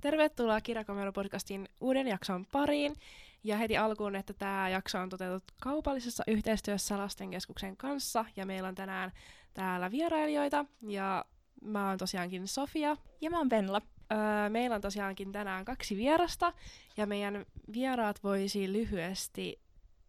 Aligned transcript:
Tervetuloa 0.00 0.58
Kirjakomero-podcastin 0.60 1.68
uuden 1.80 2.06
jakson 2.06 2.46
pariin. 2.52 2.96
Ja 3.44 3.56
heti 3.56 3.76
alkuun, 3.76 4.16
että 4.16 4.32
tämä 4.32 4.68
jakso 4.68 4.98
on 4.98 5.08
toteutettu 5.08 5.54
kaupallisessa 5.60 6.24
yhteistyössä 6.26 6.98
Lastenkeskuksen 6.98 7.76
kanssa. 7.76 8.24
Ja 8.36 8.46
meillä 8.46 8.68
on 8.68 8.74
tänään 8.74 9.12
täällä 9.54 9.90
vierailijoita. 9.90 10.64
Ja 10.82 11.24
mä 11.62 11.88
oon 11.88 11.98
tosiaankin 11.98 12.48
Sofia. 12.48 12.96
Ja 13.20 13.30
mä 13.30 13.38
oon 13.38 13.50
Venla. 13.50 13.82
Öö, 14.12 14.48
meillä 14.48 14.76
on 14.76 14.82
tosiaankin 14.82 15.32
tänään 15.32 15.64
kaksi 15.64 15.96
vierasta. 15.96 16.52
Ja 16.96 17.06
meidän 17.06 17.46
vieraat 17.72 18.24
voisi 18.24 18.72
lyhyesti 18.72 19.60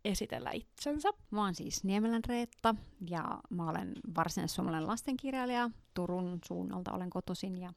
esitellä 0.06 0.52
itsensä. 0.52 1.10
Mä 1.32 1.42
oon 1.42 1.56
siis 1.56 1.84
Niemelän 1.84 2.24
Reetta 2.28 2.76
ja 3.10 3.40
mä 3.50 3.70
olen 3.70 3.94
varsinais-suomalainen 4.16 4.88
lastenkirjailija. 4.88 5.70
Turun 5.94 6.40
suunnalta 6.46 6.92
olen 6.92 7.10
kotoisin 7.10 7.58
ja 7.58 7.74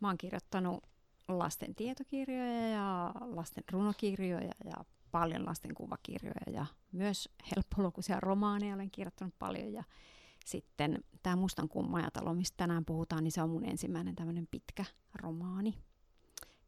mä 0.00 0.08
oon 0.08 0.18
kirjoittanut 0.18 0.93
lasten 1.28 1.74
tietokirjoja 1.74 2.68
ja 2.68 3.12
lasten 3.20 3.64
runokirjoja 3.72 4.52
ja 4.64 4.84
paljon 5.10 5.46
lasten 5.46 5.74
kuvakirjoja 5.74 6.52
ja 6.52 6.66
myös 6.92 7.28
helppolukuisia 7.56 8.20
romaaneja 8.20 8.74
olen 8.74 8.90
kirjoittanut 8.90 9.34
paljon 9.38 9.72
ja 9.72 9.84
sitten 10.44 11.04
tämä 11.22 11.36
Mustan 11.36 11.68
kuun 11.68 11.90
majatalo, 11.90 12.34
mistä 12.34 12.56
tänään 12.56 12.84
puhutaan, 12.84 13.24
niin 13.24 13.32
se 13.32 13.42
on 13.42 13.50
mun 13.50 13.64
ensimmäinen 13.64 14.14
tämmöinen 14.14 14.48
pitkä 14.50 14.84
romaani 15.14 15.74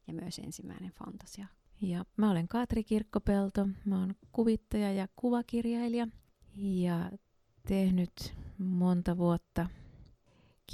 ja 0.07 0.15
myös 0.15 0.39
ensimmäinen 0.39 0.91
fantasia. 0.91 1.47
Ja 1.81 2.05
mä 2.17 2.31
olen 2.31 2.49
Katri 2.49 2.85
Kirkkopelto, 2.85 3.69
mä 3.85 4.01
oon 4.01 4.15
kuvittaja 4.33 4.93
ja 4.93 5.09
kuvakirjailija 5.17 6.09
ja 6.57 7.11
tehnyt 7.69 8.35
monta 8.59 9.17
vuotta 9.17 9.69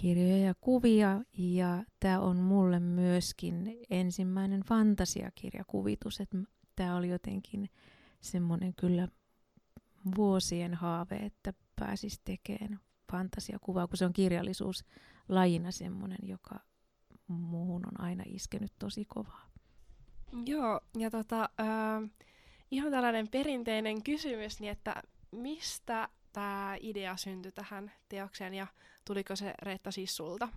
kirjoja 0.00 0.36
ja 0.36 0.54
kuvia 0.60 1.20
ja 1.38 1.84
tämä 2.00 2.20
on 2.20 2.36
mulle 2.36 2.80
myöskin 2.80 3.78
ensimmäinen 3.90 4.60
fantasiakirjakuvitus, 4.60 6.20
että 6.20 6.38
tämä 6.76 6.96
oli 6.96 7.08
jotenkin 7.08 7.70
semmoinen 8.20 8.74
kyllä 8.74 9.08
vuosien 10.16 10.74
haave, 10.74 11.16
että 11.16 11.52
pääsis 11.76 12.20
tekemään 12.24 12.80
fantasiakuvaa, 13.12 13.86
kun 13.86 13.96
se 13.96 14.04
on 14.04 14.12
kirjallisuus 14.12 14.84
lajina 15.28 15.70
semmoinen, 15.70 16.18
joka 16.22 16.60
muuhun 17.28 17.82
on 17.86 18.00
aina 18.00 18.24
iskenyt 18.26 18.72
tosi 18.78 19.04
kovaa. 19.04 19.52
Joo, 20.46 20.80
ja 20.98 21.10
tota, 21.10 21.48
äh, 21.60 22.10
ihan 22.70 22.90
tällainen 22.90 23.28
perinteinen 23.28 24.02
kysymys, 24.02 24.60
niin 24.60 24.72
että 24.72 25.02
mistä 25.30 26.08
tämä 26.32 26.76
idea 26.80 27.16
syntyi 27.16 27.52
tähän 27.52 27.92
teokseen 28.08 28.54
ja 28.54 28.66
tuliko 29.04 29.36
se 29.36 29.54
Reetta 29.62 29.90
siis 29.90 30.16
sulta? 30.16 30.48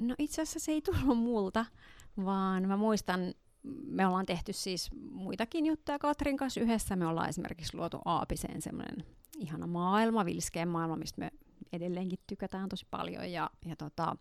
No 0.00 0.14
itse 0.18 0.42
asiassa 0.42 0.60
se 0.60 0.72
ei 0.72 0.82
tullut 0.82 1.18
multa, 1.18 1.64
vaan 2.24 2.68
mä 2.68 2.76
muistan, 2.76 3.34
me 3.86 4.06
ollaan 4.06 4.26
tehty 4.26 4.52
siis 4.52 4.90
muitakin 5.10 5.66
juttuja 5.66 5.98
Katrin 5.98 6.36
kanssa 6.36 6.60
yhdessä. 6.60 6.96
Me 6.96 7.06
ollaan 7.06 7.28
esimerkiksi 7.28 7.76
luotu 7.76 8.00
Aapiseen 8.04 8.62
semmoinen 8.62 9.06
ihana 9.38 9.66
maailma, 9.66 10.24
vilskeen 10.24 10.68
maailma, 10.68 10.96
mistä 10.96 11.20
me 11.20 11.30
edelleenkin 11.72 12.18
tykätään 12.26 12.68
tosi 12.68 12.86
paljon. 12.90 13.32
Ja, 13.32 13.50
ja 13.66 13.76
tota, 13.76 14.16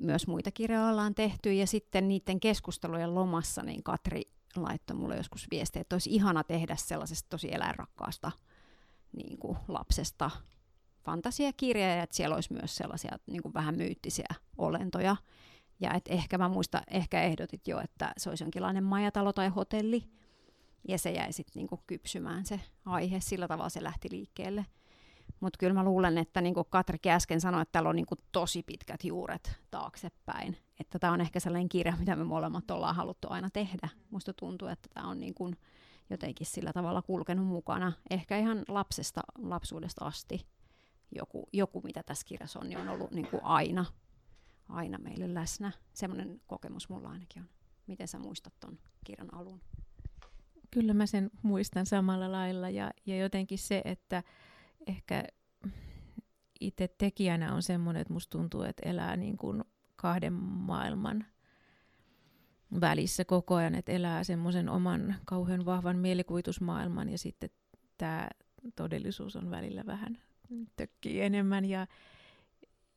myös 0.00 0.26
muita 0.26 0.50
kirjoja 0.50 0.86
ollaan 0.86 1.14
tehty. 1.14 1.52
Ja 1.52 1.66
sitten 1.66 2.08
niiden 2.08 2.40
keskustelujen 2.40 3.14
lomassa 3.14 3.62
niin 3.62 3.82
Katri 3.82 4.22
laittoi 4.56 4.96
mulle 4.96 5.16
joskus 5.16 5.46
viestiä, 5.50 5.82
että 5.82 5.94
olisi 5.94 6.10
ihana 6.10 6.44
tehdä 6.44 6.76
sellaisesta 6.76 7.28
tosi 7.30 7.54
eläinrakkaasta 7.54 8.32
niin 9.16 9.38
kuin 9.38 9.58
lapsesta 9.68 10.30
fantasiakirja, 11.04 11.94
ja 11.96 12.02
että 12.02 12.16
siellä 12.16 12.34
olisi 12.34 12.52
myös 12.52 12.76
sellaisia 12.76 13.18
niin 13.26 13.42
kuin 13.42 13.54
vähän 13.54 13.76
myyttisiä 13.76 14.28
olentoja. 14.58 15.16
Ja 15.80 15.94
että 15.94 16.12
ehkä 16.12 16.38
mä 16.38 16.48
muistan, 16.48 16.82
ehkä 16.90 17.22
ehdotit 17.22 17.68
jo, 17.68 17.80
että 17.80 18.12
se 18.16 18.28
olisi 18.28 18.44
jonkinlainen 18.44 18.84
majatalo 18.84 19.32
tai 19.32 19.48
hotelli, 19.48 20.04
ja 20.88 20.98
se 20.98 21.10
jäi 21.10 21.32
sitten 21.32 21.60
niin 21.60 21.80
kypsymään 21.86 22.46
se 22.46 22.60
aihe, 22.84 23.20
sillä 23.20 23.48
tavalla 23.48 23.68
se 23.68 23.82
lähti 23.82 24.08
liikkeelle. 24.10 24.66
Mutta 25.40 25.56
kyllä 25.58 25.74
mä 25.74 25.84
luulen, 25.84 26.18
että 26.18 26.40
niin 26.40 26.54
kuin 26.54 26.66
Katrikin 26.70 27.12
äsken 27.12 27.40
sanoi, 27.40 27.62
että 27.62 27.72
täällä 27.72 27.90
on 27.90 27.96
niin 27.96 28.06
kuin 28.06 28.18
tosi 28.32 28.62
pitkät 28.62 29.04
juuret 29.04 29.58
taaksepäin. 29.70 30.56
Että 30.80 30.98
tämä 30.98 31.12
on 31.12 31.20
ehkä 31.20 31.40
sellainen 31.40 31.68
kirja, 31.68 31.96
mitä 32.00 32.16
me 32.16 32.24
molemmat 32.24 32.70
ollaan 32.70 32.96
haluttu 32.96 33.28
aina 33.30 33.50
tehdä. 33.50 33.88
Musta 34.10 34.32
tuntuu, 34.32 34.68
että 34.68 34.88
tämä 34.94 35.08
on 35.08 35.20
niin 35.20 35.34
kuin 35.34 35.56
jotenkin 36.10 36.46
sillä 36.46 36.72
tavalla 36.72 37.02
kulkenut 37.02 37.46
mukana. 37.46 37.92
Ehkä 38.10 38.38
ihan 38.38 38.62
lapsesta, 38.68 39.20
lapsuudesta 39.38 40.04
asti 40.04 40.46
joku, 41.14 41.48
joku 41.52 41.80
mitä 41.84 42.02
tässä 42.02 42.26
kirjassa 42.26 42.60
on, 42.60 42.68
niin 42.68 42.78
on 42.78 42.88
ollut 42.88 43.10
niin 43.10 43.26
kuin 43.26 43.44
aina, 43.44 43.84
aina 44.68 44.98
meille 44.98 45.34
läsnä. 45.34 45.72
Semmoinen 45.92 46.40
kokemus 46.46 46.88
mulla 46.88 47.10
ainakin 47.10 47.42
on. 47.42 47.48
Miten 47.86 48.08
sä 48.08 48.18
muistat 48.18 48.54
ton 48.60 48.78
kirjan 49.04 49.34
alun? 49.34 49.60
Kyllä 50.70 50.94
mä 50.94 51.06
sen 51.06 51.30
muistan 51.42 51.86
samalla 51.86 52.32
lailla 52.32 52.70
ja, 52.70 52.90
ja 53.06 53.16
jotenkin 53.16 53.58
se, 53.58 53.82
että 53.84 54.22
ehkä 54.86 55.24
itse 56.60 56.88
tekijänä 56.88 57.54
on 57.54 57.62
semmoinen, 57.62 58.00
että 58.00 58.12
musta 58.12 58.38
tuntuu, 58.38 58.62
että 58.62 58.88
elää 58.88 59.16
niin 59.16 59.36
kuin 59.36 59.64
kahden 59.96 60.32
maailman 60.32 61.24
välissä 62.80 63.24
koko 63.24 63.54
ajan, 63.54 63.74
että 63.74 63.92
elää 63.92 64.24
semmoisen 64.24 64.68
oman 64.68 65.14
kauhean 65.24 65.64
vahvan 65.64 65.98
mielikuvitusmaailman 65.98 67.08
ja 67.08 67.18
sitten 67.18 67.50
tämä 67.98 68.28
todellisuus 68.76 69.36
on 69.36 69.50
välillä 69.50 69.86
vähän 69.86 70.18
tökkii 70.76 71.20
enemmän 71.20 71.64
ja, 71.64 71.86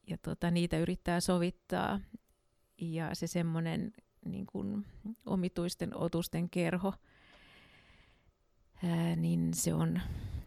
ja 0.08 0.18
tota, 0.18 0.52
niitä 0.52 0.78
yrittää 0.78 1.20
sovittaa. 1.20 2.00
Ja 2.82 3.16
se 3.16 3.28
semmoinen 3.28 3.94
niin 4.26 4.46
kuin 4.46 4.86
omituisten 5.26 5.98
otusten 5.98 6.50
kerho, 6.50 6.94
ää, 8.84 9.16
niin 9.16 9.54
se 9.54 9.74
on 9.74 10.02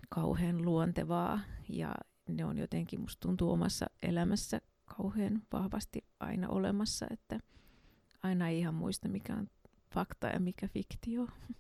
kauhean 0.09 0.65
luontevaa 0.65 1.41
ja 1.69 1.95
ne 2.29 2.45
on 2.45 2.59
jotenkin, 2.59 3.01
musta 3.01 3.21
tuntuu 3.21 3.53
omassa 3.53 3.87
elämässä 4.03 4.61
kauhean 4.85 5.43
vahvasti 5.53 6.05
aina 6.21 6.49
olemassa, 6.49 7.07
että 7.11 7.41
aina 8.23 8.49
ei 8.49 8.59
ihan 8.59 8.75
muista 8.75 9.09
mikä 9.09 9.35
on 9.35 9.49
fakta 9.95 10.27
ja 10.27 10.41
mikä 10.41 10.69
fiktio. 10.69 11.27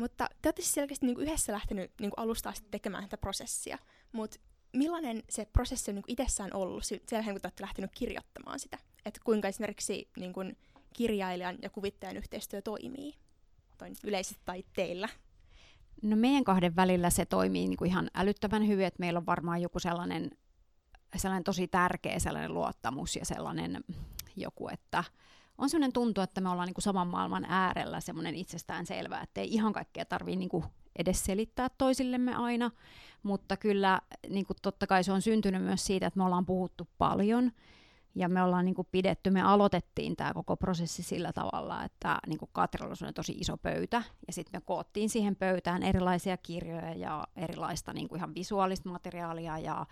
Mutta 0.00 0.28
te 0.42 0.48
olette 0.48 0.62
siis 0.62 0.74
selkeästi 0.74 1.06
niin 1.06 1.14
kuin 1.14 1.26
yhdessä 1.26 1.52
lähtenyt 1.52 1.90
niin 2.00 2.10
kuin 2.10 2.20
alusta 2.20 2.48
asti 2.48 2.68
tekemään 2.70 3.04
tätä 3.04 3.16
prosessia, 3.16 3.78
mutta 4.12 4.36
millainen 4.72 5.22
se 5.30 5.46
prosessi 5.52 5.90
on 5.90 5.94
niin 5.94 6.02
kuin 6.02 6.12
itsessään 6.12 6.50
ollut 6.54 6.84
sen 6.84 7.00
kun 7.08 7.40
te 7.40 7.46
olette 7.46 7.62
lähtenyt 7.62 7.90
kirjoittamaan 7.94 8.58
sitä? 8.58 8.78
Että 9.04 9.20
kuinka 9.24 9.48
esimerkiksi 9.48 10.08
niin 10.16 10.32
kuin 10.32 10.56
kirjailijan 10.92 11.58
ja 11.62 11.70
kuvittajan 11.70 12.16
yhteistyö 12.16 12.62
toimii 12.62 13.14
Toin 13.78 13.96
yleisesti 14.04 14.42
tai 14.44 14.64
teillä? 14.72 15.08
No 16.02 16.16
meidän 16.16 16.44
kahden 16.44 16.76
välillä 16.76 17.10
se 17.10 17.26
toimii 17.26 17.68
niin 17.68 17.76
kuin 17.76 17.90
ihan 17.90 18.10
älyttömän 18.14 18.66
hyvin, 18.66 18.86
että 18.86 19.00
meillä 19.00 19.18
on 19.18 19.26
varmaan 19.26 19.62
joku 19.62 19.78
sellainen, 19.78 20.30
sellainen 21.16 21.44
tosi 21.44 21.68
tärkeä 21.68 22.18
sellainen 22.18 22.54
luottamus 22.54 23.16
ja 23.16 23.24
sellainen 23.24 23.84
joku, 24.36 24.68
että 24.68 25.04
on 25.60 25.70
sellainen 25.70 25.92
tuntu, 25.92 26.20
että 26.20 26.40
me 26.40 26.48
ollaan 26.48 26.66
niin 26.66 26.74
kuin 26.74 26.82
saman 26.82 27.08
maailman 27.08 27.44
äärellä 27.48 28.00
semmoinen 28.00 28.34
itsestään 28.34 28.86
selvää, 28.86 29.22
että 29.22 29.40
ei 29.40 29.54
ihan 29.54 29.72
kaikkea 29.72 30.04
tarvii 30.04 30.36
niin 30.36 30.48
kuin 30.48 30.64
edes 30.98 31.24
selittää 31.24 31.68
toisillemme 31.78 32.34
aina, 32.34 32.70
mutta 33.22 33.56
kyllä 33.56 34.00
niin 34.28 34.46
kuin 34.46 34.56
totta 34.62 34.86
kai 34.86 35.04
se 35.04 35.12
on 35.12 35.22
syntynyt 35.22 35.62
myös 35.62 35.86
siitä, 35.86 36.06
että 36.06 36.18
me 36.18 36.24
ollaan 36.24 36.46
puhuttu 36.46 36.88
paljon 36.98 37.52
ja 38.14 38.28
me 38.28 38.42
ollaan 38.42 38.64
niin 38.64 38.74
kuin 38.74 38.88
pidetty, 38.92 39.30
me 39.30 39.42
aloitettiin 39.42 40.16
tämä 40.16 40.34
koko 40.34 40.56
prosessi 40.56 41.02
sillä 41.02 41.32
tavalla, 41.32 41.84
että 41.84 42.18
niin 42.26 42.38
kuin 42.38 42.50
Katrilla 42.52 42.94
on 43.06 43.14
tosi 43.14 43.32
iso 43.32 43.56
pöytä 43.56 44.02
ja 44.26 44.32
sitten 44.32 44.60
me 44.60 44.64
koottiin 44.66 45.08
siihen 45.08 45.36
pöytään 45.36 45.82
erilaisia 45.82 46.36
kirjoja 46.36 46.94
ja 46.94 47.24
erilaista 47.36 47.92
niin 47.92 48.08
kuin 48.08 48.16
ihan 48.18 48.34
visuaalista 48.34 48.88
materiaalia 48.88 49.58
ja 49.58 49.86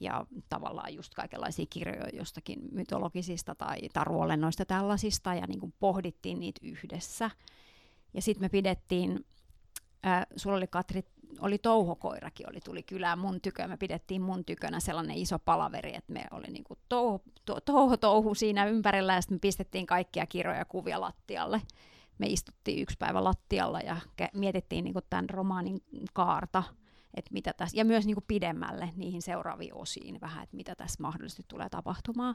ja 0.00 0.26
tavallaan 0.48 0.94
just 0.94 1.14
kaikenlaisia 1.14 1.66
kirjoja 1.70 2.08
jostakin 2.12 2.58
mytologisista 2.72 3.54
tai 3.54 3.78
taruolennoista 3.92 4.64
tällaisista, 4.64 5.34
ja 5.34 5.46
niin 5.46 5.60
kuin 5.60 5.74
pohdittiin 5.80 6.40
niitä 6.40 6.60
yhdessä. 6.62 7.30
Ja 8.14 8.22
sitten 8.22 8.44
me 8.44 8.48
pidettiin, 8.48 9.26
äh, 10.06 10.26
sulla 10.36 10.56
oli 10.56 10.66
Katri, 10.66 11.04
oli 11.40 11.58
touhokoirakin, 11.58 12.50
oli, 12.50 12.60
tuli 12.60 12.82
kylään 12.82 13.18
mun 13.18 13.40
tykö, 13.40 13.68
me 13.68 13.76
pidettiin 13.76 14.22
mun 14.22 14.44
tykönä 14.44 14.80
sellainen 14.80 15.16
iso 15.16 15.38
palaveri, 15.38 15.96
että 15.96 16.12
me 16.12 16.24
oli 16.30 16.46
niin 16.46 16.64
kuin 16.64 16.78
touho, 16.88 17.22
to, 17.44 17.60
touho 17.60 17.96
touhu 17.96 18.34
siinä 18.34 18.66
ympärillä, 18.66 19.14
ja 19.14 19.20
sitten 19.20 19.36
me 19.36 19.38
pistettiin 19.38 19.86
kaikkia 19.86 20.26
kirjoja 20.26 20.64
kuvia 20.64 21.00
lattialle. 21.00 21.62
Me 22.18 22.26
istuttiin 22.26 22.82
yksi 22.82 22.96
päivä 22.98 23.24
lattialla 23.24 23.80
ja 23.80 23.96
mietittiin 24.34 24.84
niin 24.84 24.94
tämän 25.10 25.30
romaanin 25.30 25.80
kaarta, 26.12 26.62
että 27.14 27.32
mitä 27.32 27.52
tässä, 27.52 27.76
ja 27.76 27.84
myös 27.84 28.06
niin 28.06 28.14
kuin 28.14 28.24
pidemmälle 28.28 28.90
niihin 28.96 29.22
seuraaviin 29.22 29.74
osiin 29.74 30.20
vähän, 30.20 30.44
että 30.44 30.56
mitä 30.56 30.74
tässä 30.74 31.02
mahdollisesti 31.02 31.44
tulee 31.48 31.68
tapahtumaan, 31.68 32.34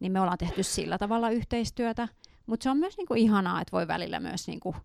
niin 0.00 0.12
me 0.12 0.20
ollaan 0.20 0.38
tehty 0.38 0.62
sillä 0.62 0.98
tavalla 0.98 1.30
yhteistyötä, 1.30 2.08
mutta 2.46 2.64
se 2.64 2.70
on 2.70 2.76
myös 2.76 2.96
niin 2.96 3.06
kuin 3.06 3.20
ihanaa, 3.20 3.60
että 3.60 3.72
voi 3.72 3.88
välillä 3.88 4.20
myös 4.20 4.48
niin 4.48 4.60
kuin, 4.60 4.76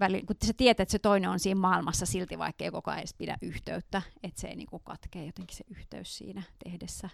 väli, 0.00 0.22
kun 0.22 0.36
sä 0.46 0.52
tiedät, 0.56 0.80
että 0.80 0.92
se 0.92 0.98
toinen 0.98 1.30
on 1.30 1.40
siinä 1.40 1.60
maailmassa 1.60 2.06
silti, 2.06 2.38
vaikka 2.38 2.64
ei 2.64 2.70
koko 2.70 2.90
ajan 2.90 2.98
edes 2.98 3.14
pidä 3.14 3.38
yhteyttä, 3.42 4.02
että 4.22 4.40
se 4.40 4.48
ei 4.48 4.56
niin 4.56 4.68
kuin 4.68 4.82
katkee 4.84 5.26
jotenkin 5.26 5.56
se 5.56 5.64
yhteys 5.70 6.18
siinä 6.18 6.42
tehdessä. 6.64 7.08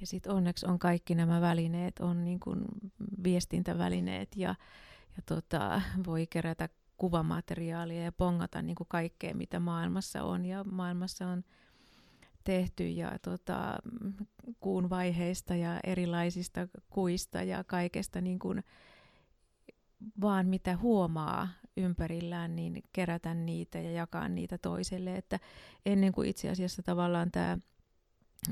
Ja 0.00 0.06
sitten 0.06 0.32
onneksi 0.32 0.66
on 0.66 0.78
kaikki 0.78 1.14
nämä 1.14 1.40
välineet, 1.40 1.98
on 1.98 2.24
niin 2.24 2.40
kuin 2.40 2.64
viestintävälineet 3.24 4.36
ja, 4.36 4.54
ja 5.16 5.22
tota, 5.26 5.82
voi 6.06 6.26
kerätä 6.26 6.68
kuvamateriaalia 7.00 8.02
ja 8.02 8.12
pongata 8.12 8.62
niin 8.62 8.74
kuin 8.74 8.86
kaikkea, 8.88 9.34
mitä 9.34 9.60
maailmassa 9.60 10.22
on. 10.22 10.46
Ja 10.46 10.64
maailmassa 10.64 11.26
on 11.26 11.44
tehty 12.44 12.88
ja 12.88 13.18
tota, 13.22 13.78
kuun 14.60 14.90
vaiheista 14.90 15.54
ja 15.54 15.80
erilaisista 15.84 16.68
kuista 16.90 17.42
ja 17.42 17.64
kaikesta 17.64 18.20
niin 18.20 18.38
kuin, 18.38 18.64
vaan 20.20 20.46
mitä 20.46 20.76
huomaa 20.76 21.48
ympärillään, 21.76 22.56
niin 22.56 22.82
kerätä 22.92 23.34
niitä 23.34 23.78
ja 23.78 23.90
jakaa 23.90 24.28
niitä 24.28 24.58
toiselle. 24.58 25.16
Että 25.16 25.38
ennen 25.86 26.12
kuin 26.12 26.28
itse 26.28 26.50
asiassa 26.50 26.82
tavallaan 26.82 27.30
tämä 27.30 27.58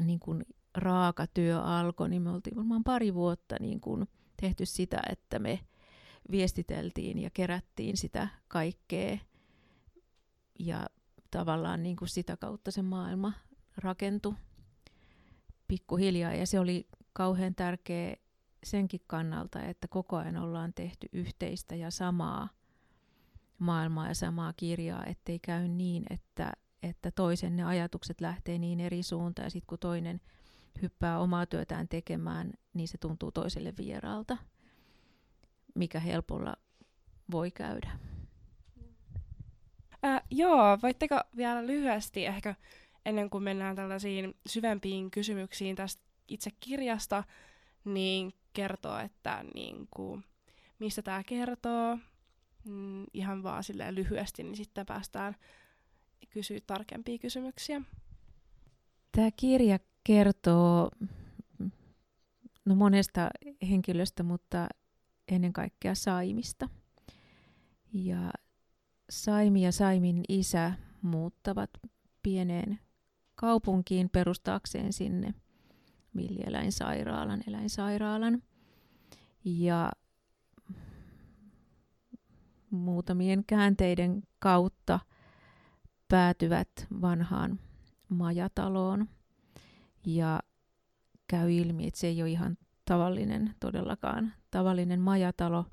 niin 0.04 0.20
kuin 0.20 0.44
raaka 0.74 1.26
työ 1.26 1.60
alkoi, 1.62 2.08
niin 2.08 2.22
me 2.22 2.30
oltiin 2.30 2.56
varmaan 2.56 2.84
pari 2.84 3.14
vuotta 3.14 3.56
niin 3.60 3.80
kuin 3.80 4.08
tehty 4.40 4.66
sitä, 4.66 5.00
että 5.10 5.38
me 5.38 5.60
viestiteltiin 6.30 7.18
ja 7.18 7.30
kerättiin 7.30 7.96
sitä 7.96 8.28
kaikkea. 8.48 9.18
Ja 10.58 10.86
tavallaan 11.30 11.82
niin 11.82 11.96
kuin 11.96 12.08
sitä 12.08 12.36
kautta 12.36 12.70
se 12.70 12.82
maailma 12.82 13.32
rakentui 13.76 14.34
pikkuhiljaa. 15.68 16.34
Ja 16.34 16.46
se 16.46 16.60
oli 16.60 16.88
kauhean 17.12 17.54
tärkeä 17.54 18.16
senkin 18.64 19.00
kannalta, 19.06 19.62
että 19.62 19.88
koko 19.88 20.16
ajan 20.16 20.36
ollaan 20.36 20.72
tehty 20.74 21.08
yhteistä 21.12 21.74
ja 21.74 21.90
samaa 21.90 22.48
maailmaa 23.58 24.08
ja 24.08 24.14
samaa 24.14 24.52
kirjaa, 24.52 25.06
ettei 25.06 25.38
käy 25.38 25.68
niin, 25.68 26.04
että, 26.10 26.52
että 26.82 27.10
toisen 27.10 27.56
ne 27.56 27.64
ajatukset 27.64 28.20
lähtee 28.20 28.58
niin 28.58 28.80
eri 28.80 29.02
suuntaan 29.02 29.46
ja 29.46 29.50
sitten 29.50 29.66
kun 29.66 29.78
toinen 29.78 30.20
hyppää 30.82 31.18
omaa 31.18 31.46
työtään 31.46 31.88
tekemään, 31.88 32.52
niin 32.74 32.88
se 32.88 32.98
tuntuu 32.98 33.32
toiselle 33.32 33.74
vieraalta, 33.78 34.36
mikä 35.78 36.00
helpolla 36.00 36.56
voi 37.30 37.50
käydä. 37.50 37.88
Äh, 40.04 40.22
joo, 40.30 40.78
voitteko 40.82 41.20
vielä 41.36 41.66
lyhyesti 41.66 42.26
ehkä 42.26 42.54
ennen 43.06 43.30
kuin 43.30 43.44
mennään 43.44 43.76
tällaisiin 43.76 44.34
syvempiin 44.46 45.10
kysymyksiin 45.10 45.76
tästä 45.76 46.02
itse 46.28 46.50
kirjasta, 46.60 47.24
niin 47.84 48.32
kertoa, 48.52 49.02
että 49.02 49.44
niin 49.54 49.88
kuin, 49.90 50.24
mistä 50.78 51.02
tämä 51.02 51.24
kertoo, 51.24 51.98
mm, 52.64 53.04
ihan 53.14 53.42
vaan 53.42 53.64
silleen 53.64 53.94
lyhyesti, 53.94 54.42
niin 54.42 54.56
sitten 54.56 54.86
päästään 54.86 55.36
kysyä 56.30 56.58
tarkempia 56.66 57.18
kysymyksiä. 57.18 57.80
Tämä 59.12 59.30
kirja 59.36 59.78
kertoo 60.04 60.90
no 62.64 62.74
monesta 62.74 63.28
henkilöstä, 63.70 64.22
mutta 64.22 64.68
ennen 65.28 65.52
kaikkea 65.52 65.94
Saimista. 65.94 66.68
Ja 67.92 68.32
Saimi 69.10 69.62
ja 69.62 69.72
Saimin 69.72 70.22
isä 70.28 70.72
muuttavat 71.02 71.70
pieneen 72.22 72.78
kaupunkiin 73.34 74.10
perustaakseen 74.10 74.92
sinne 74.92 75.34
villieläinsairaalan, 76.16 77.42
eläinsairaalan. 77.46 78.42
Ja 79.44 79.92
muutamien 82.70 83.44
käänteiden 83.44 84.22
kautta 84.38 85.00
päätyvät 86.08 86.68
vanhaan 87.00 87.60
majataloon. 88.08 89.08
Ja 90.06 90.40
käy 91.26 91.52
ilmi, 91.52 91.86
että 91.86 92.00
se 92.00 92.06
ei 92.06 92.22
ole 92.22 92.30
ihan 92.30 92.58
tavallinen 92.84 93.54
todellakaan 93.60 94.32
tavallinen 94.50 95.00
majatalo. 95.00 95.64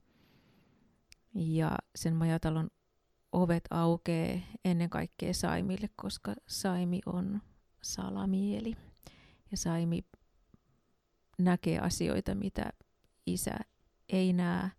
Ja 1.33 1.77
sen 1.95 2.16
majatalon 2.16 2.69
ovet 3.31 3.63
aukee 3.72 4.44
ennen 4.66 4.89
kaikkea 4.89 5.33
Saimille, 5.33 5.89
koska 5.95 6.36
Saimi 6.48 7.00
on 7.06 7.42
salamieli. 7.81 8.75
Ja 9.51 9.57
Saimi 9.57 10.06
näkee 11.39 11.80
asioita, 11.80 12.36
mitä 12.36 12.69
isä 13.25 13.56
ei 14.10 14.33
näe 14.33 14.72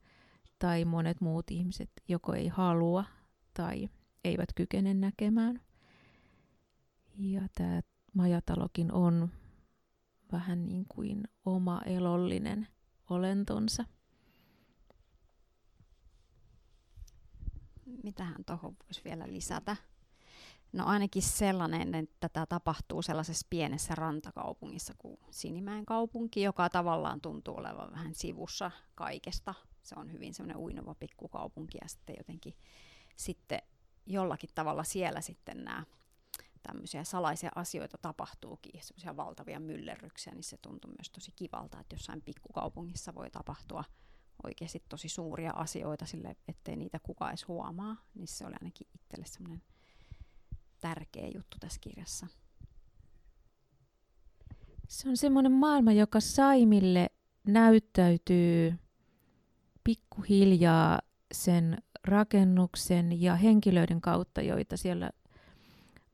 tai 0.58 0.84
monet 0.84 1.20
muut 1.20 1.50
ihmiset 1.50 1.90
joko 2.08 2.34
ei 2.34 2.48
halua 2.48 3.04
tai 3.54 3.88
eivät 4.24 4.48
kykene 4.54 4.94
näkemään. 4.94 5.60
Ja 7.18 7.40
tämä 7.54 7.80
majatalokin 8.14 8.92
on 8.92 9.30
vähän 10.32 10.66
niin 10.66 10.84
kuin 10.88 11.24
oma 11.44 11.82
elollinen 11.86 12.68
olentonsa. 13.10 13.84
Mitähän 18.02 18.44
tuohon 18.46 18.76
voisi 18.84 19.00
vielä 19.04 19.24
lisätä? 19.26 19.76
No 20.72 20.86
ainakin 20.86 21.22
sellainen, 21.22 21.94
että 21.94 22.28
tämä 22.28 22.46
tapahtuu 22.46 23.02
sellaisessa 23.02 23.46
pienessä 23.50 23.94
rantakaupungissa 23.94 24.94
kuin 24.98 25.18
Sinimäen 25.30 25.86
kaupunki, 25.86 26.42
joka 26.42 26.68
tavallaan 26.70 27.20
tuntuu 27.20 27.56
olevan 27.56 27.92
vähän 27.92 28.14
sivussa 28.14 28.70
kaikesta. 28.94 29.54
Se 29.82 29.94
on 29.98 30.12
hyvin 30.12 30.34
semmoinen 30.34 30.56
uinova 30.56 30.94
pikkukaupunki 30.94 31.78
ja 31.82 31.88
sitten 31.88 32.16
jotenkin 32.18 32.54
sitten 33.16 33.62
jollakin 34.06 34.50
tavalla 34.54 34.84
siellä 34.84 35.20
sitten 35.20 35.64
nämä 35.64 35.84
tämmöisiä 36.66 37.04
salaisia 37.04 37.50
asioita 37.54 37.98
tapahtuukin, 38.02 38.80
semmoisia 38.82 39.16
valtavia 39.16 39.60
myllerryksiä, 39.60 40.32
niin 40.32 40.44
se 40.44 40.56
tuntuu 40.62 40.90
myös 40.90 41.10
tosi 41.10 41.32
kivalta, 41.36 41.80
että 41.80 41.94
jossain 41.94 42.22
pikkukaupungissa 42.22 43.14
voi 43.14 43.30
tapahtua 43.30 43.84
oikeasti 44.44 44.82
tosi 44.88 45.08
suuria 45.08 45.50
asioita 45.50 46.06
sille, 46.06 46.36
ettei 46.48 46.76
niitä 46.76 46.98
kukaan 47.02 47.30
edes 47.30 47.48
huomaa, 47.48 47.96
niin 48.14 48.28
se 48.28 48.46
oli 48.46 48.54
ainakin 48.60 48.86
itselle 48.94 49.26
semmoinen 49.26 49.62
tärkeä 50.80 51.28
juttu 51.34 51.56
tässä 51.60 51.80
kirjassa. 51.80 52.26
Se 54.88 55.08
on 55.08 55.16
semmoinen 55.16 55.52
maailma, 55.52 55.92
joka 55.92 56.20
Saimille 56.20 57.10
näyttäytyy 57.46 58.74
pikkuhiljaa 59.84 60.98
sen 61.32 61.78
rakennuksen 62.04 63.22
ja 63.22 63.36
henkilöiden 63.36 64.00
kautta, 64.00 64.42
joita 64.42 64.76
siellä 64.76 65.10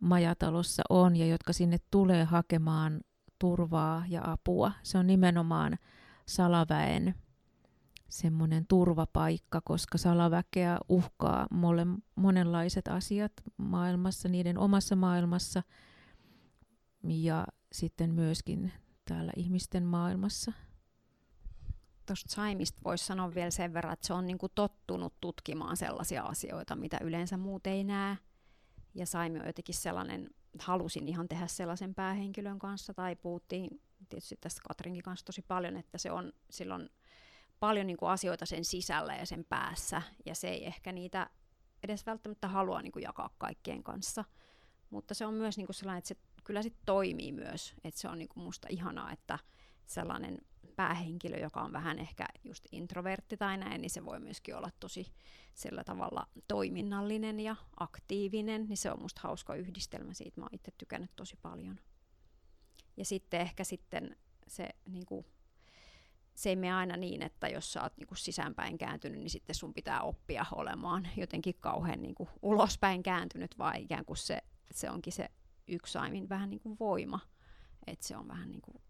majatalossa 0.03 0.83
on 0.89 1.17
ja 1.17 1.27
jotka 1.27 1.53
sinne 1.53 1.79
tulee 1.91 2.25
hakemaan 2.25 3.01
turvaa 3.39 4.05
ja 4.09 4.21
apua. 4.25 4.73
Se 4.83 4.99
on 4.99 5.07
nimenomaan 5.07 5.79
salaväen 6.27 7.15
semmoinen 8.09 8.67
turvapaikka, 8.69 9.61
koska 9.65 9.99
salaväkeä 9.99 10.79
uhkaa 10.89 11.47
mole, 11.51 11.87
monenlaiset 12.15 12.89
asiat 12.89 13.33
maailmassa, 13.57 14.29
niiden 14.29 14.59
omassa 14.59 14.97
maailmassa 14.97 15.63
ja 17.05 17.47
sitten 17.73 18.11
myöskin 18.11 18.73
täällä 19.05 19.33
ihmisten 19.37 19.85
maailmassa. 19.85 20.53
Tuosta 22.07 22.35
Saimista 22.35 22.81
voisi 22.85 23.07
sanoa 23.07 23.35
vielä 23.35 23.51
sen 23.51 23.75
verran, 23.75 23.93
että 23.93 24.07
se 24.07 24.13
on 24.13 24.27
niinku 24.27 24.49
tottunut 24.49 25.15
tutkimaan 25.21 25.77
sellaisia 25.77 26.23
asioita, 26.23 26.77
mitä 26.77 26.99
yleensä 27.03 27.37
muut 27.37 27.67
ei 27.67 27.85
näe. 27.85 28.17
Ja 28.95 29.07
Saimi 29.07 29.41
on 29.41 29.47
jotenkin 29.47 29.75
sellainen, 29.75 30.31
halusin 30.59 31.09
ihan 31.09 31.29
tehdä 31.29 31.47
sellaisen 31.47 31.95
päähenkilön 31.95 32.59
kanssa, 32.59 32.95
tai 32.95 33.17
puhuttiin 33.17 33.81
tietysti 34.09 34.37
tästä 34.41 34.61
Katrinkin 34.69 35.03
kanssa 35.03 35.27
tosi 35.27 35.43
paljon, 35.43 35.77
että 35.77 35.99
se 35.99 36.11
on 36.11 36.33
silloin 36.51 36.91
paljon 37.61 37.87
niin 37.87 37.97
kuin 37.97 38.11
asioita 38.11 38.47
sen 38.47 38.65
sisällä 38.65 39.15
ja 39.15 39.27
sen 39.27 39.45
päässä, 39.45 40.03
ja 40.27 40.35
se 40.35 40.49
ei 40.49 40.67
ehkä 40.67 40.93
niitä 40.93 41.31
edes 41.83 42.07
välttämättä 42.07 42.49
halua 42.49 42.83
niin 42.83 42.93
kuin 42.93 43.03
jakaa 43.03 43.35
kaikkien 43.39 43.83
kanssa. 43.83 44.25
Mutta 44.91 45.15
se 45.15 45.27
on 45.27 45.35
myös 45.35 45.57
niin 45.57 45.67
kuin 45.67 45.75
sellainen, 45.75 45.99
että 45.99 46.09
se 46.09 46.17
kyllä 46.45 46.63
sit 46.63 46.77
toimii 46.87 47.33
myös, 47.33 47.75
että 47.85 48.01
se 48.01 48.09
on 48.09 48.19
niin 48.19 48.29
kuin 48.29 48.45
musta 48.45 48.69
ihanaa, 48.71 49.13
että 49.13 49.39
sellainen 49.87 50.39
päähenkilö, 50.77 51.37
joka 51.37 51.61
on 51.61 51.73
vähän 51.73 51.99
ehkä 51.99 52.27
just 52.45 52.67
introvertti 52.73 53.37
tai 53.37 53.57
näin, 53.57 53.81
niin 53.81 53.91
se 53.91 54.05
voi 54.05 54.21
myöskin 54.21 54.57
olla 54.57 54.71
tosi 54.81 55.13
sillä 55.55 55.85
tavalla 55.85 56.27
toiminnallinen 56.49 57.41
ja 57.41 57.57
aktiivinen, 57.77 58.69
niin 58.69 58.77
se 58.77 58.91
on 58.91 59.03
musta 59.03 59.21
hauska 59.25 59.55
yhdistelmä 59.55 60.15
siitä, 60.15 60.41
mä 60.41 60.45
oon 60.45 60.55
itse 60.55 60.73
tykännyt 60.79 61.11
tosi 61.17 61.37
paljon. 61.43 61.81
Ja 62.97 63.05
sitten 63.05 63.41
ehkä 63.41 63.65
sitten 63.65 64.17
se 64.49 64.69
niin 64.89 65.07
kuin 65.07 65.27
se 66.35 66.49
ei 66.49 66.57
mene 66.57 66.73
aina 66.73 66.97
niin, 66.97 67.23
että 67.23 67.49
jos 67.49 67.73
sä 67.73 67.83
oot 67.83 67.97
niinku 67.97 68.15
sisäänpäin 68.15 68.79
kääntynyt, 68.79 69.21
niin 69.21 69.31
sitten 69.31 69.55
sun 69.55 69.75
pitää 69.75 70.01
oppia 70.01 70.47
olemaan 70.53 71.09
jotenkin 71.17 71.55
kauhean 71.61 72.03
niinku 72.03 72.29
ulospäin 72.43 73.03
kääntynyt, 73.03 73.59
vaan 73.59 73.77
ikään 73.77 74.05
kuin 74.05 74.17
se, 74.17 74.43
se 74.71 74.91
onkin 74.91 75.13
se 75.13 75.31
yksi 75.69 75.99
aimin 75.99 76.29
vähän 76.29 76.51
niinku 76.51 76.77
voima, 76.81 77.21
että 77.87 78.07
se 78.09 78.17
on 78.17 78.29
vähän 78.29 78.51
niinku 78.51 78.83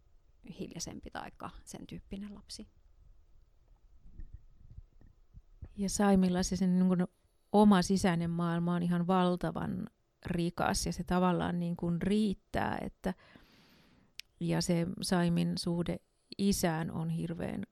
hiljaisempi 0.58 1.10
tai 1.10 1.30
sen 1.64 1.86
tyyppinen 1.86 2.34
lapsi. 2.34 2.68
Ja 5.76 5.88
Saimilla 5.88 6.42
se 6.42 6.56
sen 6.56 6.78
niin 6.78 7.06
oma 7.52 7.82
sisäinen 7.82 8.30
maailma 8.30 8.74
on 8.74 8.82
ihan 8.82 9.06
valtavan 9.06 9.86
rikas 10.26 10.86
ja 10.86 10.92
se 10.92 11.04
tavallaan 11.04 11.60
niin 11.60 11.76
kuin 11.76 12.02
riittää, 12.02 12.78
että 12.80 13.14
ja 14.40 14.60
se 14.60 14.86
Saimin 15.00 15.52
suhde 15.58 15.96
isään 16.38 16.90
on 16.90 17.10
hirveän 17.10 17.62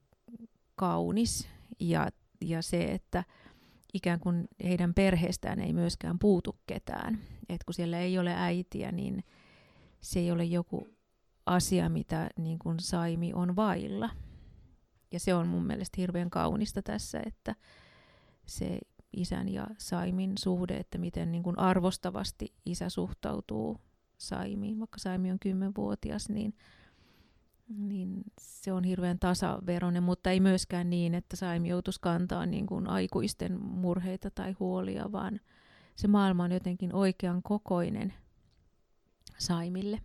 kaunis 0.76 1.48
ja, 1.80 2.08
ja 2.40 2.62
se, 2.62 2.84
että 2.84 3.24
ikään 3.94 4.20
kuin 4.20 4.48
heidän 4.64 4.94
perheestään 4.94 5.60
ei 5.60 5.72
myöskään 5.72 6.18
puutu 6.18 6.56
ketään. 6.66 7.18
Et 7.48 7.64
kun 7.64 7.74
siellä 7.74 7.98
ei 7.98 8.18
ole 8.18 8.34
äitiä, 8.36 8.92
niin 8.92 9.24
se 10.00 10.20
ei 10.20 10.30
ole 10.30 10.44
joku 10.44 10.88
asia, 11.50 11.88
mitä 11.88 12.30
niin 12.36 12.58
kuin 12.58 12.80
Saimi 12.80 13.32
on 13.34 13.56
vailla. 13.56 14.10
Ja 15.12 15.20
se 15.20 15.34
on 15.34 15.48
mun 15.48 15.66
mielestä 15.66 15.94
hirveän 15.96 16.30
kaunista 16.30 16.82
tässä, 16.82 17.22
että 17.26 17.54
se 18.46 18.78
isän 19.12 19.48
ja 19.48 19.66
Saimin 19.78 20.32
suhde, 20.38 20.76
että 20.76 20.98
miten 20.98 21.32
niin 21.32 21.42
kuin 21.42 21.58
arvostavasti 21.58 22.54
isä 22.66 22.88
suhtautuu 22.88 23.80
Saimiin, 24.18 24.78
vaikka 24.78 24.98
Saimi 24.98 25.30
on 25.30 25.38
kymmenvuotias, 25.38 26.28
niin, 26.28 26.54
niin 27.68 28.22
se 28.40 28.72
on 28.72 28.84
hirveän 28.84 29.18
tasaveroinen, 29.18 30.02
mutta 30.02 30.30
ei 30.30 30.40
myöskään 30.40 30.90
niin, 30.90 31.14
että 31.14 31.36
Saimi 31.36 31.68
joutuisi 31.68 32.00
kantaa 32.00 32.46
niin 32.46 32.66
kuin 32.66 32.86
aikuisten 32.86 33.60
murheita 33.62 34.30
tai 34.30 34.52
huolia, 34.60 35.12
vaan 35.12 35.40
se 35.96 36.08
maailma 36.08 36.44
on 36.44 36.52
jotenkin 36.52 36.94
oikean 36.94 37.42
kokoinen 37.42 38.14
Saimille. 39.38 40.00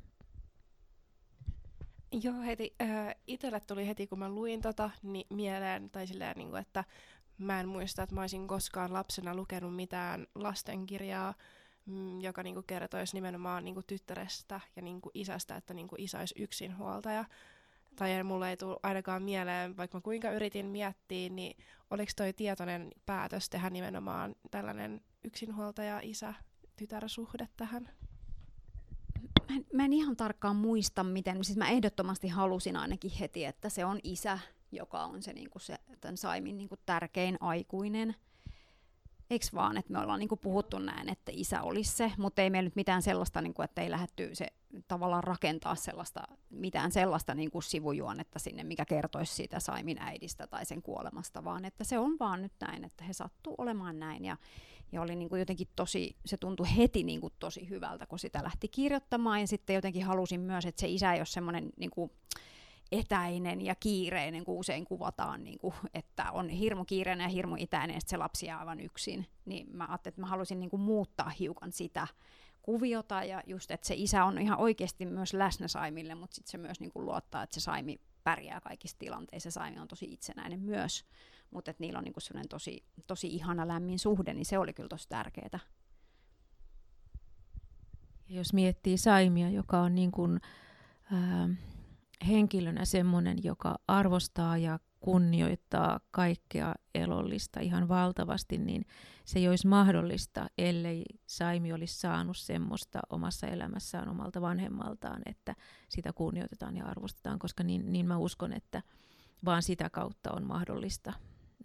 Joo, 2.11 2.41
heti 2.41 2.75
äh, 2.81 3.15
itselle 3.27 3.59
tuli 3.59 3.87
heti, 3.87 4.07
kun 4.07 4.19
mä 4.19 4.29
luin 4.29 4.61
tota, 4.61 4.89
niin 5.03 5.27
mieleen, 5.29 5.89
tai 5.89 6.07
silleen, 6.07 6.37
niin 6.37 6.49
kuin, 6.49 6.61
että 6.61 6.83
mä 7.37 7.59
en 7.59 7.67
muista, 7.67 8.03
että 8.03 8.15
mä 8.15 8.21
olisin 8.21 8.47
koskaan 8.47 8.93
lapsena 8.93 9.35
lukenut 9.35 9.75
mitään 9.75 10.27
lastenkirjaa, 10.35 11.33
mm, 11.85 12.21
joka 12.21 12.43
niin 12.43 12.55
kuin 12.55 12.65
kertoisi 12.65 13.15
nimenomaan 13.15 13.65
niin 13.65 13.73
kuin 13.73 13.85
tyttärestä 13.87 14.59
ja 14.75 14.81
niin 14.81 15.01
kuin 15.01 15.11
isästä, 15.13 15.55
että 15.55 15.73
niin 15.73 15.87
kuin 15.87 16.01
isä 16.01 16.19
olisi 16.19 16.35
yksinhuoltaja. 16.37 17.25
Tai 17.95 18.23
mulle 18.23 18.49
ei 18.49 18.57
tule 18.57 18.77
ainakaan 18.83 19.23
mieleen, 19.23 19.77
vaikka 19.77 19.97
mä 19.97 20.01
kuinka 20.01 20.31
yritin 20.31 20.65
miettiä, 20.65 21.29
niin 21.29 21.57
oliko 21.91 22.11
toi 22.15 22.33
tietoinen 22.33 22.91
päätös 23.05 23.49
tehdä 23.49 23.69
nimenomaan 23.69 24.35
tällainen 24.51 25.01
yksinhuoltaja-isä-tytärsuhde 25.23 27.47
tähän? 27.57 27.89
Mä 29.49 29.55
en, 29.55 29.65
mä 29.73 29.85
en 29.85 29.93
ihan 29.93 30.15
tarkkaan 30.15 30.55
muista, 30.55 31.03
miten, 31.03 31.43
siis 31.43 31.57
mä 31.57 31.69
ehdottomasti 31.69 32.27
halusin 32.27 32.77
ainakin 32.77 33.11
heti, 33.19 33.45
että 33.45 33.69
se 33.69 33.85
on 33.85 33.99
isä, 34.03 34.39
joka 34.71 35.05
on 35.05 35.23
se, 35.23 35.33
niin 35.33 35.49
kuin 35.49 35.61
se 35.61 35.77
tämän 36.01 36.17
Saimin 36.17 36.57
niin 36.57 36.69
kuin 36.69 36.79
tärkein 36.85 37.37
aikuinen. 37.39 38.15
Eikö 39.29 39.45
vaan, 39.53 39.77
että 39.77 39.93
me 39.93 39.99
ollaan 39.99 40.19
niin 40.19 40.29
kuin 40.29 40.39
puhuttu 40.39 40.79
näin, 40.79 41.09
että 41.09 41.31
isä 41.35 41.61
olisi 41.61 41.91
se, 41.91 42.11
mutta 42.17 42.41
ei 42.41 42.49
meillä 42.49 42.67
nyt 42.67 42.75
mitään 42.75 43.01
sellaista, 43.01 43.41
niin 43.41 43.53
kuin, 43.53 43.63
että 43.63 43.81
ei 43.81 43.91
lähdetty 43.91 44.29
se 44.33 44.47
tavallaan 44.87 45.23
rakentaa 45.23 45.75
sellaista, 45.75 46.23
mitään 46.49 46.91
sellaista 46.91 47.35
niin 47.35 47.51
kuin 47.51 47.63
sivujuonetta 47.63 48.39
sinne, 48.39 48.63
mikä 48.63 48.85
kertoisi 48.85 49.35
siitä 49.35 49.59
Saimin 49.59 49.97
äidistä 50.01 50.47
tai 50.47 50.65
sen 50.65 50.81
kuolemasta, 50.81 51.43
vaan 51.43 51.65
että 51.65 51.83
se 51.83 51.99
on 51.99 52.19
vaan 52.19 52.41
nyt 52.41 52.53
näin, 52.61 52.83
että 52.83 53.03
he 53.03 53.13
sattuu 53.13 53.55
olemaan 53.57 53.99
näin. 53.99 54.25
Ja, 54.25 54.37
ja 54.91 55.01
oli 55.01 55.15
niin 55.15 55.29
kuin 55.29 55.39
jotenkin 55.39 55.67
tosi, 55.75 56.15
se 56.25 56.37
tuntui 56.37 56.67
heti 56.77 57.03
niin 57.03 57.21
kuin 57.21 57.33
tosi 57.39 57.69
hyvältä, 57.69 58.05
kun 58.05 58.19
sitä 58.19 58.43
lähti 58.43 58.67
kirjoittamaan. 58.67 59.41
Ja 59.41 59.47
sitten 59.47 59.73
jotenkin 59.73 60.05
halusin 60.05 60.41
myös, 60.41 60.65
että 60.65 60.79
se 60.79 60.87
isä 60.87 61.13
ei 61.13 61.19
ole 61.19 61.25
semmoinen 61.25 61.69
niin 61.77 61.91
kuin, 61.91 62.11
etäinen 62.91 63.61
ja 63.61 63.75
kiireinen, 63.75 64.45
kun 64.45 64.57
usein 64.57 64.85
kuvataan, 64.85 65.43
niin 65.43 65.59
kuin, 65.59 65.73
että 65.93 66.31
on 66.31 66.49
hirmu 66.49 66.85
kiireinen 66.85 67.25
ja 67.25 67.29
hirmu 67.29 67.55
itäinen, 67.59 67.97
että 67.97 68.09
se 68.09 68.17
lapsi 68.17 68.45
jää 68.45 68.59
aivan 68.59 68.79
yksin. 68.79 69.27
Niin 69.45 69.67
mä 69.71 69.85
ajattelin, 69.89 70.11
että 70.11 70.21
mä 70.21 70.27
halusin 70.27 70.59
niin 70.59 70.69
kuin, 70.69 70.81
muuttaa 70.81 71.29
hiukan 71.29 71.71
sitä 71.71 72.07
kuviota 72.61 73.23
ja 73.23 73.43
just, 73.47 73.71
että 73.71 73.87
se 73.87 73.93
isä 73.97 74.25
on 74.25 74.37
ihan 74.37 74.59
oikeasti 74.59 75.05
myös 75.05 75.33
läsnä 75.33 75.67
Saimille, 75.67 76.15
mutta 76.15 76.35
sitten 76.35 76.51
se 76.51 76.57
myös 76.57 76.79
niin 76.79 76.91
kuin, 76.91 77.05
luottaa, 77.05 77.43
että 77.43 77.53
se 77.53 77.59
Saimi 77.59 77.99
pärjää 78.23 78.61
kaikissa 78.61 78.97
tilanteissa. 78.99 79.51
Saimi 79.51 79.79
on 79.79 79.87
tosi 79.87 80.13
itsenäinen 80.13 80.59
myös, 80.59 81.05
mutta 81.55 81.71
että 81.71 81.81
niillä 81.81 81.97
on 81.97 82.03
niin 82.03 82.13
kuin, 82.13 82.49
tosi, 82.49 82.85
tosi 83.07 83.27
ihana 83.27 83.67
lämmin 83.67 83.99
suhde, 83.99 84.33
niin 84.33 84.45
se 84.45 84.57
oli 84.57 84.73
kyllä 84.73 84.89
tosi 84.89 85.09
tärkeää. 85.09 85.59
Jos 88.29 88.53
miettii 88.53 88.97
Saimia, 88.97 89.49
joka 89.49 89.79
on 89.81 89.95
niin 89.95 90.11
kuin, 90.11 90.39
ää, 91.11 91.49
henkilönä 92.27 92.85
semmoinen, 92.85 93.37
joka 93.43 93.75
arvostaa 93.87 94.57
ja 94.57 94.79
kunnioittaa 94.99 95.99
kaikkea 96.11 96.75
elollista 96.95 97.59
ihan 97.59 97.87
valtavasti, 97.87 98.57
niin 98.57 98.85
se 99.25 99.39
ei 99.39 99.49
olisi 99.49 99.67
mahdollista, 99.67 100.47
ellei 100.57 101.03
Saimi 101.25 101.73
olisi 101.73 101.99
saanut 101.99 102.37
semmoista 102.37 102.99
omassa 103.09 103.47
elämässään 103.47 104.09
omalta 104.09 104.41
vanhemmaltaan, 104.41 105.21
että 105.25 105.55
sitä 105.89 106.13
kunnioitetaan 106.13 106.77
ja 106.77 106.85
arvostetaan, 106.85 107.39
koska 107.39 107.63
niin, 107.63 107.91
niin 107.91 108.05
mä 108.05 108.17
uskon, 108.17 108.53
että 108.53 108.81
vaan 109.45 109.63
sitä 109.63 109.89
kautta 109.89 110.31
on 110.31 110.43
mahdollista 110.43 111.13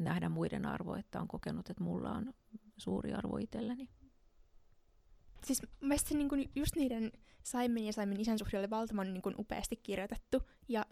nähdä 0.04 0.28
muiden 0.28 0.66
arvo, 0.66 0.94
että 0.94 1.20
on 1.20 1.28
kokenut, 1.28 1.70
että 1.70 1.84
mulla 1.84 2.10
on 2.10 2.32
suuri 2.76 3.12
arvo 3.12 3.36
itselläni. 3.36 3.88
Siis 5.44 5.62
mielestäni 5.80 6.24
niin 6.24 6.50
just 6.54 6.76
niiden 6.76 7.12
Saimin 7.42 7.86
ja 7.86 7.92
Saimin 7.92 8.20
isän 8.20 8.38
suhde 8.38 8.58
oli 8.58 8.70
valtavan 8.70 9.12
niin 9.12 9.22
kuin 9.22 9.34
upeasti 9.38 9.76
kirjoitettu. 9.76 10.42
Ja 10.68 10.86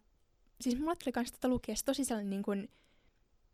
siis 0.60 0.78
mulle 0.78 0.96
tuli 0.96 1.12
myös 1.16 1.32
tätä 1.32 1.48
lukiessa 1.48 1.86
tosi 1.86 2.04
sellainen 2.04 2.30
niin 2.30 2.42
kuin, 2.42 2.68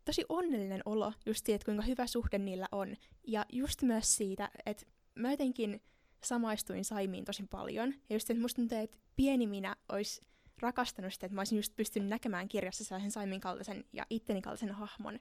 tosi 0.05 0.25
onnellinen 0.29 0.81
olo 0.85 1.13
just 1.25 1.45
siitä, 1.45 1.55
että 1.55 1.65
kuinka 1.65 1.83
hyvä 1.83 2.07
suhde 2.07 2.37
niillä 2.37 2.67
on. 2.71 2.95
Ja 3.27 3.45
just 3.51 3.81
myös 3.81 4.17
siitä, 4.17 4.49
että 4.65 4.85
mä 5.15 5.31
jotenkin 5.31 5.81
samaistuin 6.23 6.85
Saimiin 6.85 7.25
tosi 7.25 7.43
paljon. 7.49 7.93
Ja 8.09 8.15
just, 8.15 8.29
että 8.29 8.41
musta 8.41 8.55
tuntuu, 8.61 8.77
että 8.77 8.97
pieni 9.15 9.47
minä 9.47 9.75
olisi 9.89 10.21
rakastanut 10.61 11.13
sitä, 11.13 11.25
että 11.25 11.35
mä 11.35 11.41
olisin 11.41 11.55
just 11.55 11.75
pystynyt 11.75 12.09
näkemään 12.09 12.47
kirjassa 12.47 12.83
sellaisen 12.83 13.11
Saimin 13.11 13.41
kaltaisen 13.41 13.83
ja 13.93 14.05
itteni 14.09 14.41
kaltaisen 14.41 14.71
hahmon, 14.71 15.19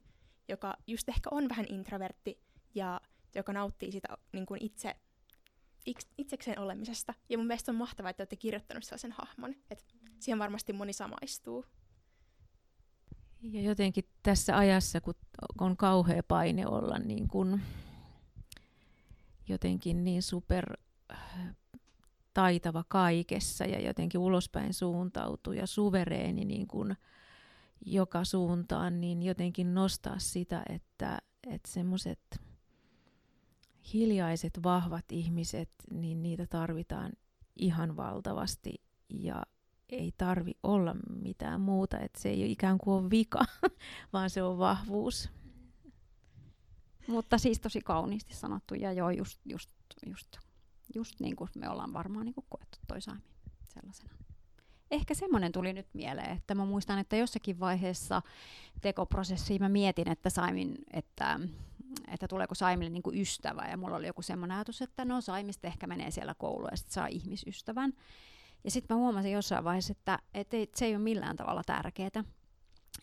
joka 0.49 0.77
just 0.87 1.09
ehkä 1.09 1.31
on 1.33 1.49
vähän 1.49 1.67
introvertti 1.69 2.41
ja 2.75 3.01
joka 3.35 3.53
nauttii 3.53 3.93
sitä 3.93 4.09
niin 4.33 4.47
kuin 4.47 4.65
itse 4.65 4.97
itsekseen 6.19 6.59
olemisesta. 6.59 7.15
Ja 7.29 7.39
mun 7.39 7.47
mielestä 7.47 7.73
on 7.73 7.77
mahtavaa, 7.77 8.11
että 8.11 8.21
olette 8.21 8.37
kirjoittanut 8.37 8.85
sellaisen 8.85 9.13
hahmon. 9.13 9.55
Että 9.71 9.85
siihen 10.21 10.39
varmasti 10.39 10.73
moni 10.73 10.93
samaistuu. 10.93 11.65
Ja 13.43 13.61
jotenkin 13.61 14.05
tässä 14.23 14.59
ajassa, 14.59 15.01
kun 15.01 15.15
on 15.61 15.77
kauhea 15.77 16.23
paine 16.23 16.67
olla 16.67 16.99
niin 16.99 17.29
kuin 17.29 17.61
jotenkin 19.49 20.05
niin 20.05 20.23
super 20.23 20.77
äh, 21.13 21.57
taitava 22.35 22.85
kaikessa 22.89 23.65
ja 23.65 23.81
jotenkin 23.81 24.21
ulospäin 24.21 24.75
suuntautuu 24.75 25.53
ja 25.53 25.67
suvereeni 25.67 26.45
niin 26.45 26.67
kuin 26.67 26.97
joka 27.81 28.25
suuntaan, 28.25 29.01
niin 29.01 29.23
jotenkin 29.23 29.75
nostaa 29.75 30.19
sitä, 30.19 30.63
että, 30.69 31.19
että 31.47 31.71
semmoiset 31.71 32.41
hiljaiset, 33.93 34.63
vahvat 34.63 35.05
ihmiset, 35.13 35.71
niin 35.91 36.23
niitä 36.23 36.47
tarvitaan 36.47 37.13
ihan 37.57 37.97
valtavasti 37.97 38.75
ja 39.09 39.43
ei 39.89 40.13
tarvi 40.19 40.53
olla 40.63 40.97
mitään 41.21 41.61
muuta, 41.61 41.99
että 41.99 42.21
se 42.21 42.29
ei 42.29 42.53
ikään 42.53 42.79
kuin 42.79 42.95
ole 42.95 43.11
vika, 43.11 43.45
vaan 44.13 44.31
se 44.31 44.43
on 44.43 44.59
vahvuus. 44.59 45.31
Mutta 47.07 47.39
siis 47.39 47.61
tosi 47.61 47.81
kauniisti 47.81 48.35
sanottu 48.35 48.75
ja 48.75 48.93
joo, 48.93 49.11
just, 49.11 49.41
just, 49.45 49.71
just, 50.07 50.37
just 50.95 51.21
niin 51.21 51.37
kuin 51.37 51.51
me 51.55 51.69
ollaan 51.69 51.93
varmaan 51.93 52.25
niin 52.27 52.35
kuin 52.35 52.47
koettu 52.49 52.79
toisaimin 52.89 53.25
sellaisena. 53.69 54.24
Ehkä 54.95 55.15
semmoinen 55.15 55.53
tuli 55.53 55.73
nyt 55.73 55.87
mieleen, 55.93 56.37
että 56.37 56.55
mä 56.55 56.65
muistan, 56.65 56.99
että 56.99 57.17
jossakin 57.17 57.61
vaiheessa 57.61 58.23
tekoprosessiin 58.81 59.63
mä 59.63 59.69
mietin, 59.69 60.09
että 60.09 60.31
Saimin, 60.31 60.75
että 60.93 61.41
että 62.09 62.29
tuleeko 62.29 62.55
Saimille 62.55 62.91
niin 62.91 63.03
kuin 63.03 63.21
ystävä. 63.21 63.69
Ja 63.71 63.77
mulla 63.77 63.97
oli 63.97 64.07
joku 64.07 64.23
semmoinen 64.23 64.57
ajatus, 64.57 64.83
että 64.83 65.05
no 65.05 65.21
Saimista 65.21 65.67
ehkä 65.67 65.87
menee 65.87 66.11
siellä 66.11 66.35
kouluun 66.35 66.69
ja 66.71 66.77
sitten 66.77 66.93
saa 66.93 67.07
ihmisystävän. 67.07 67.93
Ja 68.65 68.71
sitten 68.71 68.97
mä 68.97 68.99
huomasin 68.99 69.33
jossain 69.33 69.65
vaiheessa, 69.65 69.93
että, 69.93 70.19
että 70.35 70.57
se 70.75 70.85
ei 70.85 70.95
ole 70.95 71.03
millään 71.03 71.37
tavalla 71.37 71.63
tärkeää. 71.67 72.07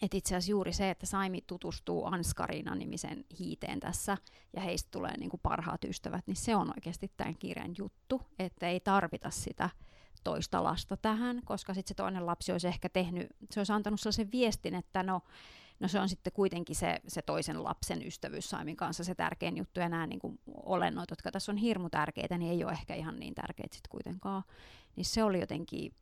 Että 0.01 0.17
itse 0.17 0.35
asiassa 0.35 0.51
juuri 0.51 0.73
se, 0.73 0.89
että 0.89 1.05
Saimi 1.05 1.41
tutustuu 1.47 2.05
Anskarina 2.05 2.75
nimisen 2.75 3.25
hiiteen 3.39 3.79
tässä 3.79 4.17
ja 4.53 4.61
heistä 4.61 4.87
tulee 4.91 5.17
niin 5.17 5.29
kuin 5.29 5.41
parhaat 5.43 5.83
ystävät, 5.83 6.27
niin 6.27 6.35
se 6.35 6.55
on 6.55 6.69
oikeasti 6.69 7.11
tämän 7.17 7.35
kirjan 7.35 7.75
juttu, 7.77 8.21
että 8.39 8.67
ei 8.67 8.79
tarvita 8.79 9.29
sitä 9.29 9.69
toista 10.23 10.63
lasta 10.63 10.97
tähän, 10.97 11.41
koska 11.45 11.73
sitten 11.73 11.89
se 11.89 11.93
toinen 11.93 12.25
lapsi 12.25 12.51
olisi 12.51 12.67
ehkä 12.67 12.89
tehnyt, 12.89 13.27
se 13.51 13.59
olisi 13.59 13.73
antanut 13.73 13.99
sellaisen 13.99 14.31
viestin, 14.31 14.75
että 14.75 15.03
no 15.03 15.21
no 15.81 15.87
se 15.87 15.99
on 15.99 16.09
sitten 16.09 16.33
kuitenkin 16.33 16.75
se, 16.75 17.01
se 17.07 17.21
toisen 17.21 17.63
lapsen 17.63 18.07
ystävyys 18.07 18.49
Saimin 18.49 18.75
kanssa 18.75 19.03
se 19.03 19.15
tärkein 19.15 19.57
juttu, 19.57 19.79
ja 19.79 19.89
nämä 19.89 20.07
niin 20.07 20.19
kuin 20.19 20.39
olennot, 20.63 21.09
jotka 21.09 21.31
tässä 21.31 21.51
on 21.51 21.57
hirmu 21.57 21.89
tärkeitä, 21.89 22.37
niin 22.37 22.51
ei 22.51 22.63
ole 22.63 22.71
ehkä 22.71 22.95
ihan 22.95 23.19
niin 23.19 23.35
tärkeitä 23.35 23.75
sitten 23.75 23.89
kuitenkaan. 23.89 24.43
Niin 24.95 25.05
se 25.05 25.23
oli 25.23 25.39
jotenkin 25.39 25.93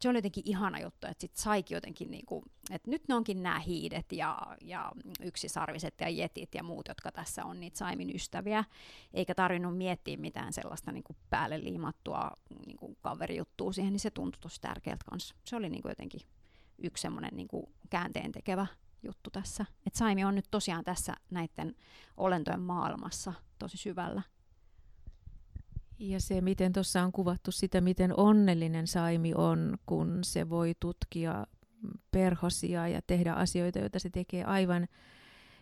se 0.00 0.08
oli 0.08 0.18
jotenkin 0.18 0.42
ihana 0.46 0.80
juttu, 0.80 1.06
että 1.06 1.20
sit 1.20 1.36
saikin 1.36 1.74
jotenkin, 1.74 2.10
niinku, 2.10 2.44
että 2.70 2.90
nyt 2.90 3.08
ne 3.08 3.14
onkin 3.14 3.42
nämä 3.42 3.58
hiidet 3.58 4.12
ja, 4.12 4.38
ja 4.60 4.92
yksisarviset 5.20 5.94
ja 6.00 6.08
jetit 6.08 6.54
ja 6.54 6.62
muut, 6.62 6.88
jotka 6.88 7.12
tässä 7.12 7.44
on 7.44 7.60
niitä 7.60 7.78
Saimin 7.78 8.14
ystäviä, 8.14 8.64
eikä 9.14 9.34
tarvinnut 9.34 9.76
miettiä 9.76 10.16
mitään 10.16 10.52
sellaista 10.52 10.92
niinku 10.92 11.16
päälle 11.30 11.64
liimattua 11.64 12.30
niinku 12.66 12.96
kaverijuttua 13.00 13.72
siihen, 13.72 13.92
niin 13.92 14.00
se 14.00 14.10
tuntui 14.10 14.40
tosi 14.40 14.60
tärkeältä 14.60 15.04
kanssa. 15.10 15.34
Se 15.44 15.56
oli 15.56 15.68
niinku 15.68 15.88
jotenkin 15.88 16.20
yksi 16.78 17.02
semmoinen 17.02 17.30
niinku 17.34 17.72
käänteen 17.90 18.32
tekevä 18.32 18.66
juttu 19.02 19.30
tässä. 19.30 19.66
Että 19.86 19.98
Saimi 19.98 20.24
on 20.24 20.34
nyt 20.34 20.46
tosiaan 20.50 20.84
tässä 20.84 21.14
näiden 21.30 21.74
olentojen 22.16 22.60
maailmassa 22.60 23.32
tosi 23.58 23.76
syvällä. 23.76 24.22
Ja 25.98 26.20
se, 26.20 26.40
miten 26.40 26.72
tuossa 26.72 27.02
on 27.02 27.12
kuvattu 27.12 27.52
sitä, 27.52 27.80
miten 27.80 28.18
onnellinen 28.18 28.86
Saimi 28.86 29.32
on, 29.34 29.78
kun 29.86 30.18
se 30.24 30.48
voi 30.48 30.74
tutkia 30.80 31.46
perhosia 32.10 32.88
ja 32.88 33.02
tehdä 33.02 33.32
asioita, 33.32 33.78
joita 33.78 33.98
se 33.98 34.10
tekee 34.10 34.44
aivan 34.44 34.88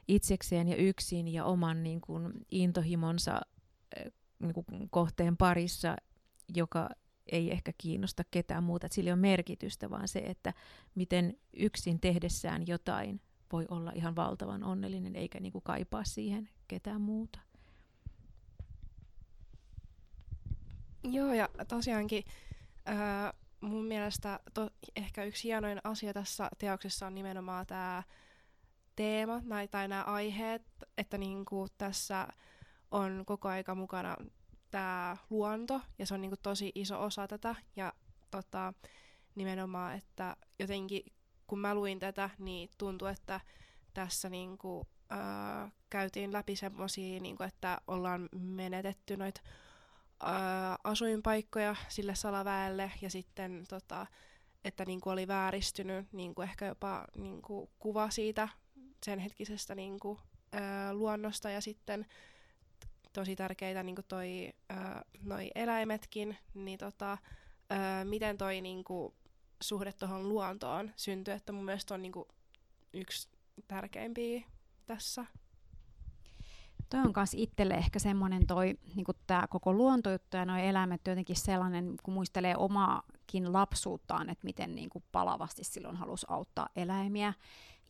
itsekseen 0.09 0.69
ja 0.69 0.77
yksin 0.77 1.29
ja 1.29 1.45
oman 1.45 1.83
niin 1.83 2.01
kuin, 2.01 2.33
intohimonsa 2.51 3.41
eh, 3.97 4.13
niin 4.39 4.55
kuin, 4.55 4.67
kohteen 4.91 5.37
parissa, 5.37 5.97
joka 6.55 6.91
ei 7.33 7.51
ehkä 7.51 7.73
kiinnosta 7.79 8.23
ketään 8.31 8.65
muuta. 8.65 8.89
Sillä 8.91 9.11
ole 9.11 9.17
merkitystä, 9.17 9.91
vaan 9.91 10.09
se, 10.09 10.19
että 10.19 10.55
miten 10.95 11.39
yksin 11.57 12.01
tehdessään 12.01 12.67
jotain 12.67 13.21
voi 13.53 13.67
olla 13.69 13.93
ihan 13.95 14.17
valtavan 14.17 14.65
onnellinen, 14.65 15.17
eikä 15.17 15.41
niin 15.41 15.53
kuin, 15.53 15.65
kaipaa 15.65 16.05
siihen 16.05 16.49
ketään 16.69 17.01
muuta. 17.01 17.39
Joo, 21.05 21.33
ja 21.33 21.49
tosiaankin 21.69 22.25
öö, 22.89 22.95
mun 23.61 23.85
mielestä 23.85 24.41
to, 24.55 24.71
ehkä 24.97 25.25
yksi 25.25 25.45
hienoin 25.45 25.81
asia 25.85 26.13
tässä 26.13 26.51
teoksessa 26.59 27.07
on 27.07 27.15
nimenomaan 27.15 27.67
tämä 27.67 28.03
teema 28.97 29.43
tai, 29.49 29.69
tai 29.69 29.89
nämä 29.89 30.03
aiheet, 30.03 30.63
että 30.99 31.19
niinku 31.19 31.67
tässä 31.79 32.29
on 32.91 33.23
koko 33.27 33.49
aika 33.49 33.75
mukana 33.75 34.17
tämä 34.71 35.17
luonto, 35.31 35.81
ja 35.99 36.07
se 36.07 36.15
on 36.15 36.21
niinku 36.21 36.37
tosi 36.43 36.73
iso 36.75 37.03
osa 37.03 37.29
tätä, 37.29 37.55
ja 37.77 37.93
tota, 38.31 38.73
nimenomaan, 39.35 39.95
että 39.97 40.37
jotenkin 40.59 41.03
kun 41.47 41.59
mä 41.59 41.75
luin 41.75 41.99
tätä, 41.99 42.31
niin 42.39 42.69
tuntui, 42.79 43.11
että 43.13 43.41
tässä 43.95 44.29
niinku, 44.29 44.87
öö, 45.13 45.19
käytiin 45.91 46.33
läpi 46.33 46.57
semmoisia, 46.57 47.21
niinku, 47.21 47.43
että 47.43 47.79
ollaan 47.87 48.29
menetetty 48.33 49.17
noita 49.17 49.41
ää, 50.21 50.79
asuinpaikkoja 50.85 51.77
sille 51.89 52.15
salaväelle 52.15 52.93
ja 53.01 53.11
sitten 53.11 53.65
tota, 53.69 54.07
että 54.65 54.85
niin 54.85 55.01
kuin 55.01 55.13
oli 55.13 55.29
vääristynyt 55.29 56.13
niin 56.13 56.35
kuin 56.35 56.49
ehkä 56.49 56.67
jopa 56.67 57.05
niin 57.17 57.43
kuin 57.43 57.71
kuva 57.79 58.11
siitä 58.11 58.49
sen 59.05 59.19
hetkisestä 59.19 59.75
niin 59.75 60.01
kuin, 60.01 60.19
ää, 60.53 60.95
luonnosta 60.95 61.51
ja 61.51 61.61
sitten 61.61 62.07
tosi 63.13 63.37
tärkeitä 63.37 63.83
niin 63.83 63.95
kuin 63.95 64.07
toi, 64.09 64.53
ää, 64.69 65.05
noi 65.23 65.51
eläimetkin, 65.55 66.37
niin 66.55 66.79
tota, 66.79 67.19
ää, 67.71 68.05
miten 68.05 68.39
toi 68.39 68.61
niin 68.61 68.85
kuin, 68.85 69.15
suhde 69.63 69.93
tuohon 69.93 70.29
luontoon 70.29 70.93
syntyi, 70.97 71.35
että 71.35 71.53
mun 71.53 71.65
mielestä 71.65 71.95
on 71.95 72.03
niin 72.03 72.13
kuin, 72.13 72.29
yksi 72.93 73.29
tärkeimpiä 73.69 74.43
tässä 74.87 75.25
toi 76.95 77.03
on 77.07 77.13
myös 77.17 77.35
itselle 77.35 77.75
ehkä 77.75 77.99
semmoinen 77.99 78.47
toi, 78.47 78.79
niin 78.95 79.07
tämä 79.27 79.47
koko 79.51 79.73
luontojuttu 79.73 80.37
ja 80.37 80.45
nuo 80.45 80.57
eläimet 80.57 81.07
jotenkin 81.07 81.37
sellainen, 81.37 81.95
kun 82.03 82.15
muistelee 82.15 82.57
omaakin 82.57 83.53
lapsuuttaan, 83.53 84.31
että 84.31 84.45
miten 84.45 84.75
niin 84.75 84.91
kuin 84.91 85.05
palavasti 85.13 85.65
silloin 85.65 85.97
halusi 85.97 86.27
auttaa 86.29 86.69
eläimiä. 86.77 87.33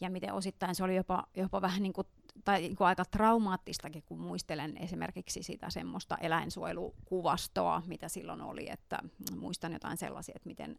Ja 0.01 0.11
miten 0.11 0.35
osittain 0.35 0.75
se 0.75 0.85
oli 0.85 0.97
jopa, 0.97 1.25
jopa 1.37 1.63
vähän 1.63 1.83
niin 1.83 1.93
kuin, 1.93 2.07
tai 2.45 2.61
niin 2.61 2.77
kuin 2.77 2.89
aika 2.89 3.05
traumaattistakin, 3.05 4.03
kun 4.07 4.21
muistelen 4.21 4.77
esimerkiksi 4.77 5.43
sitä 5.43 5.71
semmoista 5.71 6.17
eläinsuojelukuvastoa, 6.17 7.83
mitä 7.87 8.09
silloin 8.09 8.41
oli, 8.41 8.71
että 8.71 8.99
muistan 9.37 9.73
jotain 9.73 9.97
sellaisia, 9.97 10.33
että 10.37 10.49
miten 10.49 10.79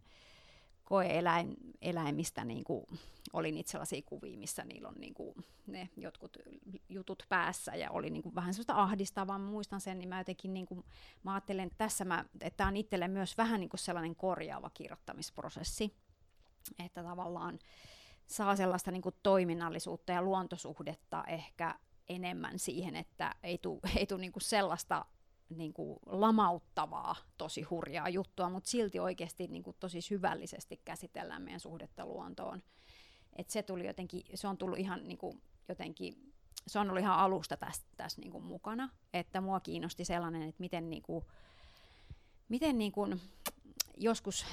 koe-eläimistä 0.86 2.46
niin 2.46 2.64
kuin, 2.64 2.86
oli 3.34 3.52
niitä 3.52 3.72
sellaisia 3.72 4.02
kuvia, 4.06 4.38
missä 4.38 4.64
niillä 4.64 4.88
on 4.88 4.96
niin 5.00 5.14
kuin, 5.14 5.36
ne 5.68 5.90
jotkut 5.98 6.38
jutut 6.90 7.24
päässä 7.30 7.76
ja 7.76 7.92
oli 7.92 8.10
niin 8.10 8.24
kuin, 8.24 8.36
vähän 8.36 8.54
sellaista 8.54 8.82
ahdistavaa. 8.82 9.40
Mä 9.40 9.50
muistan 9.50 9.82
sen, 9.82 10.00
niin 10.00 10.10
mä 10.10 10.20
jotenkin 10.20 10.54
niin 10.54 10.66
kuin, 10.66 10.84
mä 11.24 11.34
ajattelen, 11.34 11.68
että 11.68 11.78
tässä 11.78 12.06
mä, 12.06 12.26
että 12.42 12.58
tämä 12.58 12.68
on 12.68 12.78
itselle 12.78 13.08
myös 13.08 13.38
vähän 13.38 13.60
niin 13.60 13.70
kuin 13.70 13.80
sellainen 13.80 14.16
korjaava 14.16 14.70
kirjoittamisprosessi, 14.70 15.96
että 16.86 17.04
tavallaan 17.04 17.60
saa 18.28 18.56
sellaista 18.56 18.92
niin 18.92 19.02
kuin 19.02 19.16
toiminnallisuutta 19.24 20.12
ja 20.12 20.22
luontosuhdetta 20.22 21.24
ehkä 21.28 21.76
enemmän 22.10 22.60
siihen, 22.60 22.96
että 22.96 23.36
ei 23.44 23.58
tule 23.58 23.80
ei 23.96 24.08
niin 24.18 24.32
sellaista 24.38 25.06
niin 25.50 25.74
kuin 25.74 26.00
lamauttavaa, 26.06 27.16
tosi 27.38 27.62
hurjaa 27.62 28.10
juttua, 28.10 28.50
mutta 28.50 28.70
silti 28.70 29.00
oikeasti 29.00 29.48
niin 29.48 29.64
kuin 29.64 29.78
tosi 29.80 30.02
syvällisesti 30.02 30.82
käsitellään 30.86 31.42
meidän 31.42 31.60
suhdetta 31.60 32.06
luontoon. 32.06 32.64
Et 33.36 33.50
se, 33.50 33.64
tuli 33.64 33.88
jotenkin, 33.88 34.24
se 34.34 34.48
on 34.48 34.58
tullut 34.58 34.80
ihan 34.80 35.08
niin 35.08 35.18
kuin, 35.18 35.42
jotenkin, 35.68 36.34
se 36.68 36.80
on 36.80 36.90
ollut 36.90 37.02
ihan 37.02 37.20
alusta 37.20 37.58
tässä, 37.58 37.86
tässä 37.98 38.22
niin 38.22 38.32
kuin 38.32 38.44
mukana, 38.44 38.90
että 39.14 39.42
mua 39.42 39.60
kiinnosti 39.60 40.06
sellainen, 40.06 40.42
että 40.42 40.60
miten, 40.60 40.90
niin 40.90 41.04
kuin, 41.04 41.26
miten 42.50 42.78
niin 42.78 42.92
kuin, 42.92 43.22
joskus 43.98 44.46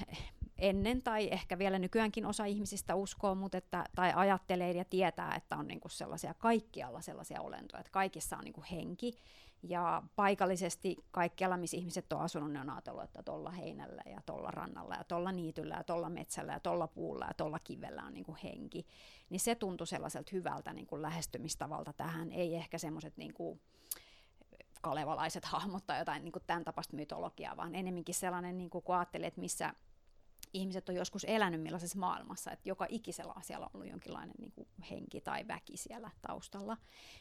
ennen 0.59 1.03
tai 1.03 1.29
ehkä 1.33 1.59
vielä 1.59 1.79
nykyäänkin 1.79 2.27
osa 2.27 2.45
ihmisistä 2.45 2.95
uskoo, 2.95 3.35
mutta 3.35 3.59
että, 3.59 3.85
tai 3.95 4.13
ajattelee 4.15 4.73
ja 4.73 4.85
tietää, 4.85 5.35
että 5.35 5.57
on 5.57 5.69
niin 5.69 5.81
kuin 5.81 5.93
sellaisia 5.93 6.35
kaikkialla 6.35 7.01
sellaisia 7.01 7.41
olentoja, 7.41 7.81
että 7.81 7.93
kaikissa 7.93 8.37
on 8.37 8.45
niin 8.45 8.53
kuin 8.53 8.65
henki 8.65 9.13
ja 9.63 10.03
paikallisesti 10.17 10.97
kaikkialla, 11.11 11.57
missä 11.57 11.77
ihmiset 11.77 12.13
on 12.13 12.21
asunut, 12.21 12.53
ne 12.53 12.61
on 12.61 12.71
ajatellut, 12.71 13.05
että 13.05 13.23
tuolla 13.23 13.51
heinällä 13.51 14.03
ja 14.07 14.21
tuolla 14.27 14.51
rannalla 14.51 14.95
ja 14.95 15.05
tuolla 15.05 15.33
niityllä 15.33 15.75
ja 15.75 15.85
tuolla 15.85 16.09
metsällä 16.09 16.53
ja 16.53 16.61
tuolla 16.61 16.87
puulla 16.87 17.27
ja 17.27 17.35
tuolla 17.35 17.59
kivellä 17.59 18.03
on 18.03 18.15
niin 18.15 18.25
kuin 18.25 18.39
henki. 18.43 18.87
Niin 19.31 19.41
se 19.41 19.55
tuntui 19.55 19.87
sellaiselta 19.87 20.31
hyvältä 20.33 20.73
niin 20.73 20.87
kuin 20.87 21.03
lähestymistavalta 21.03 21.93
tähän. 21.93 22.33
Ei 22.33 22.55
ehkä 22.55 22.79
semmoiset 22.79 23.17
niin 23.17 23.35
kalevalaiset 24.83 25.45
hahmot 25.45 25.87
tai 25.87 25.99
jotain 25.99 26.25
niin 26.25 26.33
kuin 26.33 26.43
tämän 26.47 26.65
tapasta 26.65 26.97
mytologiaa, 26.97 27.57
vaan 27.57 27.75
enemmänkin 27.75 28.15
sellainen, 28.15 28.59
niin 28.59 28.71
kuin, 28.71 28.85
kun 28.85 28.97
ajattelee, 28.97 29.27
että 29.27 29.41
missä 29.41 29.75
ihmiset 30.53 30.89
on 30.89 30.95
joskus 30.95 31.25
elänyt 31.25 31.63
millaisessa 31.63 31.99
maailmassa, 31.99 32.51
että 32.51 32.69
joka 32.69 32.87
ikisellä 32.89 33.33
asialla 33.37 33.67
on 33.67 33.71
ollut 33.75 33.91
jonkinlainen 33.91 34.35
niin 34.39 34.53
kuin 34.53 34.69
henki 34.91 35.21
tai 35.21 35.49
väki 35.49 35.77
siellä 35.77 36.11
taustalla, 36.23 36.77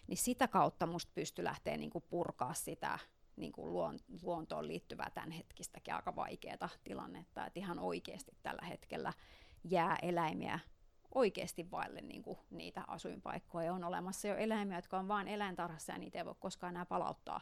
niin 0.08 0.17
sitä 0.17 0.48
kautta 0.48 0.86
musta 0.86 1.12
pystyi 1.15 1.46
lähteä 1.46 1.78
niin 1.78 1.89
kuin 1.89 2.04
purkaa 2.10 2.54
sitä 2.54 3.00
niin 3.36 3.52
kuin 3.52 3.74
luon, 3.74 4.00
luontoon 4.22 4.67
liittyvää 4.67 5.10
tämänhetkistäkin 5.13 5.94
aika 5.94 6.15
vaikeaa 6.15 6.70
tilannetta, 6.84 7.46
että 7.46 7.60
ihan 7.60 7.80
oikeasti 7.80 8.32
tällä 8.44 8.65
hetkellä 8.65 9.13
jää 9.63 9.98
eläimiä 10.02 10.60
oikeasti 11.15 11.72
vaille 11.72 12.02
niin 12.02 12.24
kuin 12.24 12.38
niitä 12.50 12.84
asuinpaikkoja. 12.88 13.74
On 13.74 13.84
olemassa 13.84 14.28
jo 14.28 14.36
eläimiä, 14.36 14.78
jotka 14.78 15.00
on 15.00 15.08
vain 15.08 15.28
eläintarhassa 15.28 15.94
ja 15.94 15.98
niitä 15.98 16.17
ei 16.17 16.26
voi 16.26 16.36
koskaan 16.39 16.74
enää 16.74 16.86
palauttaa 16.86 17.41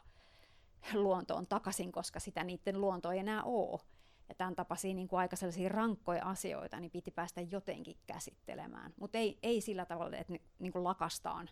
luontoon 0.93 1.47
takaisin, 1.47 1.91
koska 1.91 2.19
sitä 2.19 2.43
niiden 2.43 2.82
luonto 2.82 3.12
ei 3.12 3.19
enää 3.19 3.43
ole 3.43 3.80
ja 4.29 4.35
tämän 4.35 4.55
tapaisia 4.55 4.93
niin 4.93 5.07
kuin 5.07 5.19
aika 5.19 5.35
sellaisia 5.35 5.69
rankkoja 5.69 6.25
asioita, 6.25 6.79
niin 6.79 6.91
piti 6.91 7.11
päästä 7.11 7.41
jotenkin 7.41 7.97
käsittelemään. 8.07 8.93
Mutta 8.99 9.17
ei, 9.17 9.39
ei 9.43 9.61
sillä 9.61 9.85
tavalla, 9.85 10.17
että 10.17 10.33
niin 10.59 10.71
kuin 10.71 10.83
lakastaan 10.83 11.49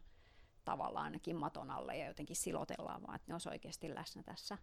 tavallaan 0.65 1.05
ainakin 1.05 1.35
maton 1.35 1.71
alle 1.71 1.97
ja 1.97 2.07
jotenkin 2.07 2.35
silotellaan, 2.35 3.01
vaan 3.03 3.15
että 3.15 3.25
ne 3.27 3.33
olisi 3.33 3.49
oikeasti 3.49 3.95
läsnä 3.95 4.23
tässä. 4.23 4.57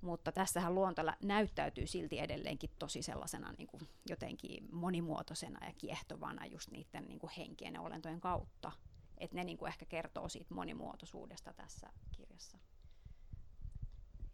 Mutta 0.00 0.32
tässähän 0.32 0.74
luonto 0.74 1.02
näyttäytyy 1.22 1.86
silti 1.86 2.18
edelleenkin 2.18 2.70
tosi 2.78 3.02
sellaisena 3.02 3.52
niin 3.52 3.66
kuin 3.66 3.88
jotenkin 4.08 4.68
monimuotoisena 4.72 5.66
ja 5.66 5.72
kiehtovana 5.72 6.46
just 6.46 6.70
niiden 6.70 7.04
niin 7.04 7.18
kuin 7.18 7.32
henkien 7.36 7.74
ja 7.74 7.80
olentojen 7.80 8.20
kautta. 8.20 8.72
Että 9.18 9.36
ne 9.36 9.44
niin 9.44 9.58
kuin 9.58 9.68
ehkä 9.68 9.84
kertoo 9.84 10.28
siitä 10.28 10.54
monimuotoisuudesta 10.54 11.52
tässä 11.52 11.90
kirjassa. 12.16 12.58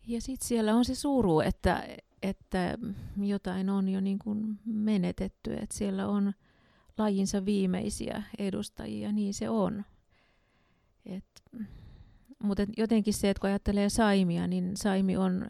Ja 0.06 0.20
sitten 0.20 0.48
siellä 0.48 0.74
on 0.74 0.84
se 0.84 0.94
suru, 0.94 1.40
että, 1.40 1.88
että 2.22 2.78
jotain 3.16 3.70
on 3.70 3.88
jo 3.88 4.00
niin 4.00 4.18
kuin 4.18 4.58
menetetty, 4.64 5.52
että 5.52 5.78
siellä 5.78 6.08
on 6.08 6.32
lajinsa 6.98 7.44
viimeisiä 7.44 8.22
edustajia, 8.38 9.12
niin 9.12 9.34
se 9.34 9.48
on. 9.48 9.84
Et, 11.06 11.42
mutta 12.42 12.62
jotenkin 12.76 13.14
se, 13.14 13.30
että 13.30 13.40
kun 13.40 13.50
ajattelee 13.50 13.88
Saimia, 13.88 14.46
niin 14.46 14.76
Saimi 14.76 15.16
on, 15.16 15.48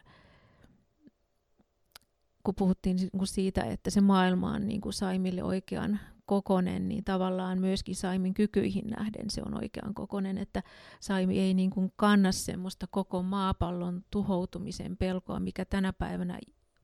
kun 2.44 2.54
puhuttiin 2.54 2.98
siitä, 3.24 3.62
että 3.62 3.90
se 3.90 4.00
maailma 4.00 4.52
on 4.52 4.68
niin 4.68 4.80
kuin 4.80 4.92
Saimille 4.92 5.42
oikean 5.42 6.00
kokonen, 6.30 6.88
niin 6.88 7.04
tavallaan 7.04 7.60
myöskin 7.60 7.96
Saimin 7.96 8.34
kykyihin 8.34 8.86
nähden 8.86 9.30
se 9.30 9.42
on 9.46 9.54
oikean 9.54 9.94
kokonen, 9.94 10.38
että 10.38 10.62
Saimi 11.00 11.40
ei 11.40 11.54
niin 11.54 11.70
kuin 11.70 11.92
kanna 11.96 12.32
semmoista 12.32 12.86
koko 12.90 13.22
maapallon 13.22 14.04
tuhoutumisen 14.10 14.96
pelkoa, 14.96 15.40
mikä 15.40 15.64
tänä 15.64 15.92
päivänä 15.92 16.38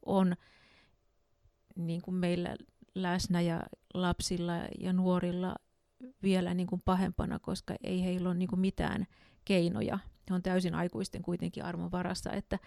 on 0.07 0.37
niin 1.77 2.03
kuin 2.03 2.15
meillä 2.15 2.57
läsnä 2.95 3.41
ja 3.41 3.63
lapsilla 3.95 4.53
ja 4.81 4.93
nuorilla 4.93 5.55
vielä 6.23 6.55
niin 6.55 6.67
kuin 6.67 6.83
pahempana, 6.85 7.39
koska 7.39 7.75
ei 7.85 8.05
heillä 8.05 8.29
ole 8.29 8.39
niin 8.39 8.49
kuin 8.49 8.61
mitään 8.61 9.07
keinoja. 9.45 9.99
He 10.31 10.35
on 10.35 10.43
täysin 10.43 10.75
aikuisten 10.75 11.23
kuitenkin 11.23 11.65
armon 11.65 11.93
varassa, 11.93 12.33
että, 12.33 12.59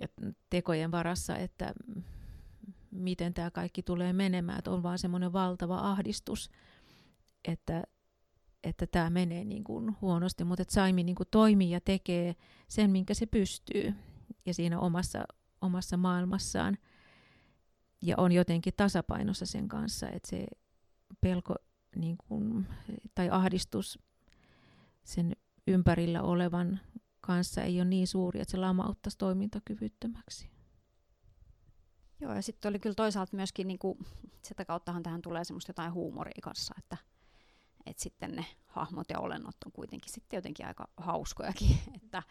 että 0.00 0.22
tekojen 0.50 0.90
varassa, 0.90 1.36
että 1.36 1.72
miten 2.90 3.34
tämä 3.34 3.50
kaikki 3.50 3.82
tulee 3.82 4.12
menemään. 4.12 4.58
Että 4.58 4.70
on 4.70 4.82
vaan 4.82 4.98
semmoinen 4.98 5.32
valtava 5.32 5.78
ahdistus, 5.78 6.50
että, 7.48 7.82
että 8.64 8.86
tämä 8.86 9.10
menee 9.10 9.44
niin 9.44 9.64
kuin 9.64 9.96
huonosti, 10.00 10.44
mutta 10.44 10.62
että 10.62 10.74
Saimi 10.74 11.04
niin 11.04 11.16
kuin 11.16 11.28
toimii 11.30 11.70
ja 11.70 11.80
tekee 11.80 12.36
sen, 12.68 12.90
minkä 12.90 13.14
se 13.14 13.26
pystyy 13.26 13.94
ja 14.46 14.54
siinä 14.54 14.80
omassa, 14.80 15.24
omassa 15.60 15.96
maailmassaan 15.96 16.78
ja 18.02 18.14
on 18.18 18.32
jotenkin 18.32 18.72
tasapainossa 18.76 19.46
sen 19.46 19.68
kanssa, 19.68 20.08
että 20.08 20.28
se 20.28 20.46
pelko 21.20 21.54
niin 21.96 22.16
kuin, 22.28 22.66
tai 23.14 23.28
ahdistus 23.30 23.98
sen 25.04 25.32
ympärillä 25.66 26.22
olevan 26.22 26.80
kanssa 27.20 27.62
ei 27.62 27.80
ole 27.80 27.88
niin 27.88 28.06
suuri, 28.06 28.40
että 28.40 28.52
se 28.52 28.56
lamauttaisi 28.56 29.18
toimintakyvyttömäksi. 29.18 30.57
Joo, 32.20 32.34
ja 32.34 32.42
sitten 32.42 32.68
oli 32.68 32.78
kyllä 32.78 32.94
toisaalta 32.94 33.36
myöskin, 33.36 33.68
niin 33.68 33.78
kuin, 33.78 33.98
sitä 34.42 34.64
kauttahan 34.64 35.02
tähän 35.02 35.22
tulee 35.22 35.44
semmoista 35.44 35.70
jotain 35.70 35.92
huumoria 35.92 36.40
kanssa, 36.42 36.74
että, 36.78 36.96
että 37.86 38.02
sitten 38.02 38.30
ne 38.30 38.46
hahmot 38.66 39.10
ja 39.10 39.18
olennot 39.18 39.56
on 39.66 39.72
kuitenkin 39.72 40.12
sitten 40.12 40.36
jotenkin 40.36 40.66
aika 40.66 40.88
hauskojakin, 40.96 41.78
että, 42.02 42.22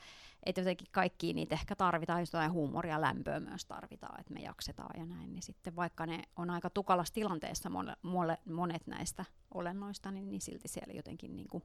että 0.44 0.62
jotenkin 0.62 0.88
kaikki 0.92 1.34
niitä 1.34 1.56
ehkä 1.56 1.76
tarvitaan, 1.76 2.20
just 2.20 2.34
jotain 2.34 2.52
huumoria 2.52 3.02
lämpöä 3.02 3.40
myös 3.40 3.66
tarvitaan, 3.66 4.20
että 4.20 4.34
me 4.34 4.40
jaksetaan 4.40 5.00
ja 5.00 5.06
näin, 5.06 5.34
niin 5.34 5.44
sitten 5.44 5.76
vaikka 5.76 6.06
ne 6.06 6.22
on 6.36 6.50
aika 6.50 6.70
tukalassa 6.70 7.14
tilanteessa 7.14 7.70
mole, 7.70 7.96
mole, 8.02 8.38
monet 8.46 8.88
näistä 8.88 9.26
olennoista, 9.54 10.12
niin, 10.12 10.30
niin 10.30 10.42
silti 10.42 10.68
siellä 10.68 10.94
jotenkin 10.94 11.36
niin 11.36 11.48
kuin, 11.48 11.64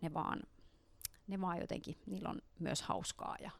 ne 0.00 0.14
vaan 0.14 0.40
ne 1.26 1.40
vaan 1.40 1.60
jotenkin, 1.60 1.98
niillä 2.06 2.28
on 2.28 2.42
myös 2.58 2.82
hauskaa 2.82 3.36
ja 3.40 3.50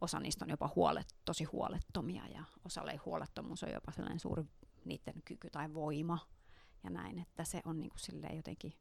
osa 0.00 0.20
niistä 0.20 0.44
on 0.44 0.50
jopa 0.50 0.72
huolet, 0.76 1.14
tosi 1.24 1.44
huolettomia 1.44 2.26
ja 2.26 2.44
osalle 2.64 2.90
ei 2.90 2.96
huolettomuus 2.96 3.62
on 3.62 3.72
jopa 3.72 3.92
sellainen 3.92 4.20
suuri 4.20 4.44
niiden 4.84 5.22
kyky 5.24 5.50
tai 5.50 5.74
voima 5.74 6.18
ja 6.84 6.90
näin, 6.90 7.18
että 7.18 7.44
se 7.44 7.60
on 7.64 7.80
niin 7.80 7.90
kuin 7.90 8.36
jotenkin, 8.36 8.72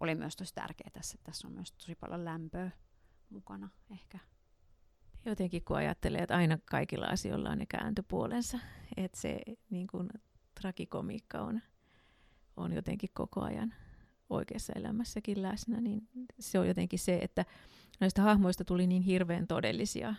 oli 0.00 0.14
myös 0.14 0.36
tosi 0.36 0.54
tärkeää 0.54 0.90
tässä, 0.92 1.14
että 1.14 1.30
tässä 1.30 1.48
on 1.48 1.54
myös 1.54 1.72
tosi 1.72 1.94
paljon 1.94 2.24
lämpöä 2.24 2.70
mukana 3.30 3.68
ehkä. 3.90 4.18
Jotenkin 5.24 5.64
kun 5.64 5.76
ajattelee, 5.76 6.22
että 6.22 6.36
aina 6.36 6.58
kaikilla 6.70 7.06
asioilla 7.06 7.50
on 7.50 7.58
ne 7.58 7.66
kääntöpuolensa, 7.66 8.58
että 8.96 9.20
se 9.20 9.40
niin 9.70 9.86
kuin, 9.86 10.08
trakikomiikka 10.60 11.40
on, 11.40 11.60
on 12.56 12.72
jotenkin 12.72 13.10
koko 13.14 13.40
ajan 13.40 13.74
oikeassa 14.30 14.72
elämässäkin 14.76 15.42
läsnä, 15.42 15.80
niin 15.80 16.08
se 16.40 16.58
on 16.58 16.68
jotenkin 16.68 16.98
se, 16.98 17.18
että 17.22 17.44
näistä 18.00 18.22
hahmoista 18.22 18.64
tuli 18.64 18.86
niin 18.86 19.02
hirveän 19.02 19.46
todellisia 19.46 20.14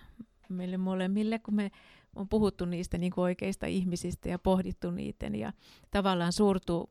meille 0.49 0.77
molemmille, 0.77 1.39
kun 1.39 1.55
me 1.55 1.71
on 2.15 2.29
puhuttu 2.29 2.65
niistä 2.65 2.97
niin 2.97 3.11
kuin 3.11 3.23
oikeista 3.23 3.65
ihmisistä 3.65 4.29
ja 4.29 4.39
pohdittu 4.39 4.91
niiden 4.91 5.35
ja 5.35 5.53
tavallaan 5.91 6.33
suurtu 6.33 6.89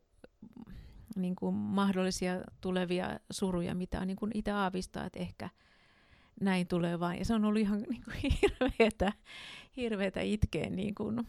niin 1.15 1.35
kuin 1.35 1.55
mahdollisia 1.55 2.41
tulevia 2.61 3.19
suruja, 3.31 3.75
mitä 3.75 4.05
niin 4.05 4.17
kuin 4.17 4.31
itse 4.33 4.51
aavistaa, 4.51 5.05
että 5.05 5.19
ehkä 5.19 5.49
näin 6.41 6.67
tulee 6.67 6.99
vain. 6.99 7.19
Ja 7.19 7.25
se 7.25 7.33
on 7.33 7.45
ollut 7.45 7.61
ihan 7.61 7.81
niin 7.89 8.03
kuin 8.03 8.17
hirveätä, 8.41 9.13
hirveätä 9.77 10.21
itkeä 10.21 10.69
niin 10.69 10.95
kuin 10.95 11.27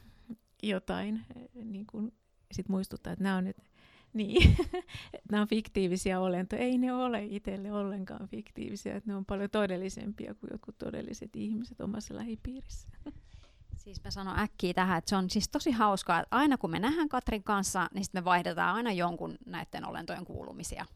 jotain. 0.62 1.24
Niin 1.54 1.86
kuin, 1.86 2.12
sit 2.52 2.68
muistuttaa, 2.68 3.12
että 3.12 3.22
nämä 3.22 3.36
on 3.36 3.44
nyt 3.44 3.56
niin, 4.12 4.56
nämä 5.30 5.40
on 5.40 5.48
fiktiivisiä 5.48 6.20
olentoja. 6.20 6.62
Ei 6.62 6.78
ne 6.78 6.92
ole 6.92 7.24
itselle 7.24 7.72
ollenkaan 7.72 8.28
fiktiivisiä, 8.28 8.96
että 8.96 9.10
ne 9.10 9.16
on 9.16 9.24
paljon 9.24 9.50
todellisempia 9.50 10.34
kuin 10.34 10.50
jotkut 10.52 10.78
todelliset 10.78 11.36
ihmiset 11.36 11.80
omassa 11.80 12.16
lähipiirissä. 12.16 12.88
Siis 13.76 14.04
mä 14.04 14.10
sanon 14.10 14.38
äkkiä 14.38 14.74
tähän, 14.74 14.98
että 14.98 15.08
se 15.08 15.16
on 15.16 15.30
siis 15.30 15.48
tosi 15.48 15.70
hauskaa, 15.70 16.20
että 16.20 16.36
aina 16.36 16.58
kun 16.58 16.70
me 16.70 16.78
nähdään 16.78 17.08
Katrin 17.08 17.42
kanssa, 17.42 17.88
niin 17.94 18.04
sitten 18.04 18.22
me 18.22 18.24
vaihdetaan 18.24 18.74
aina 18.74 18.92
jonkun 18.92 19.38
näiden 19.46 19.88
olentojen 19.88 20.24
kuulumisia. 20.24 20.86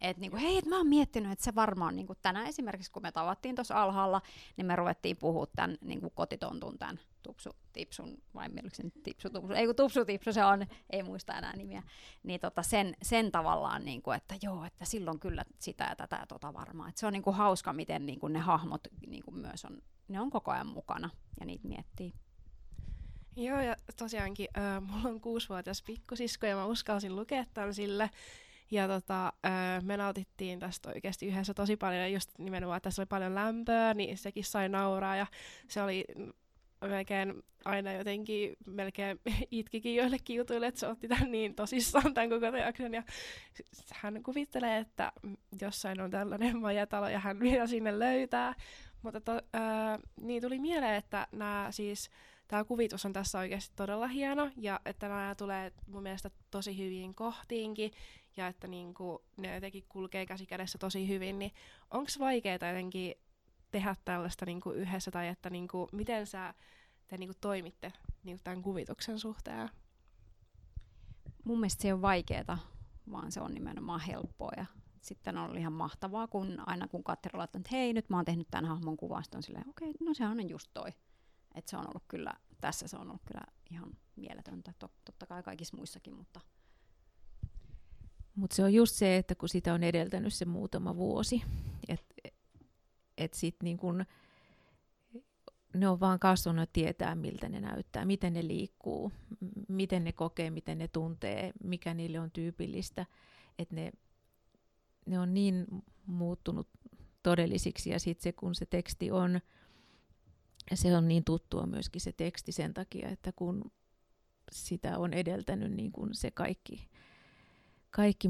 Että 0.00 0.20
niinku, 0.20 0.36
hei, 0.36 0.58
et 0.58 0.66
mä 0.66 0.76
oon 0.76 0.86
miettinyt, 0.86 1.32
että 1.32 1.44
se 1.44 1.54
varmaan 1.54 1.96
niinku 1.96 2.14
tänään 2.22 2.46
esimerkiksi, 2.46 2.90
kun 2.92 3.02
me 3.02 3.12
tavattiin 3.12 3.54
tuossa 3.54 3.82
alhaalla, 3.82 4.22
niin 4.56 4.66
me 4.66 4.76
ruvettiin 4.76 5.16
puhua 5.16 5.46
tämän 5.56 5.76
niinku 5.80 6.10
kotitontun, 6.10 6.78
tämän 6.78 7.00
tupsu, 7.22 7.50
tipsun, 7.72 8.22
vai 8.34 8.48
milloin 8.48 8.74
se 8.74 8.82
tipsu, 9.02 9.30
tupsu, 9.30 9.52
ei 9.52 9.66
kun 9.66 9.76
tupsu, 9.76 10.04
tipsu 10.04 10.32
se 10.32 10.44
on, 10.44 10.66
ei 10.90 11.02
muista 11.02 11.38
enää 11.38 11.56
nimiä, 11.56 11.82
niin 12.22 12.40
tota 12.40 12.62
sen, 12.62 12.96
sen 13.02 13.32
tavallaan, 13.32 13.84
niinku, 13.84 14.10
että 14.10 14.34
joo, 14.42 14.64
että 14.64 14.84
silloin 14.84 15.20
kyllä 15.20 15.44
sitä 15.58 15.84
ja 15.84 15.96
tätä 15.96 16.16
ja 16.16 16.26
tota 16.26 16.54
varmaan. 16.54 16.92
Se 16.94 17.06
on 17.06 17.12
niinku 17.12 17.32
hauska, 17.32 17.72
miten 17.72 18.06
niinku 18.06 18.28
ne 18.28 18.38
hahmot 18.38 18.88
niinku 19.06 19.30
myös 19.30 19.64
on, 19.64 19.82
ne 20.08 20.20
on 20.20 20.30
koko 20.30 20.50
ajan 20.50 20.66
mukana 20.66 21.10
ja 21.40 21.46
niitä 21.46 21.68
miettii. 21.68 22.12
Joo, 23.36 23.60
ja 23.60 23.76
tosiaankin 23.96 24.48
äh, 24.58 24.82
mulla 24.82 25.08
on 25.08 25.20
kuusivuotias 25.20 25.82
pikkusisko 25.82 26.46
ja 26.46 26.56
mä 26.56 26.64
uskalsin 26.64 27.16
lukea 27.16 27.44
tämän 27.54 27.74
sille. 27.74 28.10
Ja 28.70 28.88
tota, 28.88 29.32
öö, 29.46 29.80
me 29.80 29.96
nautittiin 29.96 30.58
tästä 30.58 30.88
oikeasti 30.88 31.26
yhdessä 31.26 31.54
tosi 31.54 31.76
paljon, 31.76 32.02
ja 32.02 32.08
just 32.08 32.30
nimenomaan, 32.38 32.76
että 32.76 32.86
tässä 32.86 33.02
oli 33.02 33.06
paljon 33.06 33.34
lämpöä, 33.34 33.94
niin 33.94 34.18
sekin 34.18 34.44
sai 34.44 34.68
nauraa, 34.68 35.16
ja 35.16 35.26
se 35.68 35.82
oli 35.82 36.04
melkein 36.88 37.42
aina 37.64 37.92
jotenkin 37.92 38.56
melkein 38.66 39.20
itkikin 39.50 39.94
joillekin 39.94 40.36
jutuille, 40.36 40.66
että 40.66 40.80
se 40.80 40.86
otti 40.86 41.08
tämän 41.08 41.30
niin 41.32 41.54
tosissaan 41.54 42.14
tämän 42.14 42.30
koko 42.30 42.50
teoksen. 42.50 42.94
Ja 42.94 43.02
hän 43.92 44.22
kuvittelee, 44.22 44.78
että 44.78 45.12
jossain 45.60 46.00
on 46.00 46.10
tällainen 46.10 46.60
majatalo 46.66 47.08
ja 47.08 47.18
hän 47.18 47.40
vielä 47.40 47.66
sinne 47.66 47.98
löytää. 47.98 48.54
Mutta 49.02 49.20
to, 49.20 49.32
ää, 49.52 49.98
niin 50.20 50.42
tuli 50.42 50.58
mieleen, 50.58 50.94
että 50.94 51.26
nämä 51.32 51.68
siis 51.70 52.10
tämä 52.48 52.64
kuvitus 52.64 53.06
on 53.06 53.12
tässä 53.12 53.38
oikeasti 53.38 53.72
todella 53.76 54.06
hieno 54.06 54.50
ja 54.56 54.80
että 54.84 55.08
nämä 55.08 55.34
tulee 55.34 55.72
mun 55.86 56.02
mielestä 56.02 56.30
tosi 56.50 56.78
hyvin 56.78 57.14
kohtiinkin 57.14 57.90
ja 58.36 58.46
että 58.46 58.68
niinku, 58.68 59.24
ne 59.36 59.54
jotenkin 59.54 59.84
kulkee 59.88 60.26
käsi 60.26 60.46
kädessä 60.46 60.78
tosi 60.78 61.08
hyvin, 61.08 61.38
niin 61.38 61.52
onko 61.90 62.10
vaikeaa 62.18 62.54
jotenkin 62.54 63.14
tehdä 63.70 63.96
tällaista 64.04 64.46
niinku 64.46 64.70
yhdessä 64.70 65.10
tai 65.10 65.28
että 65.28 65.50
niinku, 65.50 65.88
miten 65.92 66.26
sä 66.26 66.54
te 67.08 67.16
niinku 67.16 67.34
toimitte 67.40 67.92
niinku 68.22 68.40
tämän 68.44 68.62
kuvituksen 68.62 69.18
suhteen? 69.18 69.68
Mun 71.44 71.60
mielestä 71.60 71.82
se 71.82 71.88
ei 71.88 71.92
ole 71.92 72.02
vaikeaa, 72.02 72.58
vaan 73.10 73.32
se 73.32 73.40
on 73.40 73.54
nimenomaan 73.54 74.00
helppoa 74.00 74.50
ja 74.56 74.66
sitten 75.00 75.38
on 75.38 75.44
ollut 75.44 75.58
ihan 75.58 75.72
mahtavaa, 75.72 76.28
kun 76.28 76.62
aina 76.66 76.88
kun 76.88 77.04
Katri 77.04 77.30
on 77.34 77.44
että 77.44 77.60
hei 77.72 77.92
nyt 77.92 78.10
mä 78.10 78.16
oon 78.16 78.24
tehnyt 78.24 78.48
tämän 78.50 78.64
hahmon 78.64 78.96
kuvaston, 78.96 79.42
silleen 79.42 79.68
okei, 79.68 79.90
okay, 79.90 80.06
no 80.06 80.14
sehän 80.14 80.40
on 80.40 80.48
just 80.48 80.70
toi. 80.74 80.90
Et 81.54 81.68
se 81.68 81.76
on 81.76 81.86
ollut 81.88 82.04
kyllä, 82.08 82.32
tässä 82.60 82.88
se 82.88 82.96
on 82.96 83.08
ollut 83.08 83.22
kyllä 83.24 83.44
ihan 83.70 83.90
mieletöntä, 84.16 84.72
totta 84.78 85.26
kai 85.26 85.42
kaikissa 85.42 85.76
muissakin, 85.76 86.14
mutta 86.14 86.40
mutta 88.34 88.56
se 88.56 88.64
on 88.64 88.74
just 88.74 88.94
se, 88.94 89.16
että 89.16 89.34
kun 89.34 89.48
sitä 89.48 89.74
on 89.74 89.82
edeltänyt 89.82 90.34
se 90.34 90.44
muutama 90.44 90.96
vuosi, 90.96 91.42
että 91.88 92.14
et 93.18 93.34
sitten 93.34 93.64
niin 93.64 93.76
kun, 93.76 94.04
ne 95.74 95.88
on 95.88 96.00
vaan 96.00 96.18
kasvanut 96.18 96.72
tietää, 96.72 97.14
miltä 97.14 97.48
ne 97.48 97.60
näyttää, 97.60 98.04
miten 98.04 98.32
ne 98.32 98.46
liikkuu, 98.46 99.12
miten 99.68 100.04
ne 100.04 100.12
kokee, 100.12 100.50
miten 100.50 100.78
ne 100.78 100.88
tuntee, 100.88 101.52
mikä 101.64 101.94
niille 101.94 102.20
on 102.20 102.30
tyypillistä. 102.30 103.06
Että 103.58 103.74
ne, 103.74 103.92
ne 105.06 105.18
on 105.18 105.34
niin 105.34 105.66
muuttunut 106.06 106.68
todellisiksi 107.22 107.90
ja 107.90 108.00
sitten 108.00 108.22
se, 108.22 108.32
kun 108.32 108.54
se 108.54 108.66
teksti 108.66 109.10
on, 109.10 109.40
se 110.74 110.96
on 110.96 111.08
niin 111.08 111.24
tuttua 111.24 111.66
myöskin 111.66 112.00
se 112.00 112.12
teksti 112.12 112.52
sen 112.52 112.74
takia, 112.74 113.08
että 113.08 113.32
kun 113.32 113.72
sitä 114.52 114.98
on 114.98 115.12
edeltänyt 115.12 115.72
niin 115.72 115.92
kuin 115.92 116.14
se 116.14 116.30
kaikki 116.30 116.88
kaikki, 117.90 118.28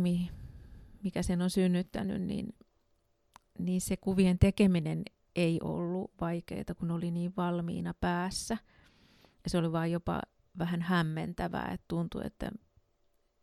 mikä 1.03 1.23
sen 1.23 1.43
on 1.43 1.51
synnyttänyt, 1.51 2.23
niin, 2.23 2.55
niin 3.65 3.81
se 3.81 3.97
kuvien 3.97 4.39
tekeminen 4.39 5.03
ei 5.37 5.61
ollut 5.63 6.11
vaikeaa, 6.21 6.75
kun 6.79 6.91
oli 6.91 7.11
niin 7.11 7.33
valmiina 7.37 7.95
päässä. 7.95 8.57
Ja 9.45 9.51
se 9.51 9.59
oli 9.59 9.73
vaan 9.73 9.91
jopa 9.91 10.21
vähän 10.59 10.83
hämmentävää, 10.83 11.71
että 11.73 11.85
tuntui, 11.89 12.23
että, 12.25 12.51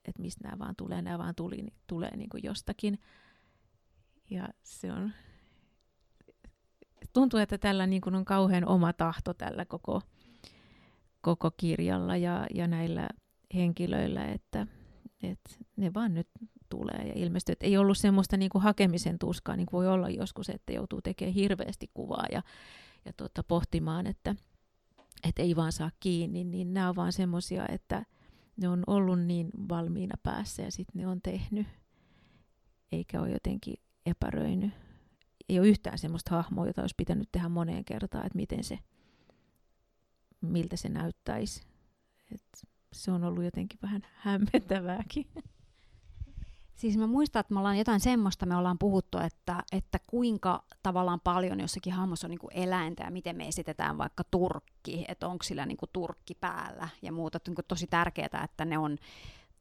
että 0.05 0.21
mistä 0.21 0.43
nämä 0.43 0.59
vaan 0.59 0.75
tulee, 0.75 1.01
nämä 1.01 1.17
vaan 1.17 1.35
tuli, 1.35 1.55
niin 1.55 1.73
tulee 1.87 2.17
niin 2.17 2.29
kuin 2.29 2.43
jostakin. 2.43 2.99
Ja 4.29 4.47
se 4.63 4.91
on, 4.91 5.11
tuntuu, 7.13 7.39
että 7.39 7.57
tällä 7.57 7.87
niin 7.87 8.01
kuin 8.01 8.15
on 8.15 8.25
kauhean 8.25 8.65
oma 8.65 8.93
tahto 8.93 9.33
tällä 9.33 9.65
koko, 9.65 10.01
koko 11.21 11.51
kirjalla 11.51 12.17
ja, 12.17 12.45
ja 12.53 12.67
näillä 12.67 13.09
henkilöillä, 13.53 14.25
että, 14.25 14.67
että 15.23 15.49
ne 15.75 15.93
vaan 15.93 16.13
nyt 16.13 16.27
tulee 16.69 17.07
ja 17.07 17.13
ilmestyy. 17.15 17.53
Että 17.53 17.65
ei 17.65 17.77
ollut 17.77 17.97
semmoista 17.97 18.37
niin 18.37 18.49
kuin 18.49 18.61
hakemisen 18.61 19.19
tuskaa, 19.19 19.55
niin 19.55 19.67
voi 19.71 19.87
olla 19.87 20.09
joskus, 20.09 20.49
että 20.49 20.73
joutuu 20.73 21.01
tekemään 21.01 21.33
hirveästi 21.33 21.91
kuvaa 21.93 22.25
ja, 22.31 22.43
ja 23.05 23.13
tota, 23.13 23.43
pohtimaan, 23.43 24.07
että, 24.07 24.35
että 25.27 25.41
ei 25.41 25.55
vaan 25.55 25.71
saa 25.71 25.91
kiinni, 25.99 26.43
niin 26.43 26.73
nämä 26.73 26.89
on 26.89 26.95
vaan 26.95 27.13
semmoisia, 27.13 27.67
että 27.69 28.05
ne 28.57 28.67
on 28.69 28.83
ollut 28.87 29.19
niin 29.19 29.49
valmiina 29.69 30.15
päässä 30.23 30.63
ja 30.63 30.71
sitten 30.71 31.01
ne 31.01 31.07
on 31.07 31.21
tehnyt, 31.21 31.67
eikä 32.91 33.21
ole 33.21 33.31
jotenkin 33.31 33.75
epäröinyt. 34.05 34.71
Ei 35.49 35.59
ole 35.59 35.67
yhtään 35.67 35.97
semmoista 35.97 36.35
hahmoa, 36.35 36.67
jota 36.67 36.81
olisi 36.81 36.95
pitänyt 36.97 37.29
tehdä 37.31 37.49
moneen 37.49 37.85
kertaan, 37.85 38.25
että 38.25 38.35
miten 38.35 38.63
se, 38.63 38.79
miltä 40.41 40.75
se 40.77 40.89
näyttäisi. 40.89 41.67
Et 42.31 42.67
se 42.97 43.11
on 43.11 43.23
ollut 43.23 43.43
jotenkin 43.43 43.79
vähän 43.81 44.01
hämmentävääkin. 44.13 45.25
Siis 46.75 46.97
mä 46.97 47.07
muistan, 47.07 47.39
että 47.39 47.53
me 47.53 47.59
ollaan 47.59 47.77
jotain 47.77 47.99
semmoista, 47.99 48.45
me 48.45 48.55
ollaan 48.55 48.77
puhuttu, 48.77 49.17
että, 49.17 49.63
että 49.71 49.99
kuinka 50.07 50.63
tavallaan 50.83 51.19
paljon 51.19 51.59
jossakin 51.59 51.93
hahmossa 51.93 52.27
on 52.27 52.31
niin 52.31 52.63
eläintä 52.63 53.03
ja 53.03 53.11
miten 53.11 53.35
me 53.35 53.47
esitetään 53.47 53.97
vaikka 53.97 54.23
turkki, 54.31 55.05
että 55.07 55.27
onko 55.27 55.43
sillä 55.43 55.65
niin 55.65 55.77
turkki 55.93 56.35
päällä 56.35 56.89
ja 57.01 57.11
muuta. 57.11 57.37
Että 57.37 57.51
niin 57.51 57.65
tosi 57.67 57.87
tärkeää, 57.87 58.43
että 58.43 58.65
ne 58.65 58.77
on 58.77 58.97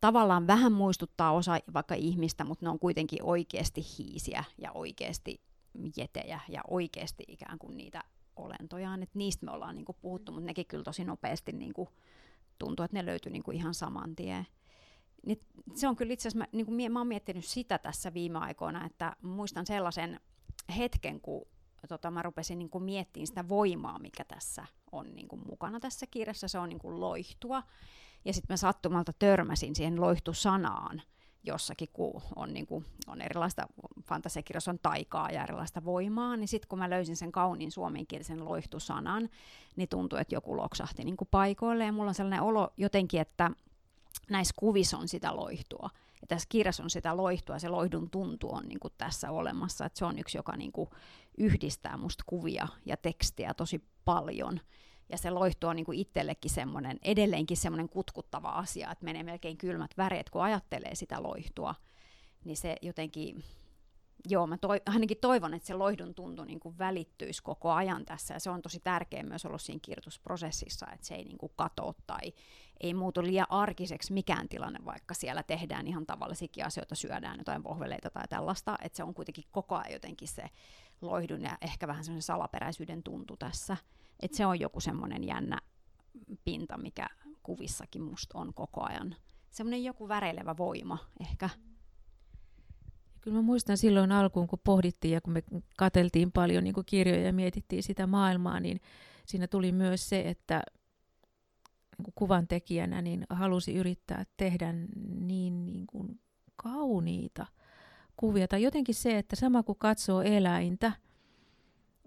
tavallaan 0.00 0.46
vähän 0.46 0.72
muistuttaa 0.72 1.32
osa 1.32 1.58
vaikka 1.74 1.94
ihmistä, 1.94 2.44
mutta 2.44 2.66
ne 2.66 2.70
on 2.70 2.78
kuitenkin 2.78 3.22
oikeasti 3.22 3.82
hiisiä 3.98 4.44
ja 4.58 4.72
oikeasti 4.72 5.40
jetejä 5.96 6.40
ja 6.48 6.62
oikeasti 6.68 7.24
ikään 7.28 7.58
kuin 7.58 7.76
niitä 7.76 8.04
olentojaan. 8.36 9.02
Et 9.02 9.14
niistä 9.14 9.46
me 9.46 9.52
ollaan 9.52 9.74
niin 9.74 9.86
puhuttu, 10.00 10.32
mutta 10.32 10.46
nekin 10.46 10.66
kyllä 10.66 10.84
tosi 10.84 11.04
nopeasti 11.04 11.52
niin 11.52 11.72
kuin 11.72 11.88
tuntuu, 12.58 12.84
että 12.84 12.96
ne 12.96 13.06
löytyy 13.06 13.32
niin 13.32 13.42
kuin 13.42 13.56
ihan 13.56 13.74
saman 13.74 14.16
tien. 14.16 14.46
Niin 15.26 15.40
se 15.74 15.88
on 15.88 15.96
kyllä 15.96 16.12
itse 16.12 16.28
asiassa, 16.28 16.38
mä, 16.38 16.46
niin 16.52 16.66
kuin, 16.66 16.92
mä 16.92 17.00
oon 17.00 17.06
miettinyt 17.06 17.44
sitä 17.44 17.78
tässä 17.78 18.14
viime 18.14 18.38
aikoina, 18.38 18.86
että 18.86 19.16
muistan 19.22 19.66
sellaisen 19.66 20.20
hetken, 20.76 21.20
kun 21.20 21.46
tota, 21.88 22.10
mä 22.10 22.22
rupesin 22.22 22.58
niin 22.58 22.70
kuin 22.70 22.84
miettimään 22.84 23.26
sitä 23.26 23.48
voimaa, 23.48 23.98
mikä 23.98 24.24
tässä 24.24 24.66
on 24.92 25.16
niin 25.16 25.28
kuin 25.28 25.42
mukana 25.46 25.80
tässä 25.80 26.06
kirjassa. 26.06 26.48
Se 26.48 26.58
on 26.58 26.68
niin 26.68 26.78
kuin 26.78 27.00
loihtua. 27.00 27.62
Ja 28.24 28.32
sitten 28.32 28.52
mä 28.52 28.56
sattumalta 28.56 29.12
törmäsin 29.12 29.76
siihen 29.76 30.00
loihtusanaan 30.00 31.02
jossakin, 31.44 31.88
kun 31.92 32.22
on, 32.36 32.54
niin 32.54 32.66
kuin, 32.66 32.84
on 33.06 33.22
erilaista, 33.22 33.66
fantasiakirjassa 34.02 34.70
on 34.70 34.78
taikaa 34.82 35.30
ja 35.30 35.42
erilaista 35.42 35.84
voimaa, 35.84 36.36
niin 36.36 36.48
sitten 36.48 36.68
kun 36.68 36.78
mä 36.78 36.90
löysin 36.90 37.16
sen 37.16 37.32
kauniin 37.32 37.72
suomenkielisen 37.72 38.44
loihtusanan, 38.44 39.28
niin 39.76 39.88
tuntui, 39.88 40.20
että 40.20 40.34
joku 40.34 40.56
loksahti 40.56 41.04
niin 41.04 41.16
kuin 41.16 41.28
paikoille. 41.30 41.84
Ja 41.84 41.92
mulla 41.92 42.08
on 42.08 42.14
sellainen 42.14 42.42
olo 42.42 42.72
jotenkin, 42.76 43.20
että 43.20 43.50
näissä 44.30 44.54
kuvissa 44.58 44.98
on 44.98 45.08
sitä 45.08 45.36
loihtua. 45.36 45.90
Ja 46.20 46.26
tässä 46.26 46.46
kirjassa 46.48 46.82
on 46.82 46.90
sitä 46.90 47.16
loihtua, 47.16 47.58
se 47.58 47.68
loihdun 47.68 48.10
tuntu 48.10 48.54
on 48.54 48.68
niin 48.68 48.80
kuin 48.80 48.94
tässä 48.98 49.30
olemassa. 49.30 49.86
että 49.86 49.98
se 49.98 50.04
on 50.04 50.18
yksi, 50.18 50.38
joka 50.38 50.56
niin 50.56 50.72
kuin 50.72 50.90
yhdistää 51.38 51.96
musta 51.96 52.24
kuvia 52.26 52.68
ja 52.86 52.96
tekstiä 52.96 53.54
tosi 53.54 53.84
paljon. 54.04 54.60
Ja 55.08 55.18
se 55.18 55.30
loihtu 55.30 55.66
on 55.66 55.76
niin 55.76 55.86
kuin 55.86 55.98
itsellekin 55.98 56.50
semmoinen, 56.50 56.98
edelleenkin 57.02 57.56
semmoinen 57.56 57.88
kutkuttava 57.88 58.48
asia, 58.48 58.92
että 58.92 59.04
menee 59.04 59.22
melkein 59.22 59.56
kylmät 59.56 59.90
väreet, 59.96 60.30
kun 60.30 60.42
ajattelee 60.42 60.94
sitä 60.94 61.22
loihtua. 61.22 61.74
Niin 62.44 62.56
se 62.56 62.76
jotenkin 62.82 63.44
joo, 64.28 64.46
mä 64.46 64.58
toi, 64.58 64.80
ainakin 64.86 65.16
toivon, 65.20 65.54
että 65.54 65.66
se 65.66 65.74
loihdun 65.74 66.14
tuntu 66.14 66.44
niin 66.44 66.60
kuin 66.60 66.78
välittyisi 66.78 67.42
koko 67.42 67.72
ajan 67.72 68.04
tässä, 68.04 68.34
ja 68.34 68.40
se 68.40 68.50
on 68.50 68.62
tosi 68.62 68.80
tärkeä 68.80 69.22
myös 69.22 69.44
ollut 69.44 69.62
siinä 69.62 69.80
kirjoitusprosessissa, 69.82 70.86
että 70.92 71.06
se 71.06 71.14
ei 71.14 71.24
niin 71.24 71.38
kuin 71.38 71.52
katoa 71.56 71.94
tai 72.06 72.32
ei 72.80 72.94
muutu 72.94 73.22
liian 73.22 73.46
arkiseksi 73.50 74.12
mikään 74.12 74.48
tilanne, 74.48 74.84
vaikka 74.84 75.14
siellä 75.14 75.42
tehdään 75.42 75.86
ihan 75.86 76.06
tavallisikin 76.06 76.66
asioita, 76.66 76.94
syödään 76.94 77.38
jotain 77.38 77.62
pohveleita 77.62 78.10
tai 78.10 78.24
tällaista, 78.28 78.78
että 78.82 78.96
se 78.96 79.02
on 79.02 79.14
kuitenkin 79.14 79.44
koko 79.50 79.74
ajan 79.74 79.92
jotenkin 79.92 80.28
se 80.28 80.50
loihdun 81.00 81.42
ja 81.42 81.58
ehkä 81.60 81.88
vähän 81.88 82.04
semmoinen 82.04 82.22
salaperäisyyden 82.22 83.02
tuntu 83.02 83.36
tässä, 83.36 83.76
että 84.20 84.36
se 84.36 84.46
on 84.46 84.60
joku 84.60 84.80
semmoinen 84.80 85.24
jännä 85.24 85.58
pinta, 86.44 86.78
mikä 86.78 87.06
kuvissakin 87.42 88.02
musta 88.02 88.38
on 88.38 88.54
koko 88.54 88.82
ajan. 88.84 89.16
Semmoinen 89.50 89.84
joku 89.84 90.08
väreilevä 90.08 90.56
voima 90.56 90.98
ehkä. 91.20 91.50
Kyllä 93.20 93.36
mä 93.36 93.42
muistan 93.42 93.76
silloin 93.78 94.12
alkuun, 94.12 94.46
kun 94.46 94.58
pohdittiin 94.64 95.14
ja 95.14 95.20
kun 95.20 95.32
me 95.32 95.42
kateltiin 95.76 96.32
paljon 96.32 96.64
niin 96.64 96.74
kuin 96.74 96.86
kirjoja 96.86 97.22
ja 97.22 97.32
mietittiin 97.32 97.82
sitä 97.82 98.06
maailmaa, 98.06 98.60
niin 98.60 98.80
siinä 99.26 99.46
tuli 99.46 99.72
myös 99.72 100.08
se, 100.08 100.20
että 100.20 100.62
niin 101.98 102.12
kuvan 102.14 102.48
tekijänä 102.48 103.02
niin 103.02 103.26
halusi 103.30 103.74
yrittää 103.74 104.24
tehdä 104.36 104.72
niin, 104.72 105.66
niin 105.66 105.86
kuin 105.86 106.20
kauniita 106.56 107.46
kuvia. 108.16 108.48
Tai 108.48 108.62
jotenkin 108.62 108.94
se, 108.94 109.18
että 109.18 109.36
sama 109.36 109.62
kuin 109.62 109.78
katsoo 109.78 110.22
eläintä 110.22 110.92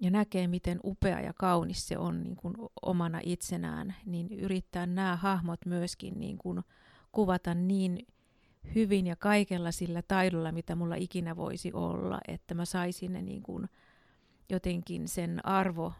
ja 0.01 0.11
näkee, 0.11 0.47
miten 0.47 0.79
upea 0.83 1.21
ja 1.21 1.33
kaunis 1.33 1.87
se 1.87 1.97
on 1.97 2.23
niin 2.23 2.35
kuin 2.35 2.55
omana 2.81 3.19
itsenään, 3.23 3.95
niin 4.05 4.31
yrittää 4.31 4.85
nämä 4.85 5.15
hahmot 5.15 5.65
myöskin 5.65 6.19
niin 6.19 6.37
kuin 6.37 6.61
kuvata 7.11 7.53
niin 7.53 8.07
hyvin 8.75 9.07
ja 9.07 9.15
kaikella 9.15 9.71
sillä 9.71 10.01
taidolla, 10.01 10.51
mitä 10.51 10.75
mulla 10.75 10.95
ikinä 10.95 11.35
voisi 11.35 11.73
olla, 11.73 12.19
että 12.27 12.53
mä 12.53 12.65
saisin 12.65 13.13
ne 13.13 13.21
niin 13.21 13.43
kuin 13.43 13.69
jotenkin 14.49 15.07
sen 15.07 15.45
arvo 15.45 15.93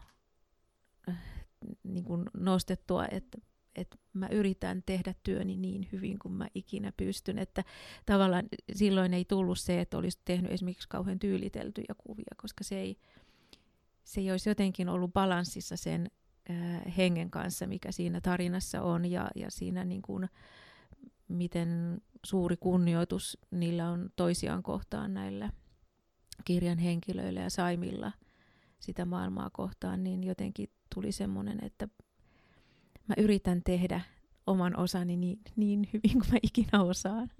äh, 1.08 1.16
niin 1.82 2.04
kuin 2.04 2.24
nostettua, 2.34 3.06
että, 3.10 3.38
että 3.76 3.96
mä 4.12 4.28
yritän 4.28 4.82
tehdä 4.86 5.14
työni 5.22 5.56
niin 5.56 5.88
hyvin 5.92 6.18
kuin 6.18 6.32
mä 6.32 6.48
ikinä 6.54 6.92
pystyn, 6.96 7.38
että 7.38 7.64
tavallaan 8.06 8.48
silloin 8.74 9.14
ei 9.14 9.24
tullut 9.24 9.58
se, 9.58 9.80
että 9.80 9.98
olisi 9.98 10.18
tehnyt 10.24 10.52
esimerkiksi 10.52 10.88
kauhean 10.88 11.18
tyyliteltyjä 11.18 11.94
kuvia, 11.98 12.34
koska 12.36 12.64
se 12.64 12.80
ei, 12.80 12.96
se 14.04 14.20
ei 14.20 14.30
olisi 14.30 14.48
jotenkin 14.48 14.88
ollut 14.88 15.12
balanssissa 15.12 15.76
sen 15.76 16.10
äh, 16.50 16.96
hengen 16.96 17.30
kanssa, 17.30 17.66
mikä 17.66 17.92
siinä 17.92 18.20
tarinassa 18.20 18.82
on 18.82 19.04
ja, 19.04 19.30
ja 19.34 19.50
siinä 19.50 19.84
niin 19.84 20.02
kuin, 20.02 20.28
miten 21.28 22.00
suuri 22.26 22.56
kunnioitus 22.56 23.38
niillä 23.50 23.90
on 23.90 24.10
toisiaan 24.16 24.62
kohtaan 24.62 25.14
näillä 25.14 25.50
kirjan 26.44 26.78
henkilöillä 26.78 27.40
ja 27.40 27.50
saimilla 27.50 28.12
sitä 28.78 29.04
maailmaa 29.04 29.50
kohtaan, 29.50 30.04
niin 30.04 30.24
jotenkin 30.24 30.70
tuli 30.94 31.12
semmoinen, 31.12 31.64
että 31.64 31.88
mä 33.08 33.14
yritän 33.16 33.62
tehdä 33.64 34.00
oman 34.46 34.76
osani 34.76 35.16
niin, 35.16 35.40
niin 35.56 35.88
hyvin 35.92 36.12
kuin 36.12 36.32
mä 36.32 36.38
ikinä 36.42 36.82
osaan. 36.82 37.30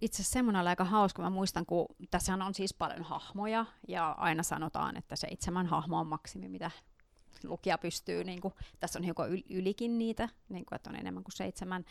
Itse 0.00 0.16
asiassa 0.16 0.32
semmoinen 0.32 0.60
oli 0.60 0.68
aika 0.68 0.84
hauska. 0.84 1.22
Mä 1.22 1.30
muistan, 1.30 1.66
kun 1.66 1.86
tässä 2.10 2.34
on 2.34 2.54
siis 2.54 2.74
paljon 2.74 3.02
hahmoja 3.02 3.66
ja 3.88 4.10
aina 4.10 4.42
sanotaan, 4.42 4.96
että 4.96 5.16
seitsemän 5.16 5.66
hahmoa 5.66 6.00
on 6.00 6.06
maksimi, 6.06 6.48
mitä 6.48 6.70
lukija 7.44 7.78
pystyy. 7.78 8.24
Niin 8.24 8.40
kuin, 8.40 8.54
tässä 8.80 8.98
on 8.98 9.04
hiukan 9.04 9.28
ylikin 9.50 9.98
niitä, 9.98 10.28
niin 10.48 10.66
kuin, 10.66 10.76
että 10.76 10.90
on 10.90 10.96
enemmän 10.96 11.24
kuin 11.24 11.36
seitsemän. 11.36 11.84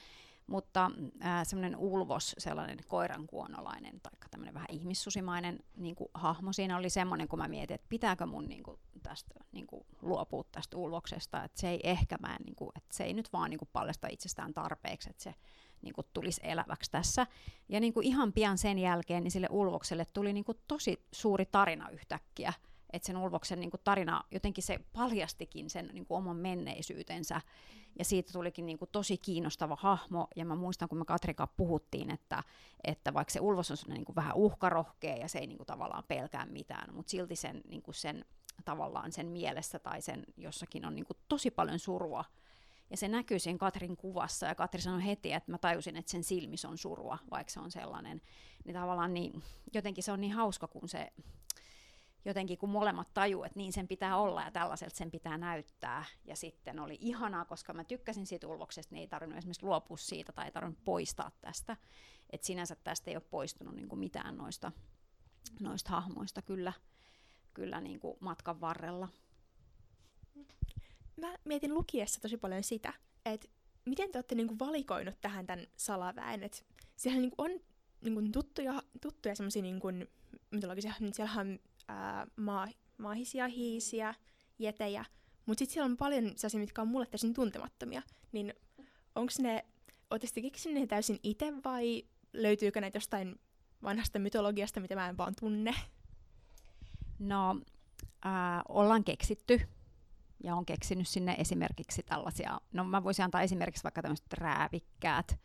Mutta 0.48 0.92
äh, 1.26 1.48
semmoinen 1.48 1.76
ulvos, 1.78 2.36
sellainen 2.38 2.80
koirankuonolainen 2.88 4.02
tai 4.02 4.12
tämmöinen 4.32 4.54
vähän 4.54 4.68
ihmissusimainen 4.72 5.60
niin 5.78 5.96
kuin, 5.96 6.10
hahmo 6.14 6.54
siinä 6.54 6.78
oli 6.78 6.90
semmoinen, 6.90 7.28
kun 7.28 7.40
mä 7.40 7.48
mietin, 7.48 7.76
että 7.76 7.90
pitääkö 7.90 8.26
mun 8.26 8.46
niin 8.46 8.64
kuin, 8.64 8.80
tästä 9.04 9.36
niin 9.52 9.68
kuin, 9.68 9.86
luopua 10.02 10.44
tästä 10.52 10.78
ulvoksesta, 10.78 11.44
että 11.44 11.62
se 11.62 11.70
ei 11.70 11.80
ehkä 11.84 12.18
mä, 12.22 12.38
niin 12.46 12.56
kuin, 12.56 12.72
että 12.76 12.96
se 12.96 13.04
ei 13.04 13.14
nyt 13.14 13.34
vaan 13.34 13.50
niin 13.50 13.58
kuin, 13.58 13.70
paljasta 13.74 14.08
itsestään 14.08 14.54
tarpeeksi, 14.54 15.10
että 15.10 15.24
se 15.24 15.36
niin 15.84 15.93
kuin, 15.93 16.08
tulisi 16.13 16.41
eläväksi 16.43 16.91
tässä. 16.91 17.28
Ja 17.69 17.80
niin 17.80 17.93
kuin, 17.93 18.06
ihan 18.06 18.34
pian 18.34 18.58
sen 18.58 18.80
jälkeen 18.80 19.24
niin 19.24 19.32
sille 19.32 19.48
ulvokselle 19.52 20.06
tuli 20.13 20.34
niin 20.34 20.46
kuin, 20.46 20.58
tosi 20.67 21.06
suuri 21.12 21.46
tarina 21.46 21.89
yhtäkkiä, 21.89 22.54
että 22.93 23.06
sen 23.06 23.17
Ulvoksen 23.17 23.60
niin 23.60 23.72
kuin, 23.72 23.82
tarina, 23.84 24.24
jotenkin 24.32 24.63
se 24.63 24.80
paljastikin 24.93 25.69
sen 25.69 25.89
niin 25.93 26.06
kuin, 26.06 26.17
oman 26.17 26.38
menneisyytensä, 26.38 27.41
ja 28.00 28.06
siitä 28.06 28.34
tulikin 28.34 28.65
niin 28.65 28.78
kuin, 28.78 28.89
tosi 28.91 29.17
kiinnostava 29.17 29.78
hahmo, 29.80 30.28
ja 30.36 30.46
mä 30.46 30.56
muistan, 30.56 30.89
kun 30.89 30.98
me 30.98 31.06
Katrikaan 31.06 31.50
puhuttiin, 31.58 32.12
että, 32.12 32.43
että 32.84 33.13
vaikka 33.13 33.32
se 33.32 33.39
Ulvos 33.39 33.72
on 33.72 33.78
niin 33.88 34.06
kuin, 34.06 34.15
vähän 34.15 34.36
uhkarohkea, 34.36 35.15
ja 35.15 35.28
se 35.28 35.39
ei 35.39 35.48
niin 35.48 35.58
kuin, 35.58 35.67
tavallaan 35.67 36.04
pelkää 36.08 36.46
mitään, 36.46 36.96
mutta 36.96 37.10
silti 37.10 37.36
sen, 37.36 37.62
niin 37.67 37.82
kuin, 37.82 37.96
sen 37.96 38.26
tavallaan 38.65 39.12
sen 39.12 39.28
mielessä 39.28 39.80
tai 39.80 40.02
sen 40.02 40.24
jossakin 40.38 40.86
on 40.86 40.96
niin 40.96 41.06
kuin, 41.06 41.17
tosi 41.30 41.52
paljon 41.52 41.80
surua, 41.80 42.26
ja 42.89 42.98
se 42.98 43.08
näkyy 43.08 43.39
siinä 43.39 43.58
Katrin 43.58 43.98
kuvassa, 43.98 44.46
ja 44.46 44.56
Katri 44.56 44.82
sanoi 44.82 45.06
heti, 45.06 45.34
että 45.34 45.52
mä 45.52 45.58
tajusin, 45.58 45.96
että 45.96 46.12
sen 46.12 46.24
silmissä 46.24 46.69
on 46.69 46.78
surua, 46.78 47.17
vaikka 47.32 47.54
se 47.54 47.60
on 47.60 47.72
sellainen. 47.72 48.22
Niin 48.65 48.76
tavallaan 48.76 49.13
niin, 49.13 49.43
jotenkin 49.74 50.04
se 50.04 50.12
on 50.12 50.22
niin 50.22 50.34
hauska, 50.34 50.67
kun 50.67 50.89
se 50.89 51.13
jotenkin 52.26 52.58
kun 52.58 52.69
molemmat 52.69 53.13
tajuu, 53.13 53.43
että 53.43 53.60
niin 53.60 53.74
sen 53.74 53.88
pitää 53.88 54.17
olla 54.17 54.41
ja 54.41 54.52
tällaiselta 54.52 54.96
sen 54.96 55.12
pitää 55.12 55.38
näyttää. 55.38 56.06
Ja 56.26 56.36
sitten 56.36 56.80
oli 56.80 56.98
ihanaa, 57.02 57.46
koska 57.46 57.74
mä 57.74 57.84
tykkäsin 57.84 58.26
siitä 58.26 58.48
ulvoksesta, 58.48 58.96
niin 58.96 59.02
ei 59.02 59.08
tarvinnut 59.08 59.38
esimerkiksi 59.38 59.65
luopua 59.65 59.98
siitä 59.98 60.32
tai 60.32 60.46
ei 60.46 60.52
tarvinnut 60.52 60.86
poistaa 60.86 61.32
tästä. 61.41 61.78
Että 62.30 62.48
sinänsä 62.48 62.76
tästä 62.76 63.12
ei 63.12 63.17
ole 63.17 63.24
poistunut 63.32 63.76
niin 63.76 63.89
kuin 63.89 64.00
mitään 64.00 64.38
noista, 64.38 64.72
noista 65.60 65.89
hahmoista 65.89 66.41
kyllä, 66.41 66.74
kyllä 67.54 67.82
niin 67.82 68.00
kuin 68.00 68.17
matkan 68.19 68.62
varrella. 68.62 69.08
Mä 71.15 71.36
mietin 71.45 71.73
lukiessa 71.73 72.21
tosi 72.21 72.38
paljon 72.38 72.63
sitä, 72.63 72.93
että 73.26 73.47
miten 73.86 74.12
te 74.12 74.17
olette 74.17 74.36
niinku 74.36 74.56
valikoinut 74.60 75.21
tähän 75.21 75.47
tämän 75.47 75.67
salaväen. 75.78 76.43
Et 76.43 76.65
siellä 76.95 77.21
niinku 77.21 77.36
on 77.38 77.52
niinku 78.02 78.21
tuttuja, 78.32 78.84
tuttuja 79.02 79.36
semmoisia 79.36 79.62
niinku 79.62 79.88
mytologisia, 80.52 80.93
siellä 81.13 81.34
on 81.41 81.60
ää, 81.88 82.28
maa, 82.36 82.67
maahisia, 82.97 83.47
hiisiä, 83.47 84.13
jetejä, 84.60 85.06
mutta 85.45 85.60
sitten 85.60 85.73
siellä 85.73 85.91
on 85.91 85.97
paljon 85.97 86.23
sellaisia, 86.36 86.60
mitkä 86.60 86.82
on 86.82 86.88
mulle 86.88 87.06
täysin 87.06 87.34
tuntemattomia. 87.34 88.02
Niin 88.32 88.54
onko 89.15 89.32
ne 89.39 89.65
Oletteko 90.13 90.41
keksinyt 90.41 90.80
ne 90.80 90.88
täysin 90.88 91.19
itse 91.23 91.54
vai 91.65 92.04
löytyykö 92.34 92.82
näitä 92.82 92.95
jostain 92.95 93.39
vanhasta 93.84 94.19
mytologiasta, 94.19 94.80
mitä 94.80 94.95
mä 94.95 95.10
en 95.10 95.17
vaan 95.17 95.34
tunne? 95.39 95.76
No, 97.19 97.62
äh, 98.26 98.62
ollaan 98.69 99.04
keksitty 99.04 99.62
ja 100.44 100.56
on 100.56 100.66
keksinyt 100.66 101.08
sinne 101.08 101.36
esimerkiksi 101.40 102.04
tällaisia, 102.04 102.62
no 102.74 102.84
mä 102.84 103.04
voisin 103.04 103.26
antaa 103.26 103.42
esimerkiksi 103.42 103.84
vaikka 103.84 104.02
tämmöiset 104.02 104.34
räävikkäät, 104.34 105.40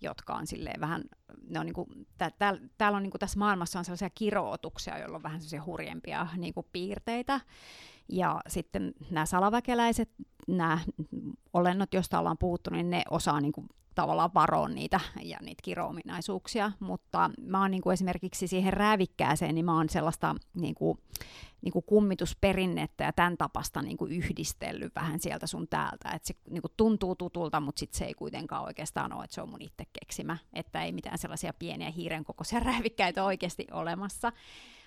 jotka 0.00 0.34
on 0.34 0.46
silleen 0.46 0.80
vähän, 0.80 1.02
ne 1.48 1.60
on 1.60 1.66
niinku, 1.66 1.86
tä, 2.18 2.30
tä, 2.30 2.58
täällä 2.78 2.96
on 2.96 3.02
niinku 3.02 3.18
tässä 3.18 3.38
maailmassa 3.38 3.78
on 3.78 3.84
sellaisia 3.84 4.10
kirootuksia, 4.10 4.98
joilla 4.98 5.16
on 5.16 5.22
vähän 5.22 5.40
sellaisia 5.40 5.64
hurjempia 5.64 6.26
niinku 6.36 6.66
piirteitä. 6.72 7.40
Ja 8.08 8.40
sitten 8.48 8.92
nämä 9.10 9.26
salaväkeläiset, 9.26 10.10
nämä 10.48 10.78
olennot, 11.52 11.94
joista 11.94 12.18
ollaan 12.18 12.38
puhuttu, 12.38 12.70
niin 12.70 12.90
ne 12.90 13.02
osaa 13.10 13.40
niinku 13.40 13.66
tavallaan 13.94 14.30
varoa 14.34 14.68
niitä 14.68 15.00
ja 15.22 15.38
niitä 15.40 15.62
kiroominaisuuksia, 15.62 16.72
mutta 16.80 17.30
mä 17.40 17.60
oon 17.60 17.70
niinku 17.70 17.90
esimerkiksi 17.90 18.48
siihen 18.48 18.72
räävikkääseen, 18.72 19.54
niin 19.54 19.64
mä 19.64 19.76
oon 19.76 19.88
sellaista 19.88 20.34
niinku, 20.54 20.98
niinku 21.62 21.82
kummitusperinnettä 21.82 23.04
ja 23.04 23.12
tämän 23.12 23.36
tapasta 23.36 23.82
niinku 23.82 24.06
yhdistellyt 24.06 24.94
vähän 24.94 25.20
sieltä 25.20 25.46
sun 25.46 25.68
täältä, 25.68 26.10
että 26.10 26.26
se 26.28 26.34
niinku 26.50 26.68
tuntuu 26.76 27.14
tutulta, 27.14 27.60
mutta 27.60 27.80
sit 27.80 27.94
se 27.94 28.04
ei 28.04 28.14
kuitenkaan 28.14 28.64
oikeastaan 28.64 29.12
ole, 29.12 29.24
että 29.24 29.34
se 29.34 29.42
on 29.42 29.50
mun 29.50 29.62
itse 29.62 29.84
keksimä, 30.00 30.36
että 30.52 30.84
ei 30.84 30.92
mitään 30.92 31.18
sellaisia 31.18 31.52
pieniä 31.58 31.90
hiiren 31.90 32.24
kokoisia 32.24 32.60
räävikkäitä 32.70 33.24
oikeasti 33.24 33.66
olemassa. 33.72 34.32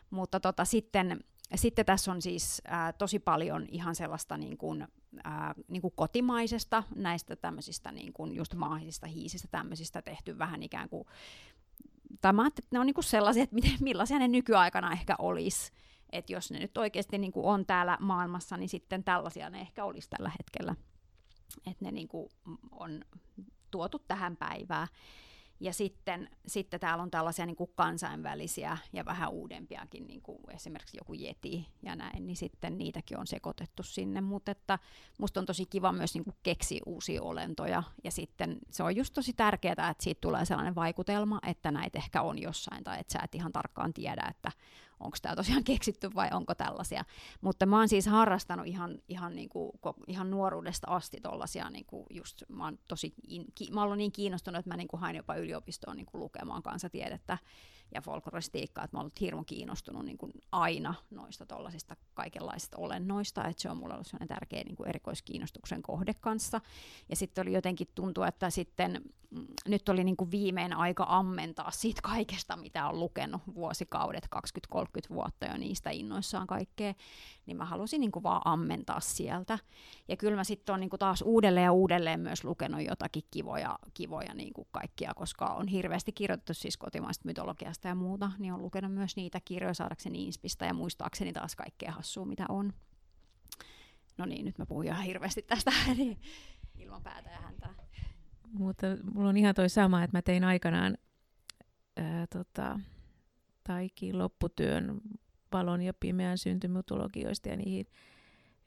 Mutta 0.09 0.39
tota, 0.39 0.65
sitten 0.65 1.19
sitten 1.56 1.86
tässä 1.86 2.12
on 2.12 2.21
siis 2.21 2.62
ää, 2.65 2.93
tosi 2.93 3.19
paljon 3.19 3.65
ihan 3.69 3.95
sellaista 3.95 4.38
niin 4.38 4.58
kuin, 4.58 4.88
ää, 5.23 5.56
niin 5.67 5.82
kuin 5.82 5.93
kotimaisesta, 5.95 6.84
näistä 6.95 7.36
tämmöisistä 7.36 7.91
niin 7.91 8.13
kuin 8.13 8.36
just 8.36 8.53
maahisista 8.53 9.08
hiisistä 9.08 9.47
tämmöisistä 9.51 10.01
tehty 10.01 10.38
vähän 10.38 10.63
ikään 10.63 10.89
kuin, 10.89 11.08
tai 12.21 12.34
mä 12.34 12.47
että 12.47 12.62
ne 12.71 12.79
on 12.79 12.86
niin 12.86 12.93
kuin 12.93 13.03
sellaisia, 13.03 13.43
että 13.43 13.56
miten, 13.62 13.71
millaisia 13.79 14.19
ne 14.19 14.27
nykyaikana 14.27 14.91
ehkä 14.91 15.15
olisi. 15.19 15.71
Että 16.12 16.34
jos 16.34 16.51
ne 16.51 16.60
nyt 16.60 16.77
oikeasti 16.77 17.17
niin 17.17 17.32
kuin 17.32 17.45
on 17.45 17.65
täällä 17.65 17.97
maailmassa, 17.99 18.58
niin 18.58 18.69
sitten 18.69 19.03
tällaisia 19.03 19.49
ne 19.49 19.62
ehkä 19.62 19.86
olisi 19.86 20.10
tällä 20.10 20.32
hetkellä. 20.39 20.75
Että 21.58 21.86
ne 21.86 21.91
niin 21.91 22.08
kuin 22.08 22.29
on 22.71 23.01
tuotu 23.71 23.99
tähän 23.99 24.38
päivään. 24.38 24.88
Ja 25.63 25.73
sitten, 25.73 26.30
sitten 26.47 26.80
täällä 26.80 27.02
on 27.02 27.12
tällaisia 27.12 27.45
niin 27.45 27.56
kuin 27.56 27.71
kansainvälisiä 27.76 28.78
ja 28.93 29.06
vähän 29.06 29.30
uudempiakin, 29.30 30.08
niin 30.08 30.21
kuin 30.21 30.39
esimerkiksi 30.49 30.97
joku 30.97 31.13
Yeti 31.13 31.67
ja 31.84 31.95
näin, 31.95 32.28
niin 32.28 32.36
sitten 32.36 32.78
niitäkin 32.78 33.19
on 33.19 33.28
sekoitettu 33.28 33.84
sinne. 33.84 34.21
Mutta 34.21 34.52
että 34.52 34.80
musta 35.19 35.39
on 35.39 35.45
tosi 35.45 35.65
kiva 35.65 35.91
myös 35.91 36.13
niin 36.13 36.23
kuin 36.23 36.36
keksiä 36.43 36.82
uusia 36.86 37.21
olentoja. 37.21 37.84
Ja 38.04 38.12
sitten 38.12 38.58
se 38.69 38.84
on 38.84 38.95
just 38.95 39.13
tosi 39.13 39.34
tärkeää, 39.34 39.89
että 39.89 40.04
siitä 40.04 40.21
tulee 40.21 40.45
sellainen 40.45 40.76
vaikutelma, 40.76 41.39
että 41.47 41.71
näitä 41.71 41.97
ehkä 41.97 42.21
on 42.21 42.41
jossain, 42.41 42.84
tai 42.84 42.99
että 42.99 43.13
sä 43.13 43.19
et 43.23 43.36
ihan 43.36 43.52
tarkkaan 43.52 43.93
tiedä, 43.93 44.28
että 44.30 44.52
onko 45.03 45.17
tämä 45.21 45.35
tosiaan 45.35 45.63
keksitty 45.63 46.09
vai 46.15 46.29
onko 46.31 46.55
tällaisia. 46.55 47.05
Mutta 47.41 47.65
mä 47.65 47.77
oon 47.77 47.89
siis 47.89 48.07
harrastanut 48.07 48.67
ihan, 48.67 48.99
ihan, 49.09 49.35
niinku, 49.35 49.79
ihan 50.07 50.31
nuoruudesta 50.31 50.87
asti 50.89 51.21
tollasia, 51.21 51.69
niinku 51.69 52.05
just, 52.09 52.43
mä 52.49 52.63
oon 52.63 52.79
tosi, 52.87 53.13
ki, 53.55 53.71
mä 53.71 53.83
oon 53.83 53.97
niin 53.97 54.11
kiinnostunut, 54.11 54.59
että 54.59 54.69
mä 54.69 54.77
niinku 54.77 54.97
hain 54.97 55.15
jopa 55.15 55.35
yliopistoon 55.35 55.97
niinku 55.97 56.19
lukemaan 56.19 56.63
kansatiedettä 56.63 57.37
ja 57.93 58.01
folkloristiikkaa, 58.01 58.84
että 58.84 58.97
mä 58.97 58.99
oon 58.99 59.03
ollut 59.03 59.21
hirmu 59.21 59.43
kiinnostunut 59.43 60.06
niin 60.06 60.17
kuin 60.17 60.32
aina 60.51 60.93
noista 61.12 61.45
tuollaisista 61.45 61.95
kaikenlaisista 62.13 62.77
olennoista, 62.77 63.47
että 63.47 63.62
se 63.62 63.69
on 63.69 63.77
mulla 63.77 63.93
ollut 63.93 64.08
sellainen 64.08 64.27
tärkeä 64.27 64.63
niin 64.63 64.75
kuin 64.75 64.89
erikoiskiinnostuksen 64.89 65.82
kohde 65.82 66.13
kanssa. 66.13 66.62
Ja 67.10 67.15
sitten 67.15 67.41
oli 67.41 67.53
jotenkin 67.53 67.88
tuntua, 67.95 68.27
että 68.27 68.49
sitten 68.49 69.01
mm, 69.29 69.47
nyt 69.67 69.89
oli 69.89 70.03
niin 70.03 70.17
kuin 70.17 70.32
viimein 70.32 70.73
aika 70.73 71.06
ammentaa 71.10 71.71
siitä 71.71 72.01
kaikesta, 72.01 72.58
mitä 72.58 72.88
on 72.88 72.99
lukenut 72.99 73.41
vuosikaudet, 73.56 74.27
20-30 74.75 74.79
vuotta 75.10 75.45
jo 75.45 75.58
niistä 75.58 75.89
innoissaan 75.89 76.47
kaikkea, 76.47 76.93
niin 77.45 77.58
mä 77.58 77.65
halusin 77.65 78.01
niin 78.01 78.12
kuin 78.12 78.23
vaan 78.23 78.41
ammentaa 78.45 78.99
sieltä. 78.99 79.60
Ja 80.08 80.17
kyllä 80.17 80.36
mä 80.36 80.43
sitten 80.43 80.73
on 80.73 80.79
niin 80.79 80.89
kuin 80.89 80.99
taas 80.99 81.21
uudelleen 81.21 81.63
ja 81.63 81.71
uudelleen 81.71 82.19
myös 82.19 82.43
lukenut 82.43 82.82
jotakin 82.82 83.23
kivoja, 83.32 83.79
kivoja 83.93 84.34
niin 84.34 84.53
kuin 84.53 84.67
kaikkia, 84.71 85.13
koska 85.15 85.45
on 85.45 85.67
hirveästi 85.67 86.12
kirjoitettu 86.12 86.53
siis 86.53 86.77
kotimaista 86.77 87.25
mytologiasta 87.25 87.88
ja 87.88 87.95
muuta, 87.95 88.32
niin 88.39 88.53
on 88.53 88.62
lukenut 88.62 88.93
myös 88.93 89.15
niitä 89.15 89.39
kirjoja 89.45 89.73
saadakseni 89.73 90.25
inspistä 90.25 90.65
ja 90.65 90.73
muistaakseni 90.73 91.34
taas 91.34 91.56
kaikkea 91.56 91.91
hassua, 91.91 92.25
mitä 92.25 92.45
on. 92.49 92.73
No 94.17 94.25
niin, 94.25 94.45
nyt 94.45 94.58
mä 94.58 94.65
puhun 94.65 94.86
ihan 94.86 95.03
hirveästi 95.03 95.41
tästä 95.41 95.71
niin 95.97 96.19
ilman 96.77 97.03
päätä 97.03 97.29
ja 97.29 97.39
häntää. 97.39 97.75
Mutta 98.53 98.88
mulla 99.13 99.29
on 99.29 99.38
ihan 99.38 99.56
toi 99.56 99.69
sama, 99.69 100.03
että 100.03 100.17
mä 100.17 100.21
tein 100.21 100.43
aikanaan 100.43 100.97
ää, 101.97 102.27
tota, 102.27 102.79
taikin 103.63 104.17
lopputyön 104.17 105.01
valon 105.53 105.81
ja 105.81 105.93
pimeän 105.99 106.37
syntymytologioista 106.37 107.49
ja 107.49 107.55
niihin 107.55 107.87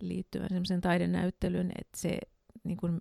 liittyvän 0.01 0.49
semmoisen 0.49 0.81
taidenäyttelyn, 0.81 1.73
että 1.79 2.01
se 2.01 2.19
niin 2.65 2.77
kuin, 2.77 2.99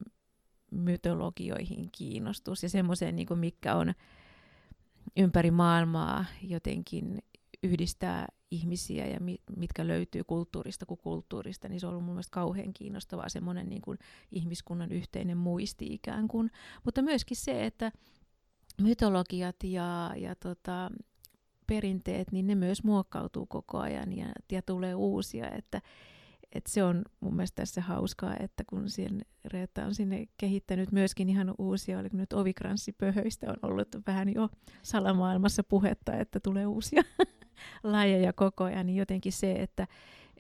mytologioihin 0.72 1.90
kiinnostus 1.92 2.64
ja 2.64 2.70
semmoiseen, 2.70 3.16
niin 3.16 3.28
kuin, 3.28 3.40
mikä 3.40 3.76
on 3.76 3.94
ympäri 5.18 5.52
maailmaa 5.52 6.26
jotenkin 6.42 7.24
yhdistää 7.64 8.28
ihmisiä 8.52 9.08
ja 9.08 9.20
mi- 9.20 9.42
mitkä 9.58 9.88
löytyy 9.88 10.24
kulttuurista 10.24 10.86
kuin 10.86 11.00
kulttuurista, 11.04 11.70
niin 11.70 11.80
se 11.80 11.88
on 11.88 11.90
ollut 11.90 12.06
mun 12.06 12.14
mielestä 12.14 12.34
kauhean 12.34 12.74
kiinnostavaa 12.74 13.30
semmoinen 13.30 13.70
niin 13.70 13.82
kuin 13.82 13.98
ihmiskunnan 14.32 14.92
yhteinen 14.92 15.38
muisti 15.38 15.94
ikään 15.94 16.28
kuin. 16.28 16.52
Mutta 16.84 17.02
myöskin 17.02 17.38
se, 17.38 17.66
että 17.66 17.92
mytologiat 18.82 19.56
ja, 19.64 20.12
ja 20.18 20.36
tota, 20.36 20.92
perinteet, 21.68 22.32
niin 22.32 22.48
ne 22.48 22.56
myös 22.56 22.84
muokkautuu 22.84 23.46
koko 23.46 23.78
ajan 23.78 24.18
ja, 24.18 24.26
ja 24.52 24.62
tulee 24.62 24.96
uusia, 24.96 25.52
että, 25.52 25.82
että 26.54 26.72
se 26.72 26.84
on 26.84 27.04
mun 27.20 27.36
mielestä 27.36 27.62
tässä 27.62 27.82
hauskaa, 27.82 28.36
että 28.40 28.64
kun 28.70 28.90
siihen 28.90 29.22
Reetta 29.46 29.86
on 29.86 29.96
sinne 29.96 30.26
kehittänyt 30.38 30.92
myöskin 30.92 31.30
ihan 31.30 31.54
uusia, 31.58 32.00
oliko 32.00 32.18
nyt 32.18 32.34
ovikranssipöhöistä 32.34 33.50
on 33.50 33.58
ollut 33.62 33.88
vähän 34.08 34.34
jo 34.34 34.50
salamaailmassa 34.82 35.64
puhetta, 35.64 36.14
että 36.14 36.40
tulee 36.40 36.66
uusia 36.66 37.04
lajeja 37.84 38.34
koko 38.34 38.64
ajan, 38.64 38.86
niin 38.86 38.98
jotenkin 38.98 39.32
se, 39.32 39.52
että, 39.52 39.88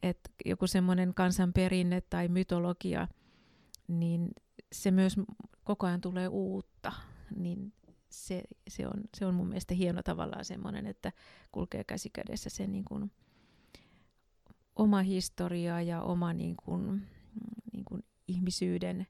että 0.04 0.30
joku 0.46 0.68
semmoinen 0.68 1.14
kansanperinne 1.14 2.02
tai 2.02 2.28
mytologia, 2.28 3.08
niin 3.88 4.30
se 4.72 4.92
myös 4.92 5.16
koko 5.64 5.88
ajan 5.88 6.02
tulee 6.02 6.28
uutta, 6.28 6.92
niin 7.36 7.74
se, 8.16 8.42
se, 8.68 8.88
on, 8.88 8.94
se 9.18 9.26
on 9.26 9.34
mun 9.34 9.48
mielestä 9.48 9.74
hieno 9.74 10.04
tavallaan 10.04 10.46
semmoinen, 10.46 10.86
että 10.86 11.12
kulkee 11.52 11.84
käsi 11.84 12.10
kädessä 12.10 12.50
se 12.50 12.68
niin 12.68 12.86
kuin 12.86 13.12
oma 14.76 15.02
historia 15.02 15.82
ja 15.82 16.02
oma 16.02 16.34
niin 16.34 16.56
kuin, 16.56 17.02
niin 17.74 17.86
kuin 17.86 18.04
ihmisyyden 18.28 19.08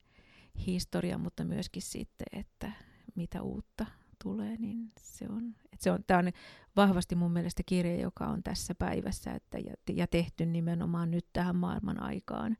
historia, 0.67 1.17
mutta 1.17 1.43
myöskin 1.43 1.81
sitten, 1.81 2.27
että 2.39 2.71
mitä 3.15 3.41
uutta 3.41 3.85
tulee, 4.23 4.55
niin 4.57 4.91
se 4.99 5.25
on, 5.29 5.55
että 5.73 5.83
se 5.83 5.91
on, 5.91 6.03
tämä 6.07 6.19
on 6.19 6.31
vahvasti 6.75 7.15
mun 7.15 7.31
mielestä 7.31 7.63
kirja, 7.65 7.95
joka 8.01 8.27
on 8.27 8.43
tässä 8.43 8.75
päivässä 8.75 9.31
että, 9.31 9.57
ja, 9.57 9.73
ja 9.93 10.07
tehty 10.07 10.45
nimenomaan 10.45 11.11
nyt 11.11 11.25
tähän 11.33 11.55
maailman 11.55 12.01
aikaan. 12.01 12.57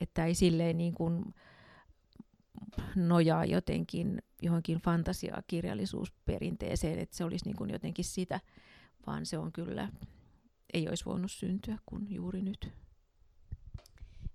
Että 0.00 0.24
ei 0.24 0.34
silleen 0.34 0.78
niin 0.78 0.94
kuin, 0.94 1.34
nojaa 2.96 3.44
jotenkin 3.44 4.22
johonkin 4.44 4.78
fantasiakirjallisuusperinteeseen, 4.78 6.98
että 6.98 7.16
se 7.16 7.24
olisi 7.24 7.44
niin 7.44 7.56
kuin 7.56 7.70
jotenkin 7.70 8.04
sitä, 8.04 8.40
vaan 9.06 9.26
se 9.26 9.38
on 9.38 9.52
kyllä, 9.52 9.88
ei 10.72 10.88
olisi 10.88 11.04
voinut 11.04 11.32
syntyä 11.32 11.78
kuin 11.86 12.14
juuri 12.14 12.42
nyt. 12.42 12.72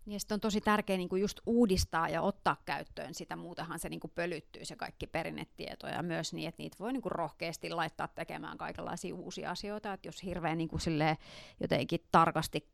Niin 0.06 0.20
on 0.32 0.40
tosi 0.40 0.62
tärkeää 0.62 0.98
niin 0.98 1.10
kuin 1.10 1.22
just 1.22 1.40
uudistaa 1.46 2.10
ja 2.10 2.22
ottaa 2.22 2.62
käyttöön 2.66 3.14
sitä, 3.14 3.36
muutenhan 3.36 3.80
se 3.80 3.90
niin 3.90 4.00
kuin 4.00 4.12
pölyttyy 4.16 4.66
se 4.66 4.76
kaikki 4.76 5.08
perinnetieto 5.08 5.88
ja 5.88 6.04
myös 6.04 6.34
niin, 6.34 6.50
että 6.50 6.64
niitä 6.64 6.78
voi 6.80 6.94
niin 6.94 7.02
kuin 7.02 7.12
rohkeasti 7.12 7.70
laittaa 7.70 8.08
tekemään 8.08 8.58
kaikenlaisia 8.58 9.16
uusia 9.16 9.52
asioita, 9.52 9.94
että 9.94 10.08
jos 10.08 10.24
hirveän 10.24 10.58
niin 10.58 10.70
kuin 10.70 10.82
jotenkin 11.60 12.00
tarkasti 12.12 12.70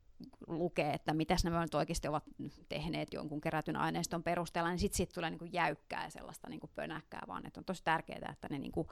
lukee, 0.46 0.92
että 0.92 1.14
mitä 1.14 1.36
nämä 1.44 1.62
nyt 1.62 1.74
oikeasti 1.74 2.08
ovat 2.08 2.24
tehneet 2.68 3.12
jonkun 3.12 3.40
kerätyn 3.40 3.76
aineiston 3.76 4.22
perusteella, 4.22 4.70
niin 4.70 4.78
sitten 4.78 4.96
sit 4.96 5.12
tulee 5.14 5.30
niinku 5.30 5.44
jäykkää 5.44 6.04
ja 6.04 6.10
sellaista 6.10 6.48
niinku 6.48 6.70
pönäkkää, 6.74 7.22
vaan 7.28 7.46
että 7.46 7.60
on 7.60 7.64
tosi 7.64 7.84
tärkeää, 7.84 8.30
että 8.32 8.48
ne, 8.50 8.58
niinku, 8.58 8.86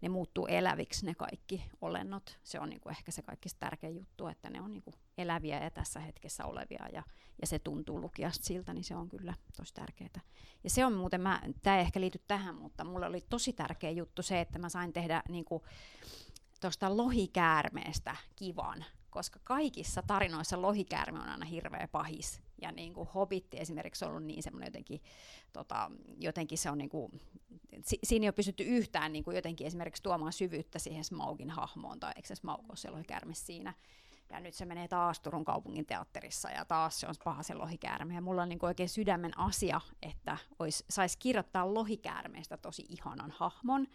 ne 0.00 0.08
muuttuu 0.08 0.46
eläviksi 0.46 1.06
ne 1.06 1.14
kaikki 1.14 1.64
olennot. 1.80 2.38
Se 2.44 2.60
on 2.60 2.68
niinku 2.68 2.88
ehkä 2.88 3.10
se 3.10 3.22
kaikista 3.22 3.58
tärkein 3.58 3.96
juttu, 3.96 4.26
että 4.26 4.50
ne 4.50 4.60
on 4.60 4.72
niinku 4.72 4.94
eläviä 5.18 5.64
ja 5.64 5.70
tässä 5.70 6.00
hetkessä 6.00 6.44
olevia 6.44 6.86
ja, 6.92 7.02
ja 7.40 7.46
se 7.46 7.58
tuntuu 7.58 8.00
lukijasta 8.00 8.44
siltä, 8.44 8.74
niin 8.74 8.84
se 8.84 8.96
on 8.96 9.08
kyllä 9.08 9.34
tosi 9.56 9.74
tärkeää. 9.74 10.20
Ja 10.64 10.70
se 10.70 10.84
on 10.84 10.92
muuten, 10.92 11.22
tämä 11.62 11.76
ei 11.76 11.80
ehkä 11.80 12.00
liity 12.00 12.20
tähän, 12.28 12.54
mutta 12.54 12.84
mulle 12.84 13.06
oli 13.06 13.24
tosi 13.28 13.52
tärkeä 13.52 13.90
juttu 13.90 14.22
se, 14.22 14.40
että 14.40 14.58
mä 14.58 14.68
sain 14.68 14.92
tehdä 14.92 15.22
niinku, 15.28 15.62
tuosta 16.60 16.96
lohikäärmeestä 16.96 18.16
kivan 18.36 18.84
koska 19.10 19.40
kaikissa 19.44 20.02
tarinoissa 20.02 20.62
lohikäärme 20.62 21.18
on 21.18 21.28
aina 21.28 21.46
hirveä 21.46 21.88
pahis. 21.92 22.42
Ja 22.62 22.72
niin 22.72 22.94
kuin 22.94 23.08
Hobitti 23.14 23.60
esimerkiksi 23.60 24.04
on 24.04 24.10
ollut 24.10 24.24
niin 24.24 24.42
semmoinen 24.42 24.66
jotenkin, 24.66 25.00
tota, 25.52 25.90
jotenkin 26.20 26.58
se 26.58 26.70
on 26.70 26.78
niin 26.78 26.90
kuin, 26.90 27.20
si, 27.82 27.98
siinä 28.02 28.24
ei 28.24 28.28
ole 28.28 28.32
pysytty 28.32 28.62
yhtään 28.62 29.12
niin 29.12 29.24
kuin 29.24 29.34
jotenkin 29.34 29.66
esimerkiksi 29.66 30.02
tuomaan 30.02 30.32
syvyyttä 30.32 30.78
siihen 30.78 31.04
Smaugin 31.04 31.50
hahmoon, 31.50 32.00
tai 32.00 32.12
eikö 32.16 32.28
se 32.28 32.34
Smaug 32.34 32.70
ole 32.70 32.76
se 32.76 32.90
lohikäärme 32.90 33.34
siinä. 33.34 33.74
Ja 34.30 34.40
nyt 34.40 34.54
se 34.54 34.64
menee 34.64 34.88
taas 34.88 35.20
Turun 35.20 35.44
kaupungin 35.44 35.86
teatterissa 35.86 36.50
ja 36.50 36.64
taas 36.64 37.00
se 37.00 37.06
on 37.06 37.14
paha 37.24 37.42
se 37.42 37.54
lohikäärme. 37.54 38.14
Ja 38.14 38.20
mulla 38.20 38.42
on 38.42 38.48
niin 38.48 38.58
oikein 38.62 38.88
sydämen 38.88 39.38
asia, 39.38 39.80
että 40.02 40.36
saisi 40.90 41.18
kirjoittaa 41.18 41.74
lohikäärmeestä 41.74 42.56
tosi 42.56 42.84
ihanan 42.88 43.30
hahmon. 43.30 43.86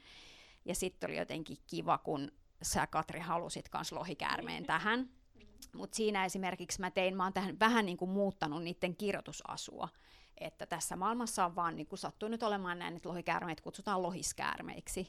Ja 0.65 0.75
sitten 0.75 1.09
oli 1.09 1.17
jotenkin 1.17 1.57
kiva, 1.67 1.97
kun 1.97 2.31
sä 2.63 2.87
Katri 2.87 3.19
halusit 3.19 3.69
kans 3.69 3.91
lohikäärmeen 3.91 4.65
tähän. 4.65 5.09
Mutta 5.75 5.95
siinä 5.95 6.25
esimerkiksi 6.25 6.81
mä 6.81 6.91
tein, 6.91 7.17
mä 7.17 7.23
oon 7.23 7.33
tähän 7.33 7.59
vähän 7.59 7.85
niin 7.85 7.97
kuin 7.97 8.11
muuttanut 8.11 8.63
niiden 8.63 8.95
kirjoitusasua. 8.95 9.89
Että 10.37 10.65
tässä 10.65 10.95
maailmassa 10.95 11.45
on 11.45 11.55
vaan 11.55 11.75
niin 11.75 11.87
kuin 11.87 11.99
olemaan 12.43 12.79
näin, 12.79 12.95
että 12.95 13.09
lohikäärmeet 13.09 13.61
kutsutaan 13.61 14.03
lohiskäärmeiksi. 14.03 15.07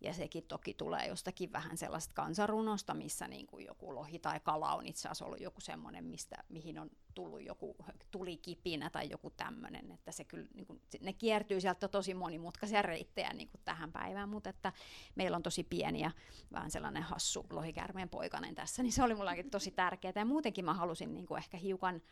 Ja 0.00 0.12
sekin 0.12 0.44
toki 0.44 0.74
tulee 0.74 1.06
jostakin 1.06 1.52
vähän 1.52 1.76
sellaista 1.76 2.14
kansarunosta, 2.14 2.94
missä 2.94 3.28
niin 3.28 3.46
kuin 3.46 3.66
joku 3.66 3.94
lohi 3.94 4.18
tai 4.18 4.40
kala 4.40 4.74
on 4.74 4.86
itse 4.86 5.08
asiassa 5.08 5.24
ollut 5.24 5.40
joku 5.40 5.60
semmoinen, 5.60 6.04
mistä, 6.04 6.36
mihin 6.48 6.78
on 6.78 6.90
tullut 7.14 7.42
joku 7.42 7.76
tulikipinä 8.10 8.90
tai 8.90 9.10
joku 9.10 9.30
tämmöinen, 9.30 9.90
että 9.90 10.12
se 10.12 10.24
kyllä, 10.24 10.46
niin 10.54 10.66
kuin, 10.66 10.80
ne 11.00 11.12
kiertyy 11.12 11.60
sieltä 11.60 11.88
tosi 11.88 12.14
monimutkaisia 12.14 12.82
reittejä 12.82 13.32
niin 13.32 13.48
kuin 13.48 13.60
tähän 13.64 13.92
päivään, 13.92 14.28
mutta 14.28 14.50
että 14.50 14.72
meillä 15.14 15.36
on 15.36 15.42
tosi 15.42 15.64
pieni 15.64 16.00
ja 16.00 16.10
vähän 16.52 16.70
sellainen 16.70 17.02
hassu 17.02 17.46
lohikäärmeen 17.50 18.08
poikainen 18.08 18.54
tässä, 18.54 18.82
niin 18.82 18.92
se 18.92 19.02
oli 19.02 19.14
mullakin 19.14 19.50
tosi 19.60 19.70
tärkeää. 19.70 20.12
Ja 20.16 20.24
muutenkin 20.24 20.64
mä 20.64 20.74
halusin 20.74 21.14
niin 21.14 21.26
kuin 21.26 21.38
ehkä 21.38 21.56
hiukan 21.56 22.02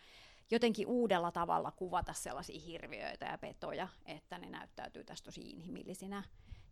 jotenkin 0.51 0.87
uudella 0.87 1.33
tavalla 1.33 1.71
kuvata 1.71 2.13
sellaisia 2.13 2.61
hirviöitä 2.61 3.27
ja 3.27 3.39
petoja, 3.39 3.89
että 4.07 4.39
ne 4.39 4.51
näyttäytyy 4.51 5.05
tässä 5.05 5.25
tosi 5.25 5.51
inhimillisinä 5.51 6.23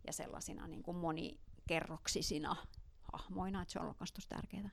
ja 0.07 0.13
sellaisina 0.13 0.67
niin 0.67 0.83
kuin 0.83 0.97
monikerroksisina 0.97 2.55
hahmoina, 3.13 3.61
että 3.61 3.71
se 3.71 3.79
on 3.79 3.95
tosi 4.13 4.29
tärkeää. 4.29 4.69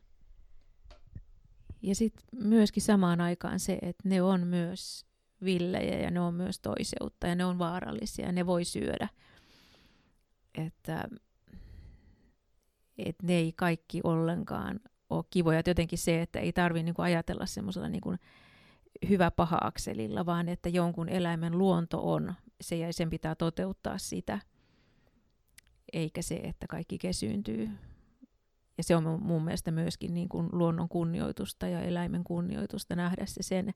Ja 1.82 1.94
sitten 1.94 2.26
myöskin 2.32 2.82
samaan 2.82 3.20
aikaan 3.20 3.60
se, 3.60 3.78
että 3.82 4.08
ne 4.08 4.22
on 4.22 4.46
myös 4.46 5.06
villejä 5.44 5.98
ja 5.98 6.10
ne 6.10 6.20
on 6.20 6.34
myös 6.34 6.60
toiseutta 6.60 7.26
ja 7.26 7.34
ne 7.34 7.44
on 7.44 7.58
vaarallisia 7.58 8.26
ja 8.26 8.32
ne 8.32 8.46
voi 8.46 8.64
syödä. 8.64 9.08
Että, 10.54 11.08
et 12.98 13.16
ne 13.22 13.34
ei 13.34 13.52
kaikki 13.52 14.00
ollenkaan 14.04 14.80
ole 15.10 15.24
kivoja. 15.30 15.58
Et 15.58 15.66
jotenkin 15.66 15.98
se, 15.98 16.22
että 16.22 16.38
ei 16.38 16.52
tarvitse 16.52 16.82
niinku 16.82 17.02
ajatella 17.02 17.46
semmoisella 17.46 17.88
niinku 17.88 18.14
hyvä-paha-akselilla, 19.08 20.26
vaan 20.26 20.48
että 20.48 20.68
jonkun 20.68 21.08
eläimen 21.08 21.58
luonto 21.58 22.12
on 22.12 22.34
se 22.60 22.76
ja 22.76 22.92
sen 22.92 23.10
pitää 23.10 23.34
toteuttaa 23.34 23.98
sitä– 23.98 24.38
eikä 25.94 26.22
se, 26.22 26.34
että 26.34 26.66
kaikki 26.66 26.98
kesyyntyy. 26.98 27.70
Ja 28.78 28.84
se 28.84 28.96
on 28.96 29.22
mun 29.22 29.44
mielestä 29.44 29.70
myöskin 29.70 30.14
niin 30.14 30.28
kuin 30.28 30.48
luonnon 30.52 30.88
kunnioitusta 30.88 31.68
ja 31.68 31.80
eläimen 31.80 32.24
kunnioitusta 32.24 32.96
nähdä 32.96 33.26
se 33.26 33.42
sen 33.42 33.74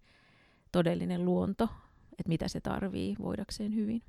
todellinen 0.72 1.24
luonto, 1.24 1.64
että 2.12 2.28
mitä 2.28 2.48
se 2.48 2.60
tarvii 2.60 3.16
voidakseen 3.18 3.74
hyvin. 3.74 4.02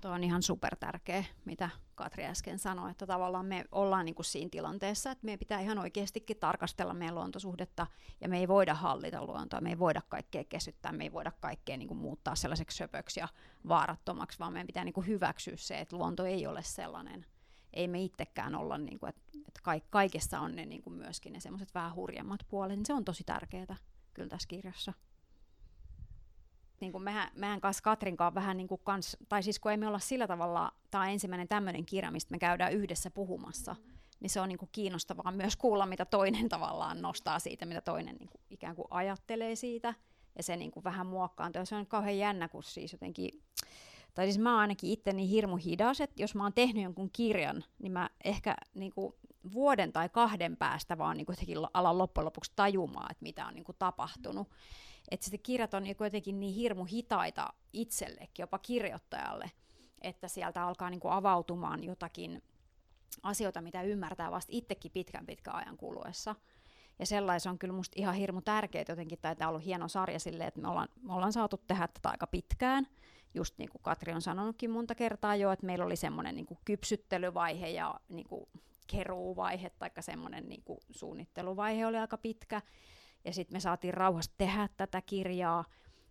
Tuo 0.00 0.10
on 0.10 0.24
ihan 0.24 0.42
super 0.42 0.76
tärkeä, 0.76 1.24
mitä 1.44 1.70
Katri 2.02 2.24
äsken 2.24 2.58
sanoi, 2.58 2.90
että 2.90 3.06
tavallaan 3.06 3.46
me 3.46 3.64
ollaan 3.72 4.04
niin 4.04 4.14
kuin 4.14 4.26
siinä 4.26 4.48
tilanteessa, 4.50 5.10
että 5.10 5.24
meidän 5.24 5.38
pitää 5.38 5.60
ihan 5.60 5.78
oikeastikin 5.78 6.36
tarkastella 6.36 6.94
meidän 6.94 7.14
luontosuhdetta, 7.14 7.86
ja 8.20 8.28
me 8.28 8.38
ei 8.38 8.48
voida 8.48 8.74
hallita 8.74 9.26
luontoa, 9.26 9.60
me 9.60 9.70
ei 9.70 9.78
voida 9.78 10.02
kaikkea 10.08 10.44
kesyttää, 10.44 10.92
me 10.92 11.04
ei 11.04 11.12
voida 11.12 11.32
kaikkea 11.40 11.76
niin 11.76 11.88
kuin 11.88 11.98
muuttaa 11.98 12.34
sellaiseksi 12.34 12.76
söpöksi 12.76 13.20
ja 13.20 13.28
vaarattomaksi, 13.68 14.38
vaan 14.38 14.52
meidän 14.52 14.66
pitää 14.66 14.84
niin 14.84 14.92
kuin 14.92 15.06
hyväksyä 15.06 15.56
se, 15.56 15.78
että 15.78 15.96
luonto 15.96 16.24
ei 16.24 16.46
ole 16.46 16.62
sellainen. 16.62 17.26
Ei 17.72 17.88
me 17.88 18.02
itsekään 18.02 18.54
olla, 18.54 18.78
niin 18.78 18.98
kuin, 18.98 19.08
että, 19.08 19.22
että 19.48 19.60
kaikessa 19.90 20.40
on 20.40 20.56
ne 20.56 20.66
niin 20.66 20.82
kuin 20.82 20.94
myöskin 20.94 21.32
ne 21.32 21.40
semmoiset 21.40 21.74
vähän 21.74 21.94
hurjemmat 21.94 22.40
puolet, 22.48 22.76
niin 22.76 22.86
se 22.86 22.94
on 22.94 23.04
tosi 23.04 23.24
tärkeää 23.24 23.76
kyllä 24.14 24.28
tässä 24.28 24.48
kirjassa 24.48 24.92
niin 26.82 26.92
kuin 26.92 27.04
mehän, 27.04 27.30
mehän 27.34 27.60
kanssa 27.60 27.82
Katrin 27.82 28.16
kanssa 28.16 28.34
vähän 28.34 28.56
niin 28.56 28.68
kuin 28.68 28.80
kans, 28.84 29.16
tai 29.28 29.42
siis 29.42 29.58
kun 29.58 29.70
ei 29.70 29.76
me 29.76 29.88
olla 29.88 29.98
sillä 29.98 30.26
tavalla, 30.26 30.72
tämä 30.90 31.04
on 31.04 31.10
ensimmäinen 31.10 31.48
tämmöinen 31.48 31.86
kirja, 31.86 32.10
mistä 32.10 32.30
me 32.30 32.38
käydään 32.38 32.72
yhdessä 32.72 33.10
puhumassa, 33.10 33.72
mm-hmm. 33.72 33.98
niin 34.20 34.30
se 34.30 34.40
on 34.40 34.48
niin 34.48 34.58
kuin 34.58 34.68
kiinnostavaa 34.72 35.32
myös 35.32 35.56
kuulla, 35.56 35.86
mitä 35.86 36.04
toinen 36.04 36.48
tavallaan 36.48 37.02
nostaa 37.02 37.38
siitä, 37.38 37.66
mitä 37.66 37.80
toinen 37.80 38.16
niin 38.16 38.28
kuin 38.28 38.40
ikään 38.50 38.76
kuin 38.76 38.86
ajattelee 38.90 39.54
siitä, 39.54 39.94
ja 40.36 40.42
se 40.42 40.56
niin 40.56 40.70
kuin 40.70 40.84
vähän 40.84 41.06
muokkaantuu. 41.06 41.66
Se 41.66 41.74
on 41.74 41.86
kauhean 41.86 42.18
jännä, 42.18 42.48
kun 42.48 42.62
siis 42.62 42.92
jotenkin, 42.92 43.42
tai 44.14 44.26
siis 44.26 44.38
mä 44.38 44.50
oon 44.50 44.60
ainakin 44.60 44.90
itse 44.90 45.12
niin 45.12 45.28
hirmu 45.28 45.56
hidas, 45.56 46.00
että 46.00 46.22
jos 46.22 46.34
mä 46.34 46.42
oon 46.42 46.52
tehnyt 46.52 46.84
jonkun 46.84 47.10
kirjan, 47.12 47.64
niin 47.78 47.92
mä 47.92 48.10
ehkä 48.24 48.56
niin 48.74 48.92
kuin 48.92 49.14
vuoden 49.52 49.92
tai 49.92 50.08
kahden 50.08 50.56
päästä 50.56 50.98
vaan 50.98 51.16
niin 51.16 51.26
kuin 51.26 51.36
alan 51.74 51.98
loppujen 51.98 52.24
lopuksi 52.24 52.52
tajumaan, 52.56 53.10
että 53.10 53.22
mitä 53.22 53.46
on 53.46 53.54
niin 53.54 53.64
kuin 53.64 53.76
tapahtunut 53.78 54.48
että 55.10 55.24
sitten 55.24 55.42
kirjat 55.42 55.74
on 55.74 55.84
jotenkin 55.86 56.40
niin 56.40 56.54
hirmu 56.54 56.84
hitaita 56.84 57.52
itsellekin, 57.72 58.42
jopa 58.42 58.58
kirjoittajalle, 58.58 59.50
että 60.00 60.28
sieltä 60.28 60.64
alkaa 60.64 60.90
niin 60.90 61.00
kuin 61.00 61.12
avautumaan 61.12 61.84
jotakin 61.84 62.42
asioita, 63.22 63.60
mitä 63.60 63.82
ymmärtää 63.82 64.30
vasta 64.30 64.52
itsekin 64.54 64.92
pitkän 64.92 65.26
pitkän 65.26 65.54
ajan 65.54 65.76
kuluessa. 65.76 66.34
Ja 66.98 67.06
sellaisen 67.06 67.50
on 67.50 67.58
kyllä 67.58 67.74
musta 67.74 67.94
ihan 67.98 68.14
hirmu 68.14 68.40
tärkeää 68.40 68.84
jotenkin, 68.88 69.18
tai 69.22 69.36
tämä 69.36 69.48
on 69.48 69.54
ollut 69.54 69.66
hieno 69.66 69.88
sarja 69.88 70.20
silleen, 70.20 70.48
että 70.48 70.60
me 70.60 70.68
ollaan, 70.68 70.88
me 71.02 71.14
ollaan 71.14 71.32
saatu 71.32 71.56
tehdä 71.56 71.88
tätä 71.88 72.08
aika 72.08 72.26
pitkään. 72.26 72.86
Just 73.34 73.58
niin 73.58 73.70
kuin 73.70 73.82
Katri 73.82 74.12
on 74.12 74.22
sanonutkin 74.22 74.70
monta 74.70 74.94
kertaa 74.94 75.36
jo, 75.36 75.52
että 75.52 75.66
meillä 75.66 75.84
oli 75.84 75.96
semmoinen 75.96 76.34
niin 76.34 76.46
kypsyttelyvaihe 76.64 77.68
ja 77.68 78.00
niin 78.08 78.28
kuin 78.28 78.46
keruuvaihe, 78.86 79.70
tai 79.70 79.90
semmoinen 80.00 80.48
niin 80.48 80.62
kuin 80.64 80.78
suunnitteluvaihe 80.90 81.86
oli 81.86 81.96
aika 81.96 82.18
pitkä. 82.18 82.62
Ja 83.24 83.32
sitten 83.32 83.56
me 83.56 83.60
saatiin 83.60 83.94
rauhassa 83.94 84.32
tehdä 84.38 84.68
tätä 84.76 85.00
kirjaa. 85.00 85.64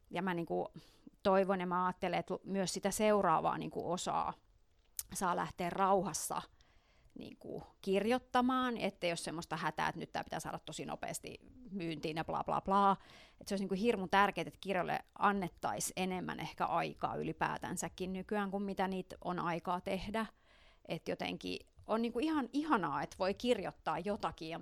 Ja 0.09 0.21
mä 0.21 0.33
niinku 0.33 0.67
toivon 1.23 1.59
ja 1.59 1.67
mä 1.67 1.85
ajattelen, 1.85 2.19
että 2.19 2.33
myös 2.43 2.73
sitä 2.73 2.91
seuraavaa 2.91 3.57
niinku 3.57 3.91
osaa 3.91 4.33
saa 5.13 5.35
lähteä 5.35 5.69
rauhassa 5.69 6.41
niinku 7.17 7.63
kirjoittamaan, 7.81 8.77
että 8.77 9.07
jos 9.07 9.23
semmoista 9.23 9.57
hätää, 9.57 9.87
että 9.87 9.99
nyt 9.99 10.13
tämä 10.13 10.23
pitää 10.23 10.39
saada 10.39 10.59
tosi 10.59 10.85
nopeasti 10.85 11.39
myyntiin 11.71 12.17
ja 12.17 12.25
bla 12.25 12.43
bla 12.43 12.61
bla. 12.61 12.97
Että 13.31 13.49
se 13.49 13.53
olisi 13.53 13.63
niinku 13.63 13.75
hirmu 13.75 14.07
tärkeää, 14.07 14.47
että 14.47 14.59
kirjalle 14.61 14.99
annettaisiin 15.19 15.93
enemmän 15.95 16.39
ehkä 16.39 16.65
aikaa 16.65 17.15
ylipäätänsäkin 17.15 18.13
nykyään 18.13 18.51
kuin 18.51 18.63
mitä 18.63 18.87
niitä 18.87 19.15
on 19.23 19.39
aikaa 19.39 19.81
tehdä. 19.81 20.25
Että 20.87 21.11
jotenkin 21.11 21.59
on 21.87 22.01
niinku 22.01 22.19
ihan 22.19 22.49
ihanaa, 22.53 23.03
että 23.03 23.15
voi 23.19 23.33
kirjoittaa 23.33 23.99
jotakin 23.99 24.49
ja 24.49 24.59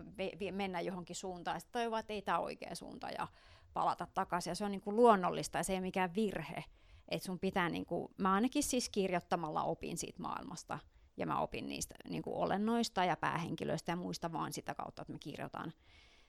mennä 0.51 0.81
johonkin 0.81 1.15
suuntaan 1.15 1.55
ja 1.55 1.59
sitten 1.59 1.93
että 1.99 2.13
ei 2.13 2.21
tämä 2.21 2.39
oikea 2.39 2.75
suunta 2.75 3.09
ja 3.09 3.27
palata 3.73 4.07
takaisin. 4.13 4.51
Ja 4.51 4.55
se 4.55 4.65
on 4.65 4.71
niinku 4.71 4.95
luonnollista 4.95 5.57
ja 5.57 5.63
se 5.63 5.73
ei 5.73 5.77
ole 5.77 5.85
mikään 5.85 6.15
virhe. 6.15 6.63
Että 7.07 7.25
sun 7.25 7.39
pitää, 7.39 7.69
niinku, 7.69 8.11
mä 8.17 8.33
ainakin 8.33 8.63
siis 8.63 8.89
kirjoittamalla 8.89 9.63
opin 9.63 9.97
siitä 9.97 10.21
maailmasta 10.21 10.79
ja 11.17 11.25
mä 11.25 11.39
opin 11.39 11.69
niistä 11.69 11.95
niinku 12.09 12.41
olennoista 12.41 13.05
ja 13.05 13.17
päähenkilöistä 13.17 13.91
ja 13.91 13.95
muista 13.95 14.31
vaan 14.31 14.53
sitä 14.53 14.75
kautta, 14.75 15.01
että 15.01 15.13
mä 15.13 15.19
kirjoitan. 15.19 15.73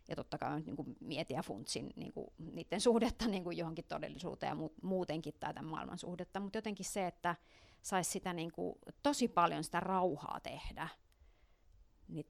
Ja 0.08 0.16
totta 0.16 0.38
kai 0.38 0.56
nyt 0.56 0.66
niinku 0.66 0.86
mietin 1.00 1.34
ja 1.34 1.42
funtsin 1.42 1.92
niinku, 1.96 2.32
niiden 2.38 2.80
suhdetta 2.80 3.28
niinku 3.28 3.50
johonkin 3.50 3.84
todellisuuteen 3.88 4.58
ja 4.58 4.68
muutenkin 4.82 5.34
tätä 5.40 5.62
maailman 5.62 5.98
suhdetta. 5.98 6.40
Mutta 6.40 6.58
jotenkin 6.58 6.86
se, 6.86 7.06
että 7.06 7.36
saisi 7.82 8.10
sitä 8.10 8.32
niin 8.32 8.52
kuin, 8.52 8.74
tosi 9.02 9.28
paljon 9.28 9.64
sitä 9.64 9.80
rauhaa 9.80 10.40
tehdä. 10.40 10.88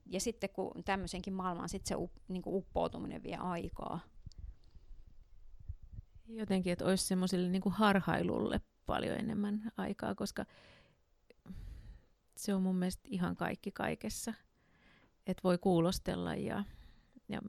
Ja 0.07 0.21
sitten 0.21 0.51
kun 0.51 0.85
tämmöisenkin 0.85 1.35
maailmaan 1.35 1.69
sit 1.69 1.87
se 1.87 1.97
up, 1.97 2.13
niin 2.29 2.43
kuin 2.43 2.57
uppoutuminen 2.57 3.23
vie 3.23 3.37
aikaa. 3.37 4.01
Jotenkin, 6.27 6.73
että 6.73 6.85
olisi 6.85 7.07
semmoiselle 7.07 7.49
niin 7.49 7.63
kuin 7.63 7.73
harhailulle 7.73 8.61
paljon 8.87 9.19
enemmän 9.19 9.73
aikaa, 9.77 10.15
koska 10.15 10.45
se 12.37 12.55
on 12.55 12.63
mun 12.63 12.77
mielestä 12.77 13.09
ihan 13.11 13.37
kaikki 13.37 13.73
kaikessa. 13.73 14.35
Että 15.27 15.41
voi 15.45 15.59
kuulostella 15.59 16.35
ja, 16.35 16.65
ja 17.29 17.41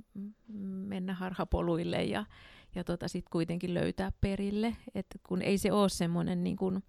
mennä 0.88 1.14
harhapoluille 1.14 2.04
ja, 2.04 2.26
ja 2.76 2.84
tota 2.84 3.08
sit 3.08 3.30
kuitenkin 3.30 3.74
löytää 3.74 4.12
perille. 4.22 4.76
että 4.95 5.20
kun 5.28 5.41
ei 5.41 5.58
se 5.58 5.72
ole 5.72 5.89
semmoinen 5.89 6.43
niin 6.43 6.58
kuin, 6.58 6.84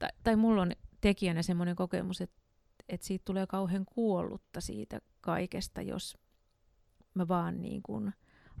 tai, 0.00 0.08
tai 0.22 0.36
mulla 0.36 0.62
on 0.62 0.72
tekijänä 1.00 1.42
semmoinen 1.42 1.76
kokemus, 1.76 2.20
että, 2.20 2.42
että 2.88 3.06
siitä 3.06 3.22
tulee 3.24 3.46
kauhean 3.46 3.84
kuollutta 3.84 4.60
siitä 4.60 5.00
kaikesta, 5.20 5.82
jos 5.82 6.18
mä 7.14 7.28
vaan 7.28 7.62
niin 7.62 7.82
kuin 7.82 8.12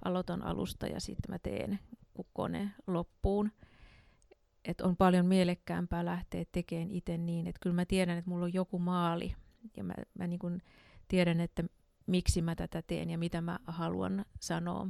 aloitan 0.04 0.42
alusta 0.42 0.86
ja 0.86 1.00
sitten 1.00 1.30
mä 1.30 1.38
teen 1.38 1.78
kone 2.32 2.70
loppuun. 2.86 3.52
Et 4.64 4.80
on 4.80 4.96
paljon 4.96 5.26
mielekkäämpää 5.26 6.04
lähteä 6.04 6.44
tekemään 6.52 6.90
itse 6.90 7.18
niin, 7.18 7.46
että 7.46 7.60
kyllä 7.62 7.74
mä 7.74 7.84
tiedän, 7.84 8.18
että 8.18 8.30
mulla 8.30 8.44
on 8.44 8.54
joku 8.54 8.78
maali 8.78 9.34
ja 9.76 9.84
mä, 9.84 9.94
mä 10.18 10.26
niin 10.26 10.38
kuin 10.38 10.62
tiedän, 11.08 11.40
että 11.40 11.64
miksi 12.06 12.42
mä 12.42 12.54
tätä 12.54 12.82
teen 12.82 13.10
ja 13.10 13.18
mitä 13.18 13.40
mä 13.40 13.58
haluan 13.66 14.24
sanoa. 14.40 14.88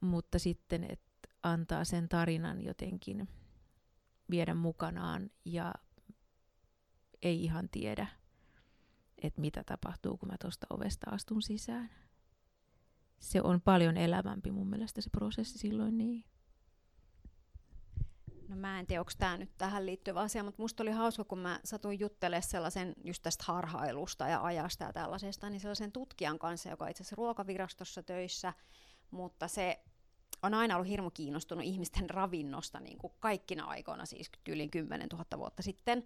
Mutta 0.00 0.38
sitten, 0.38 0.84
että 0.84 1.28
antaa 1.42 1.84
sen 1.84 2.08
tarinan 2.08 2.64
jotenkin 2.64 3.28
viedä 4.30 4.54
mukanaan 4.54 5.30
ja 5.44 5.74
ei 7.22 7.44
ihan 7.44 7.68
tiedä, 7.68 8.06
että 9.22 9.40
mitä 9.40 9.64
tapahtuu, 9.64 10.16
kun 10.16 10.28
mä 10.28 10.36
tuosta 10.40 10.66
ovesta 10.70 11.10
astun 11.10 11.42
sisään. 11.42 11.90
Se 13.18 13.42
on 13.42 13.60
paljon 13.60 13.96
elävämpi 13.96 14.50
mun 14.50 14.70
mielestä 14.70 15.00
se 15.00 15.10
prosessi 15.10 15.58
silloin 15.58 15.98
niin. 15.98 16.24
No 18.48 18.56
mä 18.56 18.80
en 18.80 18.86
tiedä, 18.86 19.00
onko 19.00 19.12
tämä 19.18 19.36
nyt 19.36 19.50
tähän 19.58 19.86
liittyvä 19.86 20.20
asia, 20.20 20.44
mutta 20.44 20.62
musta 20.62 20.82
oli 20.82 20.90
hauska, 20.90 21.24
kun 21.24 21.38
mä 21.38 21.60
satuin 21.64 22.00
juttelemaan 22.00 22.42
sellaisen 22.42 22.94
just 23.04 23.22
tästä 23.22 23.44
harhailusta 23.46 24.28
ja 24.28 24.42
ajasta 24.42 24.84
ja 24.84 24.92
tällaisesta, 24.92 25.50
niin 25.50 25.60
sellaisen 25.60 25.92
tutkijan 25.92 26.38
kanssa, 26.38 26.68
joka 26.68 26.84
on 26.84 26.90
itse 26.90 27.02
asiassa 27.02 27.16
ruokavirastossa 27.16 28.02
töissä, 28.02 28.52
mutta 29.10 29.48
se 29.48 29.84
on 30.42 30.54
aina 30.54 30.74
ollut 30.74 30.88
hirmu 30.88 31.10
kiinnostunut 31.10 31.64
ihmisten 31.64 32.10
ravinnosta 32.20 32.80
niin 32.80 32.98
kuin 32.98 33.12
kaikkina 33.20 33.64
aikoina, 33.64 34.06
siis 34.06 34.30
yli 34.48 34.68
10 34.68 35.08
000 35.12 35.24
vuotta 35.38 35.62
sitten. 35.62 36.04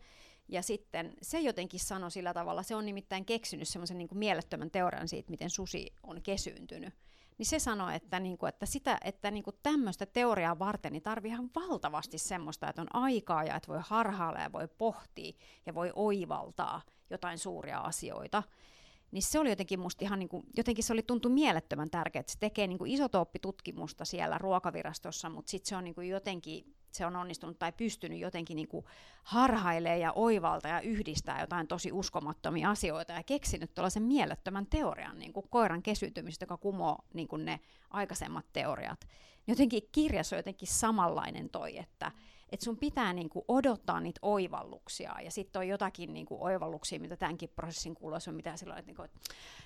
Ja 0.48 0.62
sitten 0.62 1.14
se 1.22 1.40
jotenkin 1.40 1.80
sanoi 1.80 2.10
sillä 2.10 2.34
tavalla, 2.34 2.62
se 2.62 2.74
on 2.74 2.86
nimittäin 2.86 3.24
keksinyt 3.24 3.68
semmoisen 3.68 3.98
niin 3.98 4.08
mielettömän 4.14 4.70
teorian 4.70 5.08
siitä, 5.08 5.30
miten 5.30 5.50
susi 5.50 5.94
on 6.02 6.22
kesyyntynyt 6.22 6.94
niin 7.38 7.46
se 7.46 7.58
sanoi, 7.58 7.94
että, 7.94 8.20
niin 8.20 8.38
kuin, 8.38 8.48
että, 8.48 8.66
sitä, 8.66 8.98
että 9.04 9.30
niin 9.30 9.42
kuin 9.44 9.56
tämmöistä 9.62 10.06
teoriaa 10.06 10.58
varten 10.58 10.92
niin 10.92 11.02
tarvii 11.02 11.30
ihan 11.30 11.50
valtavasti 11.54 12.18
semmoista, 12.18 12.68
että 12.68 12.82
on 12.82 12.94
aikaa 12.94 13.44
ja 13.44 13.56
että 13.56 13.68
voi 13.68 13.80
harhailla 13.82 14.40
ja 14.40 14.52
voi 14.52 14.68
pohtia 14.78 15.32
ja 15.66 15.74
voi 15.74 15.92
oivaltaa 15.94 16.82
jotain 17.10 17.38
suuria 17.38 17.78
asioita 17.78 18.42
niin 19.12 19.22
se 19.22 19.38
oli 19.38 19.48
jotenkin 19.48 19.80
musta 19.80 20.04
ihan 20.04 20.18
niin 20.18 20.28
kuin, 20.28 20.46
jotenkin 20.56 20.84
se 20.84 20.92
oli 20.92 21.02
tuntu 21.02 21.28
mielettömän 21.28 21.90
tärkeää, 21.90 22.20
että 22.20 22.32
se 22.32 22.38
tekee 22.38 22.66
niin 22.66 22.86
isotooppitutkimusta 22.86 24.04
siellä 24.04 24.38
ruokavirastossa, 24.38 25.28
mutta 25.28 25.50
sitten 25.50 25.68
se 25.68 25.76
on 25.76 25.84
niin 25.84 25.94
kuin 25.94 26.08
jotenkin, 26.08 26.74
se 26.92 27.06
on 27.06 27.16
onnistunut 27.16 27.58
tai 27.58 27.72
pystynyt 27.72 28.18
jotenkin 28.18 28.56
niin 28.56 28.68
kuin 28.68 28.84
harhailee 29.22 29.98
ja 29.98 30.12
oivalta 30.12 30.68
ja 30.68 30.80
yhdistää 30.80 31.40
jotain 31.40 31.68
tosi 31.68 31.92
uskomattomia 31.92 32.70
asioita 32.70 33.12
ja 33.12 33.22
keksinyt 33.22 33.74
tuollaisen 33.74 34.02
mielettömän 34.02 34.66
teorian 34.66 35.18
niin 35.18 35.32
kuin 35.32 35.48
koiran 35.50 35.82
kesytymistä, 35.82 36.42
joka 36.42 36.56
kumoo 36.56 36.98
niin 37.14 37.28
kuin 37.28 37.44
ne 37.44 37.60
aikaisemmat 37.90 38.46
teoriat. 38.52 39.00
Jotenkin 39.46 39.82
kirjassa 39.92 40.36
on 40.36 40.38
jotenkin 40.38 40.68
samanlainen 40.68 41.50
toi, 41.50 41.78
että, 41.78 42.12
että 42.52 42.64
sun 42.64 42.76
pitää 42.76 43.12
niinku 43.12 43.44
odottaa 43.48 44.00
niitä 44.00 44.18
oivalluksia, 44.22 45.14
ja 45.24 45.30
sitten 45.30 45.60
on 45.60 45.68
jotakin 45.68 46.14
niinku 46.14 46.44
oivalluksia, 46.44 47.00
mitä 47.00 47.16
tämänkin 47.16 47.48
prosessin 47.48 47.94
kuluessa 47.94 48.30
on, 48.30 48.34
mitä 48.34 48.56
silloin, 48.56 48.78
että, 48.78 48.88
niinku, 48.88 49.02
että, 49.02 49.20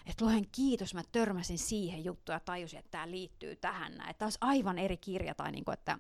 että 0.07 0.25
luen 0.25 0.47
kiitos, 0.53 0.95
mä 0.95 1.03
törmäsin 1.13 1.59
siihen 1.59 2.05
juttuun 2.05 2.35
ja 2.35 2.41
tajusin, 2.41 2.79
että 2.79 2.91
tämä 2.91 3.11
liittyy 3.11 3.57
tähän 3.57 3.95
näin. 3.95 4.11
Että 4.11 4.25
olisi 4.25 4.39
aivan 4.41 4.79
eri 4.79 4.97
kirja, 4.97 5.35
tai 5.35 5.53
niinku, 5.53 5.71
että 5.71 5.99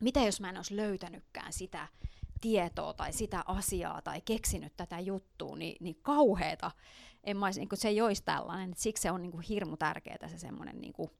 mitä 0.00 0.20
jos 0.20 0.40
mä 0.40 0.48
en 0.48 0.56
olisi 0.56 0.76
löytänytkään 0.76 1.52
sitä 1.52 1.88
tietoa 2.40 2.94
tai 2.94 3.12
sitä 3.12 3.42
asiaa 3.46 4.02
tai 4.02 4.20
keksinyt 4.20 4.76
tätä 4.76 5.00
juttua, 5.00 5.56
niin, 5.56 5.76
niin 5.80 5.96
kauheeta. 6.02 6.70
En 7.24 7.36
mä 7.36 7.46
olisi, 7.46 7.60
niin 7.60 7.68
se 7.74 7.88
ei 7.88 8.00
olisi 8.00 8.22
tällainen. 8.24 8.72
Siksi 8.76 9.02
se 9.02 9.10
on 9.10 9.22
niin 9.22 9.32
kuin 9.32 9.42
hirmu 9.42 9.76
tärkeää 9.76 10.28
se 10.28 10.38
semmoinen 10.38 10.80
niin 10.80 10.92
kuin, 10.92 11.10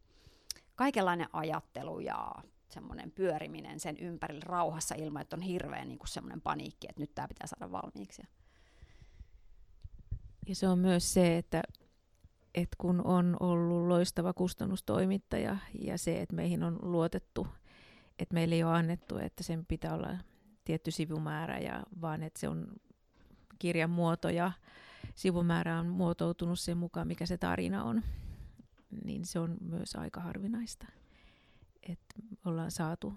kaikenlainen 0.76 1.28
ajattelu 1.32 2.00
ja 2.00 2.34
semmoinen 2.72 3.10
pyöriminen 3.10 3.80
sen 3.80 3.96
ympärillä 3.96 4.42
rauhassa 4.46 4.94
ilman, 4.94 5.22
että 5.22 5.36
on 5.36 5.42
hirveän 5.42 5.88
niin 5.88 5.98
kuin 5.98 6.08
semmoinen 6.08 6.40
paniikki, 6.40 6.86
että 6.90 7.00
nyt 7.00 7.14
tämä 7.14 7.28
pitää 7.28 7.46
saada 7.46 7.72
valmiiksi. 7.72 8.22
Ja 10.48 10.54
se 10.54 10.68
on 10.68 10.78
myös 10.78 11.12
se, 11.12 11.38
että, 11.38 11.62
että 12.54 12.76
kun 12.78 13.06
on 13.06 13.36
ollut 13.40 13.88
loistava 13.88 14.32
kustannustoimittaja 14.32 15.56
ja 15.78 15.98
se, 15.98 16.20
että 16.20 16.36
meihin 16.36 16.62
on 16.62 16.78
luotettu, 16.82 17.46
että 18.18 18.34
meille 18.34 18.54
ei 18.54 18.64
ole 18.64 18.72
annettu, 18.76 19.18
että 19.18 19.42
sen 19.42 19.66
pitää 19.66 19.94
olla 19.94 20.16
tietty 20.64 20.90
sivumäärä, 20.90 21.58
ja, 21.58 21.82
vaan 22.00 22.22
että 22.22 22.40
se 22.40 22.48
on 22.48 22.66
kirjan 23.58 23.90
muoto 23.90 24.28
ja 24.28 24.52
sivumäärä 25.14 25.80
on 25.80 25.86
muotoutunut 25.86 26.58
sen 26.60 26.76
mukaan, 26.76 27.06
mikä 27.06 27.26
se 27.26 27.38
tarina 27.38 27.84
on, 27.84 28.02
niin 29.04 29.24
se 29.26 29.38
on 29.38 29.56
myös 29.60 29.96
aika 29.96 30.20
harvinaista 30.20 30.86
että 31.82 32.14
ollaan 32.44 32.70
saatu 32.70 33.14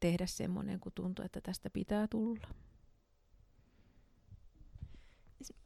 tehdä 0.00 0.26
semmoinen, 0.26 0.80
kun 0.80 0.92
tuntuu, 0.92 1.24
että 1.24 1.40
tästä 1.40 1.70
pitää 1.70 2.08
tulla. 2.08 2.48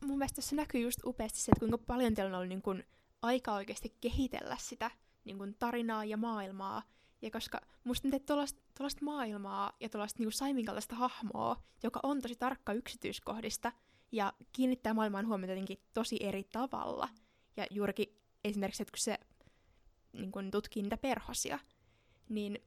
Mun 0.04 0.18
mielestä 0.18 0.36
tässä 0.36 0.56
näkyy 0.56 0.80
just 0.80 0.98
upeasti 1.04 1.40
se, 1.40 1.52
että 1.52 1.58
kuinka 1.60 1.78
paljon 1.78 2.14
teillä 2.14 2.28
on 2.28 2.34
ollut 2.34 2.48
niin 2.48 2.62
kuin 2.62 2.84
aikaa 3.22 3.54
oikeasti 3.56 3.96
kehitellä 4.00 4.56
sitä 4.60 4.90
niin 5.24 5.38
kuin 5.38 5.54
tarinaa 5.58 6.04
ja 6.04 6.16
maailmaa. 6.16 6.82
Ja 7.22 7.30
koska 7.30 7.60
musta 7.84 8.08
te 8.10 8.18
tuollaista 8.18 9.04
maailmaa 9.04 9.72
ja 9.80 9.88
tuollaista 9.88 10.22
niin 10.22 10.32
Saimin 10.32 10.64
kaltaista 10.64 10.94
hahmoa, 10.94 11.62
joka 11.82 12.00
on 12.02 12.22
tosi 12.22 12.36
tarkka 12.36 12.72
yksityiskohdista 12.72 13.72
ja 14.12 14.32
kiinnittää 14.52 14.94
maailmaan 14.94 15.26
huomiota 15.26 15.52
jotenkin 15.52 15.78
tosi 15.94 16.16
eri 16.20 16.44
tavalla. 16.44 17.08
Ja 17.56 17.66
juurikin 17.70 18.20
esimerkiksi, 18.44 18.82
että 18.82 18.92
kun 18.92 18.98
se 18.98 19.18
niin 20.12 20.32
kun 20.32 20.50
tutkii 20.50 20.82
niitä 20.82 20.96
perhosia, 20.96 21.58
niin 22.30 22.58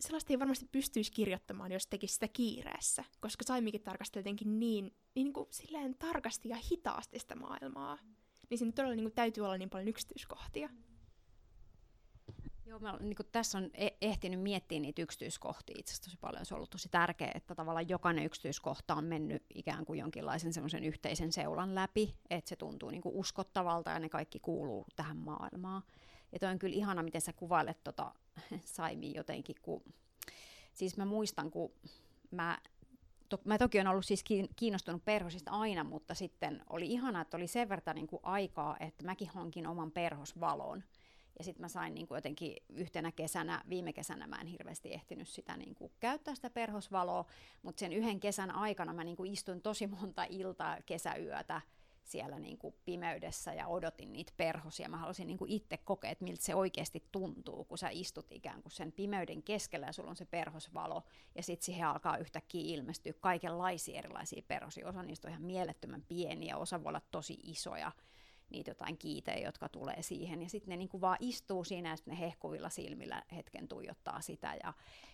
sellaista 0.00 0.32
ei 0.32 0.38
varmasti 0.38 0.68
pystyisi 0.72 1.12
kirjoittamaan, 1.12 1.72
jos 1.72 1.86
tekisi 1.86 2.14
sitä 2.14 2.28
kiireessä, 2.28 3.04
koska 3.20 3.44
Saimikin 3.44 3.82
tarkasteli 3.82 4.20
jotenkin 4.20 4.60
niin, 4.60 4.84
niin, 4.84 4.96
niin 5.14 5.32
kuin 5.32 5.48
silleen 5.50 5.94
tarkasti 5.98 6.48
ja 6.48 6.56
hitaasti 6.70 7.18
sitä 7.18 7.36
maailmaa. 7.36 7.98
Niin 8.50 8.58
siinä 8.58 8.72
todella 8.72 8.94
niin 8.94 9.04
kuin, 9.04 9.14
täytyy 9.14 9.44
olla 9.44 9.58
niin 9.58 9.70
paljon 9.70 9.88
yksityiskohtia. 9.88 10.68
Joo, 12.66 12.78
mä, 12.78 12.96
niin 13.00 13.16
kuin 13.16 13.28
tässä 13.32 13.58
on 13.58 13.70
e- 13.74 13.88
ehtinyt 14.00 14.40
miettiä 14.40 14.80
niitä 14.80 15.02
yksityiskohtia 15.02 15.76
itse 15.78 15.92
asiassa 15.92 16.10
tosi 16.10 16.16
paljon. 16.20 16.46
Se 16.46 16.54
on 16.54 16.56
ollut 16.56 16.70
tosi 16.70 16.88
tärkeää, 16.88 17.32
että 17.34 17.54
tavallaan 17.54 17.88
jokainen 17.88 18.24
yksityiskohta 18.24 18.94
on 18.94 19.04
mennyt 19.04 19.42
ikään 19.54 19.84
kuin 19.84 19.98
jonkinlaisen 19.98 20.52
semmoisen 20.52 20.84
yhteisen 20.84 21.32
seulan 21.32 21.74
läpi, 21.74 22.14
että 22.30 22.48
se 22.48 22.56
tuntuu 22.56 22.90
niin 22.90 23.02
kuin 23.02 23.14
uskottavalta 23.14 23.90
ja 23.90 23.98
ne 23.98 24.08
kaikki 24.08 24.38
kuuluu 24.38 24.86
tähän 24.96 25.16
maailmaan. 25.16 25.82
Ja 26.32 26.38
toi 26.38 26.50
on 26.50 26.58
kyllä 26.58 26.76
ihana, 26.76 27.02
miten 27.02 27.20
sä 27.20 27.32
kuvailet 27.32 27.84
tota 27.84 28.14
Saimi 28.64 29.14
jotenkin, 29.14 29.56
kun... 29.62 29.82
Siis 30.74 30.96
mä 30.96 31.04
muistan, 31.04 31.50
kun 31.50 31.72
mä 32.30 32.58
to, 33.28 33.40
mä 33.44 33.58
toki 33.58 33.78
olen 33.78 33.88
ollut 33.88 34.06
siis 34.06 34.24
kiinnostunut 34.56 35.04
perhosista 35.04 35.50
aina, 35.50 35.84
mutta 35.84 36.14
sitten 36.14 36.62
oli 36.70 36.86
ihana, 36.86 37.20
että 37.20 37.36
oli 37.36 37.46
sen 37.46 37.68
verran 37.68 37.94
niin 37.94 38.06
kuin 38.06 38.20
aikaa, 38.22 38.76
että 38.80 39.04
mäkin 39.04 39.28
hankin 39.28 39.66
oman 39.66 39.90
perhosvalon. 39.90 40.84
Ja 41.38 41.44
sitten 41.44 41.62
mä 41.62 41.68
sain 41.68 41.94
niin 41.94 42.06
kuin 42.06 42.16
jotenkin 42.16 42.56
yhtenä 42.68 43.12
kesänä, 43.12 43.62
viime 43.68 43.92
kesänä 43.92 44.26
mä 44.26 44.36
en 44.36 44.46
hirveästi 44.46 44.94
ehtinyt 44.94 45.28
sitä 45.28 45.56
niin 45.56 45.74
kuin 45.74 45.92
käyttää 46.00 46.34
sitä 46.34 46.50
perhosvaloa, 46.50 47.24
mutta 47.62 47.80
sen 47.80 47.92
yhden 47.92 48.20
kesän 48.20 48.50
aikana 48.50 48.92
mä 48.92 49.04
niin 49.04 49.16
kuin 49.16 49.32
istuin 49.32 49.62
tosi 49.62 49.86
monta 49.86 50.24
iltaa, 50.28 50.76
kesäyötä 50.86 51.60
siellä 52.10 52.38
niin 52.38 52.58
kuin 52.58 52.74
pimeydessä 52.84 53.54
ja 53.54 53.66
odotin 53.66 54.12
niitä 54.12 54.32
perhosia. 54.36 54.88
Mä 54.88 54.96
halusin 54.96 55.26
niin 55.26 55.38
kuin 55.38 55.50
itse 55.50 55.76
kokea, 55.76 56.10
että 56.10 56.24
miltä 56.24 56.42
se 56.42 56.54
oikeasti 56.54 57.04
tuntuu, 57.12 57.64
kun 57.64 57.78
sä 57.78 57.88
istut 57.92 58.32
ikään 58.32 58.62
kuin 58.62 58.72
sen 58.72 58.92
pimeyden 58.92 59.42
keskellä 59.42 59.86
ja 59.86 59.92
sulla 59.92 60.10
on 60.10 60.16
se 60.16 60.24
perhosvalo 60.24 61.02
ja 61.34 61.42
sitten 61.42 61.64
siihen 61.64 61.88
alkaa 61.88 62.16
yhtäkkiä 62.16 62.62
ilmestyä 62.64 63.12
kaikenlaisia 63.20 63.98
erilaisia 63.98 64.42
perhosia. 64.48 64.88
Osa 64.88 65.02
niistä 65.02 65.28
on 65.28 65.32
ihan 65.32 65.42
mielettömän 65.42 66.04
pieniä, 66.08 66.56
osa 66.56 66.84
voi 66.84 66.88
olla 66.88 67.02
tosi 67.10 67.38
isoja 67.42 67.92
niitä 68.50 68.70
jotain 68.70 68.98
kiitejä, 68.98 69.46
jotka 69.46 69.68
tulee 69.68 70.02
siihen. 70.02 70.42
Ja 70.42 70.48
sitten 70.48 70.70
ne 70.70 70.76
niinku 70.76 71.00
vaan 71.00 71.16
istuu 71.20 71.64
siinä 71.64 71.88
ja 71.88 71.96
sitten 71.96 72.14
ne 72.14 72.20
hehkuvilla 72.20 72.68
silmillä 72.68 73.22
hetken 73.36 73.68
tuijottaa 73.68 74.20
sitä. 74.20 74.56
Ja 74.62 74.72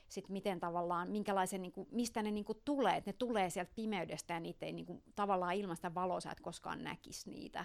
sitten 0.08 0.32
miten 0.32 0.60
tavallaan, 0.60 1.10
minkälaisen, 1.10 1.62
niinku, 1.62 1.88
mistä 1.90 2.22
ne 2.22 2.30
niinku 2.30 2.54
tulee. 2.54 2.96
että 2.96 3.08
ne 3.08 3.14
tulee 3.18 3.50
sieltä 3.50 3.72
pimeydestä 3.74 4.34
ja 4.34 4.40
niitä 4.40 4.66
ei 4.66 4.72
niinku, 4.72 5.02
tavallaan 5.14 5.54
ilmasta 5.54 5.94
valoa, 5.94 6.18
et 6.32 6.40
koskaan 6.40 6.84
näkisi 6.84 7.30
niitä. 7.30 7.64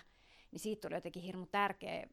Niin 0.51 0.59
siitä 0.59 0.81
tuli 0.81 0.97
jotenkin 0.97 1.23
hirmu 1.23 1.45
tärkeä 1.45 2.07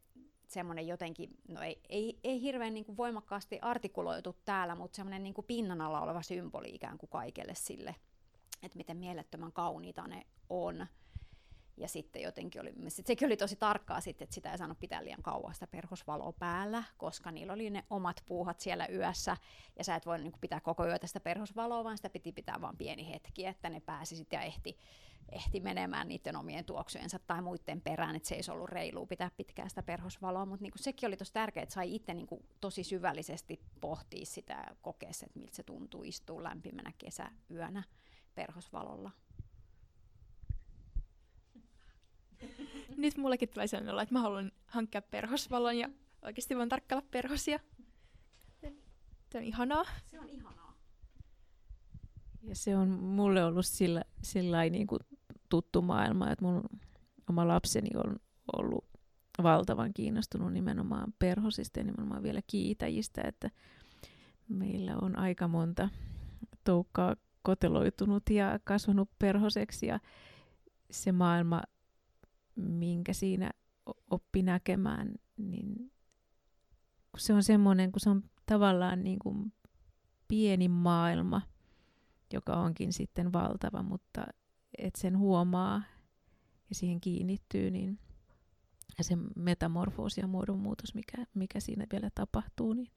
semmoinen 0.48 0.86
jotenkin, 0.86 1.30
no 1.48 1.62
ei, 1.62 1.80
ei, 1.88 2.18
ei 2.24 2.42
hirveän 2.42 2.74
niin 2.74 2.84
kuin 2.84 2.96
voimakkaasti 2.96 3.59
artikuloitu 3.62 4.36
täällä, 4.44 4.74
mutta 4.74 4.96
semmoinen 4.96 5.22
niin 5.22 5.34
kuin 5.34 5.44
pinnan 5.44 5.80
alla 5.80 6.00
oleva 6.00 6.22
symboli 6.22 6.74
ikään 6.74 6.98
kuin 6.98 7.11
kaikelle 7.11 7.54
sille, 7.54 7.94
että 8.62 8.78
miten 8.78 8.96
mielettömän 8.96 9.52
kauniita 9.52 10.07
ne 10.07 10.26
on. 10.50 10.86
Ja 11.76 11.88
sitten 11.88 12.22
jotenkin 12.22 12.60
oli, 12.60 12.74
sit 12.88 13.06
sekin 13.06 13.26
oli 13.26 13.36
tosi 13.36 13.56
tarkkaa 13.56 14.00
sitten, 14.00 14.24
että 14.24 14.34
sitä 14.34 14.52
ei 14.52 14.58
saanut 14.58 14.80
pitää 14.80 15.04
liian 15.04 15.22
kauan 15.22 15.54
sitä 15.54 15.66
perhosvaloa 15.66 16.32
päällä, 16.32 16.84
koska 16.96 17.30
niillä 17.30 17.52
oli 17.52 17.70
ne 17.70 17.84
omat 17.90 18.22
puuhat 18.26 18.60
siellä 18.60 18.86
yössä, 18.92 19.36
ja 19.78 19.84
sä 19.84 19.94
et 19.94 20.06
voi 20.06 20.18
niin 20.18 20.32
pitää 20.40 20.60
koko 20.60 20.86
yötä 20.86 21.06
sitä 21.06 21.20
perhosvaloa, 21.20 21.84
vaan 21.84 21.96
sitä 21.96 22.10
piti 22.10 22.32
pitää 22.32 22.60
vain 22.60 22.76
pieni 22.76 23.08
hetki, 23.08 23.46
että 23.46 23.70
ne 23.70 23.80
pääsi 23.80 24.16
sitten 24.16 24.36
ja 24.36 24.42
ehti, 24.42 24.78
ehti 25.32 25.60
menemään 25.60 26.08
niiden 26.08 26.36
omien 26.36 26.64
tuoksujensa 26.64 27.18
tai 27.18 27.42
muiden 27.42 27.80
perään, 27.80 28.16
että 28.16 28.28
se 28.28 28.34
ei 28.34 28.40
ollut 28.50 28.68
reilu 28.68 29.06
pitää 29.06 29.30
pitkään 29.36 29.68
sitä 29.68 29.82
perhosvaloa, 29.82 30.46
mutta 30.46 30.62
niin 30.62 30.72
sekin 30.76 31.06
oli 31.06 31.16
tosi 31.16 31.32
tärkeää, 31.32 31.62
että 31.62 31.74
sai 31.74 31.94
itse 31.94 32.14
niin 32.14 32.28
tosi 32.60 32.84
syvällisesti 32.84 33.60
pohtia 33.80 34.26
sitä 34.26 34.76
kokea 34.82 35.10
että 35.10 35.38
miltä 35.38 35.56
se 35.56 35.62
tuntuu 35.62 36.02
istua 36.04 36.42
lämpimänä 36.42 36.92
kesäyönä 36.98 37.82
perhosvalolla. 38.34 39.10
Nyt 42.97 43.16
mullekin 43.16 43.49
tulee 43.49 43.66
sellainen 43.66 43.95
olo, 43.95 44.03
että 44.03 44.14
mä 44.14 44.20
haluan 44.20 44.53
hankkia 44.66 45.03
perhosvalon 45.03 45.78
ja 45.78 45.89
oikeasti 46.22 46.57
voin 46.57 46.68
tarkkailla 46.68 47.07
perhosia. 47.11 47.61
Se 49.32 49.39
on 49.39 49.45
ihanaa. 49.45 49.84
Se 50.07 50.20
on 50.20 50.28
ihanaa. 50.28 50.76
Ja 52.43 52.57
se 52.57 52.76
on 52.76 52.89
mulle 52.89 53.45
ollut 53.45 53.66
sillä, 53.66 54.05
sillä 54.22 54.64
niin 54.64 54.87
kuin 54.87 55.01
tuttu 55.49 55.82
maailma, 55.82 56.30
että 56.30 56.45
mun 56.45 56.62
oma 57.30 57.49
lapseni 57.49 57.91
on 58.05 58.16
ollut 58.57 58.84
valtavan 59.43 59.95
kiinnostunut 59.95 60.53
nimenomaan 60.53 61.14
perhosista 61.18 61.80
ja 61.80 61.84
nimenomaan 61.84 62.22
vielä 62.22 62.41
kiitäjistä, 62.47 63.22
että 63.22 63.51
meillä 64.49 64.97
on 65.03 65.18
aika 65.18 65.49
monta 65.49 65.89
toukkaa 66.64 67.16
koteloitunut 67.43 68.30
ja 68.30 68.59
kasvanut 68.64 69.11
perhoseksi 69.18 69.87
ja 69.87 70.01
se 70.91 71.12
maailma, 71.12 71.62
minkä 72.57 73.12
siinä 73.12 73.50
oppi 74.11 74.42
näkemään, 74.42 75.14
niin 75.36 75.92
se 77.18 77.32
on 77.32 77.42
semmoinen, 77.42 77.92
kun 77.92 78.00
se 78.00 78.11
on 78.11 78.22
tavallaan 78.46 79.04
niin 79.04 79.18
kuin 79.18 79.52
pieni 80.28 80.68
maailma, 80.68 81.42
joka 82.32 82.57
onkin 82.57 82.92
sitten 82.92 83.32
valtava, 83.32 83.82
mutta 83.82 84.26
et 84.78 84.94
sen 84.96 85.18
huomaa 85.18 85.82
ja 86.68 86.74
siihen 86.74 87.00
kiinnittyy, 87.00 87.70
niin 87.70 87.98
ja 88.98 89.04
se 89.04 89.16
metamorfoosi 89.36 90.20
ja 90.20 90.26
muodonmuutos, 90.26 90.94
mikä, 90.94 91.26
mikä 91.34 91.61
siinä 91.61 91.86
vielä 91.92 92.11
tapahtuu, 92.14 92.72
niin 92.72 92.90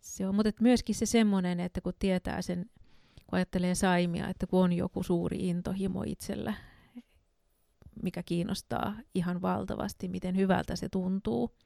se 0.00 0.28
on. 0.28 0.34
Mutta 0.34 0.52
myöskin 0.60 0.94
se 0.94 1.06
semmoinen, 1.06 1.60
että 1.60 1.80
kun 1.80 1.92
tietää 1.98 2.42
sen, 2.42 2.70
kun 3.26 3.36
ajattelee 3.36 3.74
saimia, 3.74 4.28
että 4.28 4.46
kun 4.46 4.62
on 4.62 4.72
joku 4.72 5.02
suuri 5.02 5.48
intohimo 5.48 6.02
itsellä, 6.06 6.54
mikä 8.02 8.22
kiinnostaa 8.22 8.96
ihan 9.14 9.42
valtavasti, 9.42 10.08
miten 10.08 10.36
hyvältä 10.36 10.76
se 10.76 10.88
tuntuu. 10.88 11.56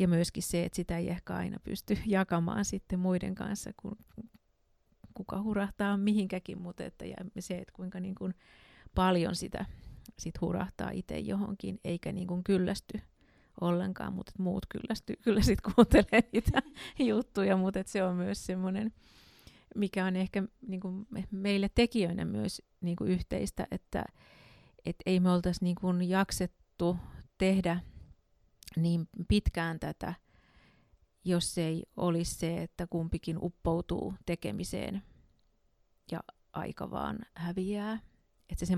Ja 0.00 0.08
myöskin 0.08 0.42
se, 0.42 0.64
että 0.64 0.76
sitä 0.76 0.98
ei 0.98 1.08
ehkä 1.08 1.34
aina 1.34 1.58
pysty 1.64 1.98
jakamaan 2.06 2.64
sitten 2.64 2.98
muiden 2.98 3.34
kanssa, 3.34 3.70
kun 3.76 3.96
kuka 5.14 5.42
hurahtaa 5.42 5.96
mihinkäkin, 5.96 6.62
mutta 6.62 6.84
että 6.84 7.04
ja 7.04 7.16
se, 7.38 7.54
että 7.54 7.72
kuinka 7.72 8.00
niin 8.00 8.14
kuin 8.14 8.34
paljon 8.94 9.36
sitä 9.36 9.64
sit 10.18 10.40
hurahtaa 10.40 10.90
itse 10.90 11.18
johonkin, 11.18 11.80
eikä 11.84 12.12
niin 12.12 12.26
kuin 12.26 12.44
kyllästy 12.44 13.00
ollenkaan, 13.60 14.12
mutta 14.12 14.32
muut 14.38 14.66
kyllästy, 14.68 15.16
kyllä 15.24 15.42
sitten 15.42 15.72
kuuntelee 15.74 16.28
niitä 16.32 16.62
juttuja, 17.08 17.56
mutta 17.56 17.82
se 17.86 18.02
on 18.04 18.16
myös 18.16 18.46
semmoinen, 18.46 18.92
mikä 19.76 20.04
on 20.04 20.16
ehkä 20.16 20.42
niin 20.66 20.80
kuin 20.80 21.06
meille 21.30 21.70
tekijöinä 21.74 22.24
myös 22.24 22.62
niin 22.80 22.96
kuin 22.96 23.10
yhteistä, 23.10 23.66
että 23.70 24.04
et 24.84 24.96
ei 25.06 25.20
me 25.20 25.30
oltaisi 25.30 25.64
niin 25.64 25.76
kuin 25.80 26.08
jaksettu 26.08 26.96
tehdä 27.38 27.80
niin 28.76 29.08
pitkään 29.28 29.80
tätä, 29.80 30.14
jos 31.24 31.58
ei 31.58 31.82
olisi 31.96 32.34
se, 32.34 32.62
että 32.62 32.86
kumpikin 32.86 33.38
uppoutuu 33.42 34.14
tekemiseen 34.26 35.02
ja 36.12 36.20
aika 36.52 36.90
vaan 36.90 37.18
häviää. 37.34 38.00
Että 38.48 38.66
se 38.66 38.74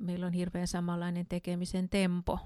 meillä 0.00 0.26
on 0.26 0.32
hirveän 0.32 0.68
samanlainen 0.68 1.26
tekemisen 1.26 1.88
tempo 1.88 2.38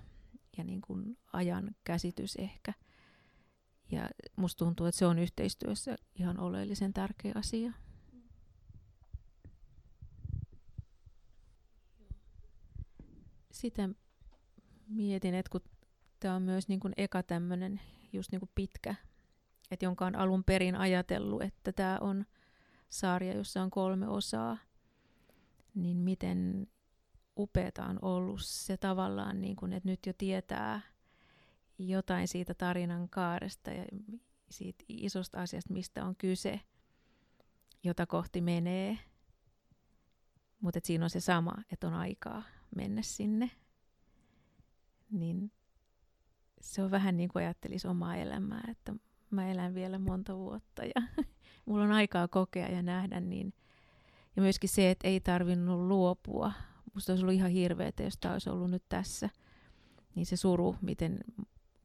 ja 0.56 0.64
niin 0.64 0.80
kuin 0.80 1.18
ajan 1.32 1.70
käsitys 1.84 2.36
ehkä. 2.36 2.72
Ja 3.92 4.08
musta 4.36 4.64
tuntuu, 4.64 4.86
että 4.86 4.98
se 4.98 5.06
on 5.06 5.18
yhteistyössä 5.18 5.96
ihan 6.14 6.40
oleellisen 6.40 6.92
tärkeä 6.92 7.32
asia. 7.34 7.72
Sitä 13.50 13.88
mietin, 14.88 15.34
että 15.34 15.50
kun 15.50 15.60
tämä 16.20 16.34
on 16.34 16.42
myös 16.42 16.68
niin 16.68 16.80
kuin 16.80 16.92
eka 16.96 17.22
tämmöinen 17.22 17.80
just 18.12 18.32
niin 18.32 18.40
kuin 18.40 18.50
pitkä, 18.54 18.94
että 19.70 19.84
jonka 19.84 20.06
on 20.06 20.16
alun 20.16 20.44
perin 20.44 20.76
ajatellut, 20.76 21.42
että 21.42 21.72
tämä 21.72 21.98
on 22.00 22.26
sarja, 22.88 23.34
jossa 23.34 23.62
on 23.62 23.70
kolme 23.70 24.08
osaa, 24.08 24.58
niin 25.74 25.96
miten 25.96 26.68
upeata 27.38 27.84
on 27.86 27.98
ollut 28.02 28.40
se 28.42 28.76
tavallaan, 28.76 29.40
niin 29.40 29.56
kuin, 29.56 29.72
että 29.72 29.88
nyt 29.88 30.06
jo 30.06 30.12
tietää 30.18 30.80
jotain 31.78 32.28
siitä 32.28 32.54
tarinan 32.54 33.08
kaaresta 33.08 33.70
ja 33.70 33.84
siitä 34.50 34.84
isosta 34.88 35.40
asiasta, 35.40 35.72
mistä 35.72 36.04
on 36.04 36.16
kyse, 36.16 36.60
jota 37.84 38.06
kohti 38.06 38.40
menee. 38.40 38.98
Mutta 40.60 40.80
siinä 40.82 41.04
on 41.04 41.10
se 41.10 41.20
sama, 41.20 41.54
että 41.72 41.86
on 41.86 41.94
aikaa 41.94 42.42
mennä 42.76 43.02
sinne. 43.02 43.50
Niin 45.10 45.52
se 46.60 46.82
on 46.82 46.90
vähän 46.90 47.16
niin 47.16 47.28
kuin 47.28 47.42
ajattelisi 47.42 47.88
omaa 47.88 48.16
elämää, 48.16 48.64
että 48.70 48.94
mä 49.30 49.50
elän 49.50 49.74
vielä 49.74 49.98
monta 49.98 50.36
vuotta 50.36 50.84
ja 50.84 51.02
mulla 51.66 51.84
on 51.84 51.92
aikaa 51.92 52.28
kokea 52.28 52.68
ja 52.68 52.82
nähdä. 52.82 53.20
Niin. 53.20 53.52
Ja 54.36 54.42
myöskin 54.42 54.68
se, 54.68 54.90
että 54.90 55.08
ei 55.08 55.20
tarvinnut 55.20 55.80
luopua. 55.80 56.52
Musta 56.94 57.12
olisi 57.12 57.24
ollut 57.24 57.34
ihan 57.34 57.50
hirveetä, 57.50 58.02
jos 58.02 58.18
tämä 58.20 58.32
olisi 58.32 58.50
ollut 58.50 58.70
nyt 58.70 58.84
tässä. 58.88 59.28
Niin 60.14 60.26
se 60.26 60.36
suru, 60.36 60.76
miten 60.80 61.18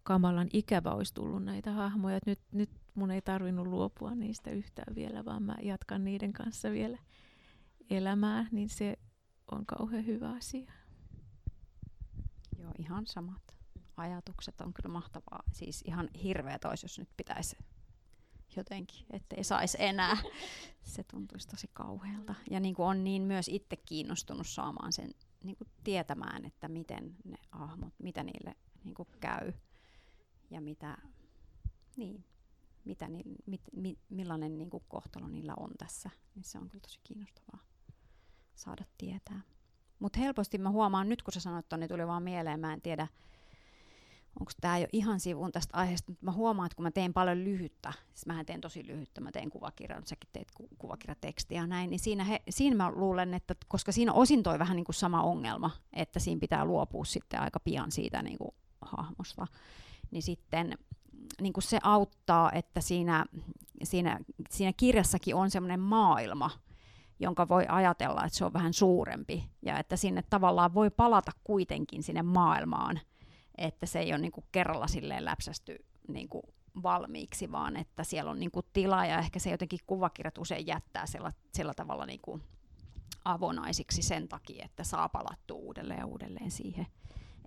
kamalan 0.03 0.47
ikävä 0.53 0.91
olisi 0.91 1.13
tullut 1.13 1.43
näitä 1.43 1.71
hahmoja. 1.71 2.19
nyt, 2.25 2.39
nyt 2.51 2.69
mun 2.95 3.11
ei 3.11 3.21
tarvinnut 3.21 3.67
luopua 3.67 4.15
niistä 4.15 4.51
yhtään 4.51 4.95
vielä, 4.95 5.25
vaan 5.25 5.43
mä 5.43 5.55
jatkan 5.61 6.03
niiden 6.03 6.33
kanssa 6.33 6.71
vielä 6.71 6.97
elämää, 7.89 8.47
niin 8.51 8.69
se 8.69 8.99
on 9.52 9.66
kauhean 9.66 10.06
hyvä 10.06 10.30
asia. 10.30 10.72
Joo, 12.60 12.72
ihan 12.78 13.08
samat 13.08 13.56
ajatukset 13.98 14.62
on 14.62 14.74
kyllä 14.74 14.89
mahtavaa. 14.89 15.43
Siis 15.52 15.82
ihan 15.82 16.10
hirveä 16.24 16.60
tois, 16.60 16.84
jos 16.84 17.00
nyt 17.00 17.10
pitäisi 17.18 17.58
jotenkin, 18.56 19.06
ettei 19.10 19.43
saisi 19.43 19.78
enää. 19.80 20.18
Se 20.84 21.04
tuntuisi 21.04 21.48
tosi 21.48 21.70
kauhealta. 21.74 22.36
Ja 22.50 22.60
niin 22.60 22.76
kuin 22.76 22.86
on 22.86 23.04
niin 23.04 23.22
myös 23.22 23.48
itse 23.48 23.76
kiinnostunut 23.76 24.48
saamaan 24.48 24.93
sen 24.93 25.12
niin 25.43 25.56
kuin 25.58 25.68
tietämään, 25.84 26.46
että 26.46 26.68
miten 26.68 27.16
ne 27.24 27.38
hahmot, 27.52 27.93
mitä 27.98 28.24
niille 28.24 28.56
niin 28.84 28.96
kuin 28.96 29.08
käy 29.20 29.54
ja 30.50 30.62
mitä, 30.62 30.98
niin, 31.96 32.26
mitä 32.86 33.08
ni, 33.08 33.24
mit, 33.46 33.62
mi, 33.76 33.98
millainen 34.10 34.58
niin 34.58 34.70
kuin 34.70 34.84
kohtalo 34.88 35.28
niillä 35.28 35.54
on 35.58 35.72
tässä. 35.78 36.10
Niin 36.36 36.43
se 36.43 36.58
on 36.58 36.70
kyllä 36.70 36.82
tosi 36.82 37.00
kiinnostavaa 37.04 37.74
saada 38.56 38.86
tietää. 38.97 39.41
Mutta 39.99 40.20
helposti 40.20 40.58
mä 40.58 40.70
huomaan, 40.70 41.10
nyt 41.10 41.22
kun 41.22 41.34
sä 41.34 41.39
sanoit 41.39 41.66
niin 41.78 41.89
tuli 41.89 42.08
vaan 42.08 42.24
mieleen, 42.24 42.60
mä 42.60 42.74
en 42.74 42.82
tiedä, 42.82 43.08
onko 44.39 44.51
tämä 44.62 44.78
jo 44.78 44.88
ihan 44.93 45.20
sivuun 45.20 45.51
tästä 45.51 45.78
aiheesta, 45.78 46.12
mutta 46.12 46.26
mä 46.26 46.32
huomaan, 46.32 46.66
että 46.66 46.76
kun 46.76 46.84
mä 46.84 46.91
teen 46.91 47.14
paljon 47.14 47.43
lyhyttä, 47.43 47.93
siis 48.14 48.26
mähän 48.26 48.45
teen 48.45 48.62
tosi 48.62 48.88
lyhyttä, 48.88 49.22
mä 49.22 49.32
teen 49.32 49.49
kuvakirjan, 49.49 50.03
säkin 50.06 50.30
teet 50.34 50.51
ku- 50.51 50.70
kuvakirjatekstiä 50.78 51.62
ja 51.62 51.68
näin, 51.68 51.89
niin 51.89 51.99
siinä, 51.99 52.24
he, 52.24 52.41
siinä 52.49 52.76
mä 52.76 52.91
luulen, 52.91 53.34
että 53.34 53.56
koska 53.68 53.91
siinä 53.91 54.14
osin 54.14 54.43
toi 54.43 54.60
vähän 54.60 54.76
niin 54.76 54.86
kuin 54.86 54.95
sama 54.95 55.22
ongelma, 55.22 55.72
että 55.93 56.20
siinä 56.20 56.39
pitää 56.39 56.66
luopua 56.66 57.06
sitten 57.06 57.39
aika 57.39 57.60
pian 57.60 57.91
siitä 57.91 58.22
niin 58.22 58.38
kuin 58.38 58.51
hahmosta, 58.82 59.47
niin 60.12 60.24
sitten 60.24 60.78
niin 61.41 61.53
kuin 61.53 61.64
se 61.64 61.80
auttaa, 61.84 62.51
että 62.51 62.82
siinä, 62.82 63.26
siinä, 63.84 64.20
siinä 64.49 64.74
kirjassakin 64.78 65.36
on 65.36 65.51
semmoinen 65.51 65.80
maailma, 65.80 66.51
jonka 67.20 67.47
voi 67.47 67.66
ajatella, 67.70 68.26
että 68.26 68.38
se 68.38 68.45
on 68.45 68.53
vähän 68.53 68.74
suurempi 68.74 69.49
ja 69.61 69.80
että 69.80 69.95
sinne 69.95 70.24
tavallaan 70.30 70.74
voi 70.74 70.89
palata 70.89 71.32
kuitenkin 71.43 72.03
sinne 72.03 72.22
maailmaan– 72.22 72.99
että 73.57 73.86
se 73.86 73.99
ei 73.99 74.13
ole 74.13 74.22
niinku 74.22 74.43
kerralla 74.51 74.88
silleen 74.88 75.26
läpsästy 75.26 75.86
niinku 76.07 76.41
valmiiksi, 76.84 77.51
vaan 77.51 77.78
että 77.78 78.03
siellä 78.03 78.32
on 78.32 78.39
niinku 78.39 78.61
tila 78.61 79.05
ja 79.05 79.20
ehkä 79.20 79.39
se 79.39 79.49
jotenkin 79.49 79.80
kuvakirjat 79.88 80.38
usein 80.38 80.68
jättää 80.68 81.05
sillä, 81.05 81.32
sillä 81.53 81.74
tavalla 81.74 82.05
niinku 82.05 82.39
avonaisiksi 83.26 84.01
sen 84.01 84.28
takia, 84.28 84.66
että 84.66 84.84
saa 84.84 85.09
palattua 85.09 85.57
uudelleen 85.57 85.99
ja 85.99 86.05
uudelleen 86.05 86.51
siihen. 86.51 86.88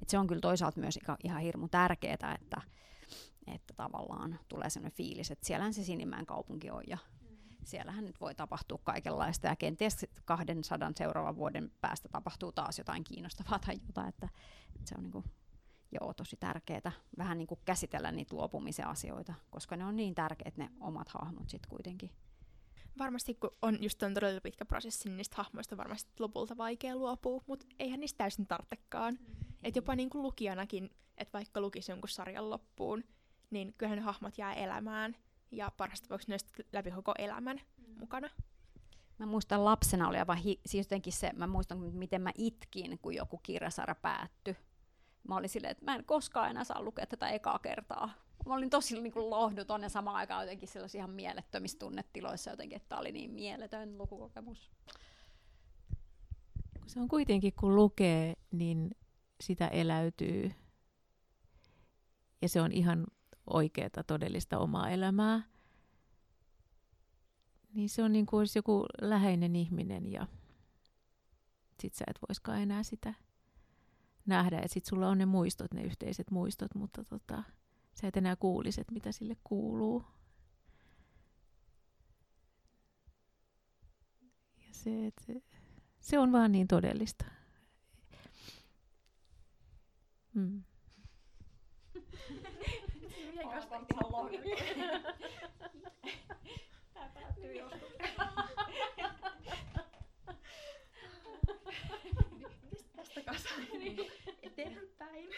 Et 0.02 0.08
se 0.08 0.18
on 0.18 0.26
kyllä 0.26 0.40
toisaalta 0.40 0.80
myös 0.80 0.98
ihan 1.24 1.42
hirmu 1.42 1.68
tärkeää, 1.68 2.38
että, 2.42 2.62
että 3.46 3.74
tavallaan 3.76 4.38
tulee 4.48 4.70
sellainen 4.70 4.96
fiilis, 4.96 5.30
että 5.30 5.46
siellähän 5.46 5.74
se 5.74 5.84
Sinimään 5.84 6.26
kaupunki 6.26 6.70
on 6.70 6.82
ja 6.86 6.98
siellähän 7.68 8.04
nyt 8.04 8.20
voi 8.20 8.34
tapahtua 8.34 8.78
kaikenlaista 8.84 9.46
ja 9.46 9.56
kenties 9.56 10.06
200 10.24 10.92
seuraavan 10.96 11.36
vuoden 11.36 11.70
päästä 11.80 12.08
tapahtuu 12.08 12.52
taas 12.52 12.78
jotain 12.78 13.04
kiinnostavaa 13.04 13.58
tai 13.58 13.74
jotain, 13.86 14.08
että, 14.08 14.28
että 14.76 14.88
se 14.88 14.94
on 14.98 15.02
niin 15.02 15.12
kuin 15.12 15.24
joo, 16.00 16.14
tosi 16.14 16.36
tärkeää 16.36 16.92
vähän 17.18 17.38
niin 17.38 17.48
kuin 17.48 17.60
käsitellä 17.64 18.12
niitä 18.12 18.36
luopumisen 18.36 18.86
asioita, 18.86 19.34
koska 19.50 19.76
ne 19.76 19.84
on 19.84 19.96
niin 19.96 20.14
tärkeät 20.14 20.56
ne 20.56 20.70
omat 20.80 21.08
hahmot 21.08 21.48
sitten 21.48 21.70
kuitenkin. 21.70 22.10
Varmasti 22.98 23.34
kun 23.34 23.50
on 23.62 23.82
just 23.82 24.02
on 24.02 24.14
todella 24.14 24.40
pitkä 24.40 24.64
prosessi, 24.64 25.08
niin 25.08 25.16
niistä 25.16 25.36
hahmoista 25.36 25.76
varmasti 25.76 26.12
lopulta 26.18 26.56
vaikea 26.56 26.96
luopua, 26.96 27.42
mutta 27.46 27.66
eihän 27.78 28.00
niistä 28.00 28.18
täysin 28.18 28.46
tartekaan. 28.46 29.14
Mm, 29.14 29.44
et 29.62 29.76
jopa 29.76 29.96
niin 29.96 30.10
kuin 30.10 30.22
lukijanakin, 30.22 30.90
että 31.16 31.32
vaikka 31.32 31.60
lukisi 31.60 31.92
jonkun 31.92 32.08
sarjan 32.08 32.50
loppuun, 32.50 33.04
niin 33.50 33.74
kyllähän 33.78 33.98
ne 33.98 34.04
hahmot 34.04 34.38
jää 34.38 34.54
elämään 34.54 35.16
ja 35.50 35.72
parhaasta 35.76 36.08
tapauksessa 36.08 36.46
ne 36.56 36.64
läpi 36.72 36.90
koko 36.90 37.14
elämän 37.18 37.56
mm. 37.56 37.98
mukana. 38.00 38.30
Mä 39.18 39.26
muistan 39.26 39.64
lapsena 39.64 40.08
oli 40.08 40.18
aivan, 40.18 40.36
hi- 40.36 40.60
siis 40.66 40.86
jotenkin 40.86 41.12
se, 41.12 41.30
mä 41.36 41.46
muistan 41.46 41.78
miten 41.78 42.22
mä 42.22 42.32
itkin, 42.34 42.98
kun 42.98 43.14
joku 43.14 43.38
kirjasarja 43.42 43.94
päättyi. 43.94 44.56
Mä 45.28 45.36
olin 45.36 45.48
silleen, 45.48 45.70
että 45.70 45.84
mä 45.84 45.94
en 45.94 46.04
koskaan 46.04 46.50
enää 46.50 46.64
saa 46.64 46.82
lukea 46.82 47.06
tätä 47.06 47.28
ekaa 47.28 47.58
kertaa. 47.58 48.10
Mä 48.46 48.54
olin 48.54 48.70
tosi 48.70 49.00
niin 49.00 49.12
kuin 49.12 49.30
lohduton 49.30 49.82
ja 49.82 49.88
samaan 49.88 50.16
aikaan 50.16 50.42
jotenkin 50.42 50.68
sellaisissa 50.68 50.98
ihan 50.98 51.10
mielettömissä 51.10 51.78
tunnetiloissa 51.78 52.50
jotenkin, 52.50 52.76
että 52.76 52.98
oli 52.98 53.12
niin 53.12 53.30
mieletön 53.30 53.98
lukukokemus. 53.98 54.70
Se 56.86 57.00
on 57.00 57.08
kuitenkin, 57.08 57.52
kun 57.52 57.76
lukee, 57.76 58.34
niin 58.52 58.90
sitä 59.40 59.68
eläytyy. 59.68 60.50
Ja 62.42 62.48
se 62.48 62.60
on 62.60 62.72
ihan 62.72 63.06
oikeaa 63.50 64.04
todellista 64.06 64.58
omaa 64.58 64.90
elämää. 64.90 65.42
Niin 67.74 67.88
se 67.88 68.02
on 68.02 68.12
niin 68.12 68.26
kuin 68.26 68.38
olisi 68.38 68.58
joku 68.58 68.86
läheinen 69.00 69.56
ihminen 69.56 70.12
ja 70.12 70.26
sit 71.82 71.94
sä 71.94 72.04
et 72.08 72.18
voiskaan 72.28 72.62
enää 72.62 72.82
sitä 72.82 73.14
nähdä. 74.26 74.58
Ja 74.58 74.68
sit 74.68 74.84
sulla 74.84 75.08
on 75.08 75.18
ne 75.18 75.26
muistot, 75.26 75.74
ne 75.74 75.82
yhteiset 75.82 76.30
muistot, 76.30 76.74
mutta 76.74 77.04
tota, 77.04 77.42
sä 77.94 78.08
et 78.08 78.16
enää 78.16 78.36
kuulisi, 78.36 78.80
että 78.80 78.92
mitä 78.92 79.12
sille 79.12 79.36
kuuluu. 79.44 80.04
Ja 84.56 84.72
se, 84.72 85.06
että 85.06 85.24
se, 85.24 85.42
se 86.00 86.18
on 86.18 86.32
vaan 86.32 86.52
niin 86.52 86.68
todellista. 86.68 87.24
Mm. 90.34 90.62
Tästä 102.96 103.22
kasaan 103.24 103.66
eteenpäin. 104.42 105.28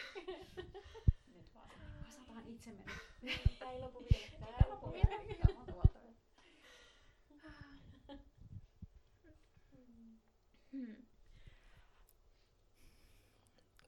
Nyt 1.34 1.54
vaan 1.54 1.68
kasataan 2.04 2.46
itsemme. 2.46 2.82
Tämä 3.58 3.70
ei 3.70 3.80
lopu 3.80 4.06
vielä. 4.12 4.30
Tämä 4.40 4.56
ei 4.64 4.70
lopu 4.70 4.92
vielä. 4.92 5.06
Tämä 5.46 5.78
on. 8.08 8.18
Hmm. 10.72 10.96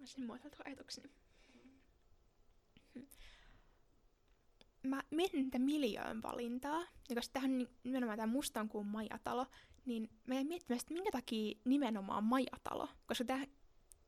Mä 0.01 0.07
sin 0.07 0.27
muotoiltu 0.27 0.57
ajatukseni. 0.65 1.11
Hmm. 2.95 3.07
Mä 4.83 5.03
mietin 5.11 5.51
tätä 5.51 5.65
miljöön 5.65 6.23
valintaa, 6.23 6.81
ja 7.09 7.15
koska 7.15 7.33
tähän 7.33 7.51
on 7.51 7.69
nimenomaan 7.85 8.19
tämä 8.19 8.33
Mustankuun 8.33 8.87
majatalo, 8.87 9.47
niin 9.85 10.11
mä 10.27 10.35
jäin 10.35 10.47
miettimään, 10.47 10.81
että 10.81 10.95
minkä 10.95 11.11
takia 11.11 11.59
nimenomaan 11.65 12.25
majatalo, 12.25 12.89
koska 13.07 13.25
tämä 13.25 13.45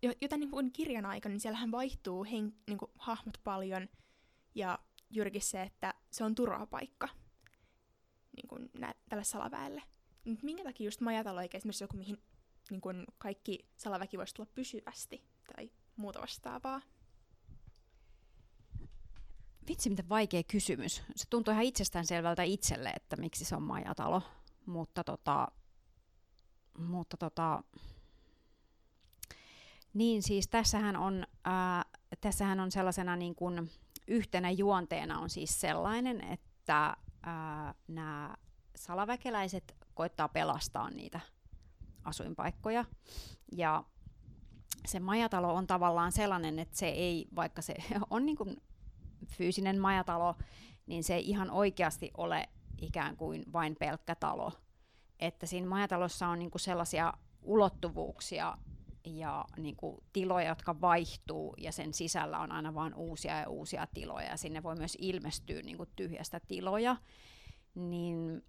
jo, 0.03 0.13
jo 0.21 0.29
tämän 0.29 0.51
niin 0.51 0.73
kirjan 0.73 1.07
aikana, 1.07 1.33
niin 1.33 1.41
siellähän 1.41 1.71
vaihtuu 1.71 2.25
hen, 2.25 2.55
niin 2.67 2.79
kuin, 2.79 2.91
hahmot 2.99 3.41
paljon, 3.45 3.89
ja 4.55 4.79
juurikin 5.11 5.43
se, 5.43 5.63
että 5.63 5.95
se 6.11 6.25
on 6.25 6.35
turvapaikka 6.35 7.09
niin 8.37 8.49
kuin, 8.49 8.71
nä, 8.79 8.95
tälle 9.09 9.25
salaväelle. 9.25 9.83
Nyt 10.25 10.43
minkä 10.43 10.65
takia 10.65 10.85
just 10.85 11.01
majatalo 11.01 11.41
eikä 11.41 11.59
esimerkiksi 11.59 11.85
joku, 11.85 11.97
mihin 11.97 12.23
niin 12.71 12.81
kuin, 12.81 13.05
kaikki 13.19 13.67
salaväki 13.77 14.19
voisi 14.19 14.35
tulla 14.35 14.51
pysyvästi 14.55 15.25
tai 15.57 15.71
muuta 15.97 16.21
vastaavaa? 16.21 16.83
Vitsi, 19.69 19.91
miten 19.91 20.09
vaikea 20.09 20.43
kysymys. 20.43 21.03
Se 21.17 21.25
tuntuu 21.31 21.53
ihan 21.53 21.65
itsestäänselvältä 21.65 22.43
itselle, 22.43 22.91
että 22.91 23.17
miksi 23.17 23.45
se 23.45 23.57
on 23.57 23.63
majatalo. 23.63 24.23
Mutta 24.67 25.05
tota, 25.05 25.49
mutta 26.79 27.17
tota, 27.17 27.63
niin 29.95 30.23
siis 30.23 30.49
tässähän 30.49 30.97
on, 30.97 31.27
ää, 31.45 31.85
tässähän 32.21 32.61
on 32.61 32.71
sellaisena 32.71 33.17
niin 33.17 33.35
kuin 33.35 33.71
yhtenä 34.09 34.51
juonteena 34.51 35.19
on 35.19 35.31
siis 35.31 35.61
sellainen, 35.61 36.21
että 36.21 36.97
nämä 37.89 38.35
salaväkeläiset 38.77 39.77
koittaa 39.95 40.29
pelastaa 40.29 40.91
niitä 40.91 41.21
asuinpaikkoja. 42.05 42.85
Ja 43.53 43.85
se 44.87 45.01
majatalo 45.01 45.55
on 45.55 45.67
tavallaan 45.67 46.13
sellainen, 46.13 46.59
että 46.59 46.77
se 46.77 46.87
ei, 46.87 47.27
vaikka 47.37 47.63
se 47.63 47.75
on 48.11 48.27
niin 48.27 48.37
kuin 48.37 48.57
fyysinen 49.27 49.81
majatalo, 49.81 50.35
niin 50.87 51.05
se 51.05 51.15
ei 51.15 51.31
ihan 51.31 51.51
oikeasti 51.51 52.11
ole 52.17 52.49
ikään 52.83 53.17
kuin 53.17 53.45
vain 53.53 53.77
pelkkä 53.77 54.15
talo. 54.15 54.53
Että 55.21 55.47
siinä 55.47 55.69
majatalossa 55.69 56.29
on 56.29 56.39
niin 56.39 56.51
kuin 56.51 56.61
sellaisia 56.61 57.13
ulottuvuuksia 57.43 58.59
ja 59.05 59.45
niin 59.57 59.77
kuin 59.77 60.05
tiloja, 60.13 60.49
jotka 60.49 60.81
vaihtuu, 60.81 61.55
ja 61.59 61.73
sen 61.73 61.95
sisällä 61.95 62.39
on 62.39 62.53
aina 62.53 62.75
vain 62.75 62.95
uusia 62.95 63.41
ja 63.41 63.49
uusia 63.49 63.87
tiloja, 63.95 64.29
ja 64.29 64.37
sinne 64.37 64.63
voi 64.63 64.77
myös 64.77 64.97
ilmestyä 65.01 65.63
niin 65.63 65.77
kuin 65.77 65.89
tyhjästä 65.97 66.41
tiloja, 66.41 66.97
niin, 67.75 68.45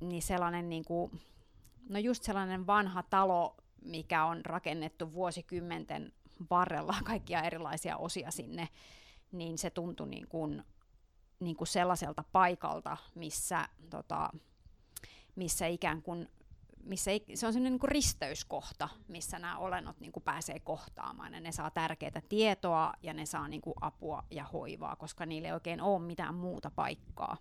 niin 0.00 0.22
sellainen, 0.22 0.68
niin 0.68 0.84
kuin, 0.84 1.20
no 1.88 1.98
just 1.98 2.22
sellainen 2.22 2.66
vanha 2.66 3.02
talo, 3.02 3.56
mikä 3.84 4.24
on 4.24 4.44
rakennettu 4.44 5.12
vuosikymmenten 5.12 6.12
varrella 6.50 6.94
kaikkia 7.04 7.42
erilaisia 7.42 7.96
osia 7.96 8.30
sinne, 8.30 8.68
niin 9.34 9.58
se 9.58 9.70
tuntui 9.70 10.08
niin 10.08 10.28
kuin, 10.28 10.64
niin 11.40 11.56
kuin 11.56 11.68
sellaiselta 11.68 12.24
paikalta, 12.32 12.96
missä, 13.14 13.68
tota, 13.90 14.30
missä 15.36 15.66
ikään 15.66 16.02
kuin 16.02 16.28
missä 16.84 17.10
ei, 17.10 17.24
se 17.34 17.46
on 17.46 17.52
sellainen 17.52 17.72
niin 17.72 17.90
risteyskohta, 17.90 18.88
missä 19.08 19.38
nämä 19.38 19.58
olennot 19.58 20.00
niin 20.00 20.12
kuin 20.12 20.24
pääsee 20.24 20.60
kohtaamaan 20.60 21.34
ja 21.34 21.40
ne 21.40 21.52
saa 21.52 21.70
tärkeää 21.70 22.22
tietoa 22.28 22.92
ja 23.02 23.14
ne 23.14 23.26
saa 23.26 23.48
niin 23.48 23.60
kuin 23.60 23.74
apua 23.80 24.22
ja 24.30 24.44
hoivaa, 24.44 24.96
koska 24.96 25.26
niille 25.26 25.48
ei 25.48 25.54
oikein 25.54 25.80
ole 25.80 26.02
mitään 26.02 26.34
muuta 26.34 26.70
paikkaa. 26.70 27.36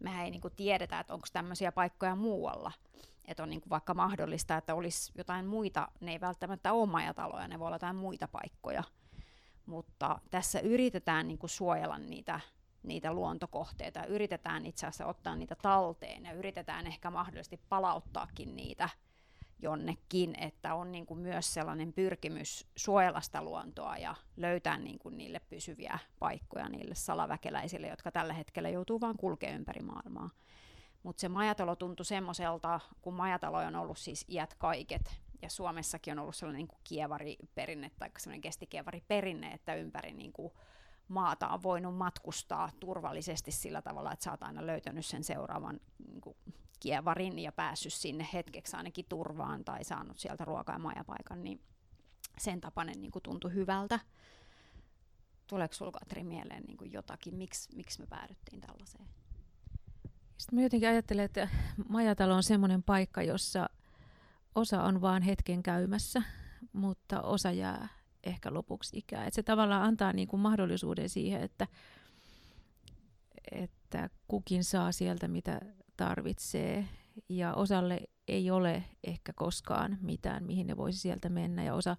Mehän 0.00 0.24
ei 0.24 0.30
niin 0.30 0.40
kuin 0.40 0.54
tiedetä, 0.56 1.00
että 1.00 1.14
onko 1.14 1.26
tämmöisiä 1.32 1.72
paikkoja 1.72 2.14
muualla. 2.14 2.72
Että 3.24 3.42
on 3.42 3.50
niin 3.50 3.60
kuin 3.60 3.70
vaikka 3.70 3.94
mahdollista, 3.94 4.56
että 4.56 4.74
olisi 4.74 5.12
jotain 5.18 5.46
muita, 5.46 5.88
ne 6.00 6.12
ei 6.12 6.20
välttämättä 6.20 6.72
ole 6.72 6.90
majataloja, 6.90 7.48
ne 7.48 7.58
voi 7.58 7.66
olla 7.66 7.74
jotain 7.74 7.96
muita 7.96 8.28
paikkoja. 8.28 8.84
Mutta 9.68 10.18
tässä 10.30 10.60
yritetään 10.60 11.28
niin 11.28 11.38
kuin 11.38 11.50
suojella 11.50 11.98
niitä 11.98 12.40
niitä 12.82 13.12
luontokohteita 13.12 14.04
yritetään 14.04 14.66
itse 14.66 14.86
asiassa 14.86 15.06
ottaa 15.06 15.36
niitä 15.36 15.56
talteen 15.62 16.24
ja 16.24 16.32
yritetään 16.32 16.86
ehkä 16.86 17.10
mahdollisesti 17.10 17.60
palauttaakin 17.68 18.56
niitä 18.56 18.88
jonnekin, 19.62 20.34
että 20.38 20.74
on 20.74 20.92
niin 20.92 21.06
kuin 21.06 21.20
myös 21.20 21.54
sellainen 21.54 21.92
pyrkimys 21.92 22.66
suojella 22.76 23.20
sitä 23.20 23.42
luontoa 23.42 23.96
ja 23.96 24.14
löytää 24.36 24.78
niin 24.78 24.98
kuin 24.98 25.18
niille 25.18 25.40
pysyviä 25.40 25.98
paikkoja 26.18 26.68
niille 26.68 26.94
salaväkeläisille, 26.94 27.88
jotka 27.88 28.12
tällä 28.12 28.32
hetkellä 28.32 28.68
joutuu 28.68 29.00
vain 29.00 29.16
kulkemaan 29.16 29.58
ympäri 29.58 29.82
maailmaa. 29.82 30.30
Mutta 31.02 31.20
se 31.20 31.28
majatalo 31.28 31.76
tuntui 31.76 32.06
semmoiselta, 32.06 32.80
kun 33.02 33.14
majatalo 33.14 33.58
on 33.58 33.76
ollut 33.76 33.98
siis 33.98 34.24
iät 34.28 34.54
kaiket, 34.54 35.20
ja 35.42 35.50
Suomessakin 35.50 36.12
on 36.12 36.18
ollut 36.18 36.36
sellainen 36.36 36.58
niin 36.58 36.68
kuin 36.68 36.80
kievariperinne 36.84 37.90
tai 37.98 38.10
sellainen 38.18 38.40
kestikievariperinne, 38.40 39.52
että 39.52 39.74
ympäri 39.74 40.12
niin 40.12 40.32
kuin 40.32 40.52
maata 41.08 41.48
on 41.48 41.62
voinut 41.62 41.96
matkustaa 41.96 42.70
turvallisesti 42.80 43.52
sillä 43.52 43.82
tavalla, 43.82 44.12
että 44.12 44.24
sä 44.24 44.30
oot 44.30 44.42
aina 44.42 44.66
löytänyt 44.66 45.06
sen 45.06 45.24
seuraavan 45.24 45.80
niin 46.08 46.20
kuin, 46.20 46.36
kievarin 46.80 47.38
ja 47.38 47.52
päässyt 47.52 47.92
sinne 47.92 48.28
hetkeksi 48.32 48.76
ainakin 48.76 49.04
turvaan 49.08 49.64
tai 49.64 49.84
saanut 49.84 50.18
sieltä 50.18 50.44
ruokaa 50.44 50.74
ja 50.74 50.78
majapaikan, 50.78 51.44
niin 51.44 51.60
sen 52.38 52.60
tapainen 52.60 53.00
niin 53.00 53.10
kuin, 53.10 53.22
tuntui 53.22 53.54
hyvältä. 53.54 54.00
Tuleeko 55.46 55.74
sinulla 55.74 55.98
Katri 55.98 56.24
mieleen 56.24 56.62
niin 56.62 56.76
kuin 56.76 56.92
jotakin, 56.92 57.34
miksi, 57.34 57.76
miksi 57.76 58.00
me 58.00 58.06
päädyttiin 58.06 58.60
tällaiseen? 58.60 59.08
Sitten 60.38 60.58
mä 60.58 60.62
jotenkin 60.62 60.88
ajattelen, 60.88 61.24
että 61.24 61.48
majatalo 61.88 62.34
on 62.34 62.42
semmoinen 62.42 62.82
paikka, 62.82 63.22
jossa 63.22 63.68
osa 64.58 64.82
on 64.82 65.00
vaan 65.00 65.22
hetken 65.22 65.62
käymässä, 65.62 66.22
mutta 66.72 67.22
osa 67.22 67.50
jää 67.50 67.88
ehkä 68.24 68.54
lopuksi 68.54 68.98
ikää. 68.98 69.26
Et 69.26 69.34
se 69.34 69.42
tavallaan 69.42 69.82
antaa 69.82 70.12
niinku 70.12 70.36
mahdollisuuden 70.36 71.08
siihen, 71.08 71.42
että, 71.42 71.66
että 73.52 74.10
kukin 74.28 74.64
saa 74.64 74.92
sieltä 74.92 75.28
mitä 75.28 75.60
tarvitsee 75.96 76.88
ja 77.28 77.54
osalle 77.54 78.00
ei 78.28 78.50
ole 78.50 78.84
ehkä 79.04 79.32
koskaan 79.32 79.98
mitään, 80.00 80.44
mihin 80.44 80.66
ne 80.66 80.76
voisi 80.76 80.98
sieltä 80.98 81.28
mennä 81.28 81.64
ja 81.64 81.74
osa 81.74 81.96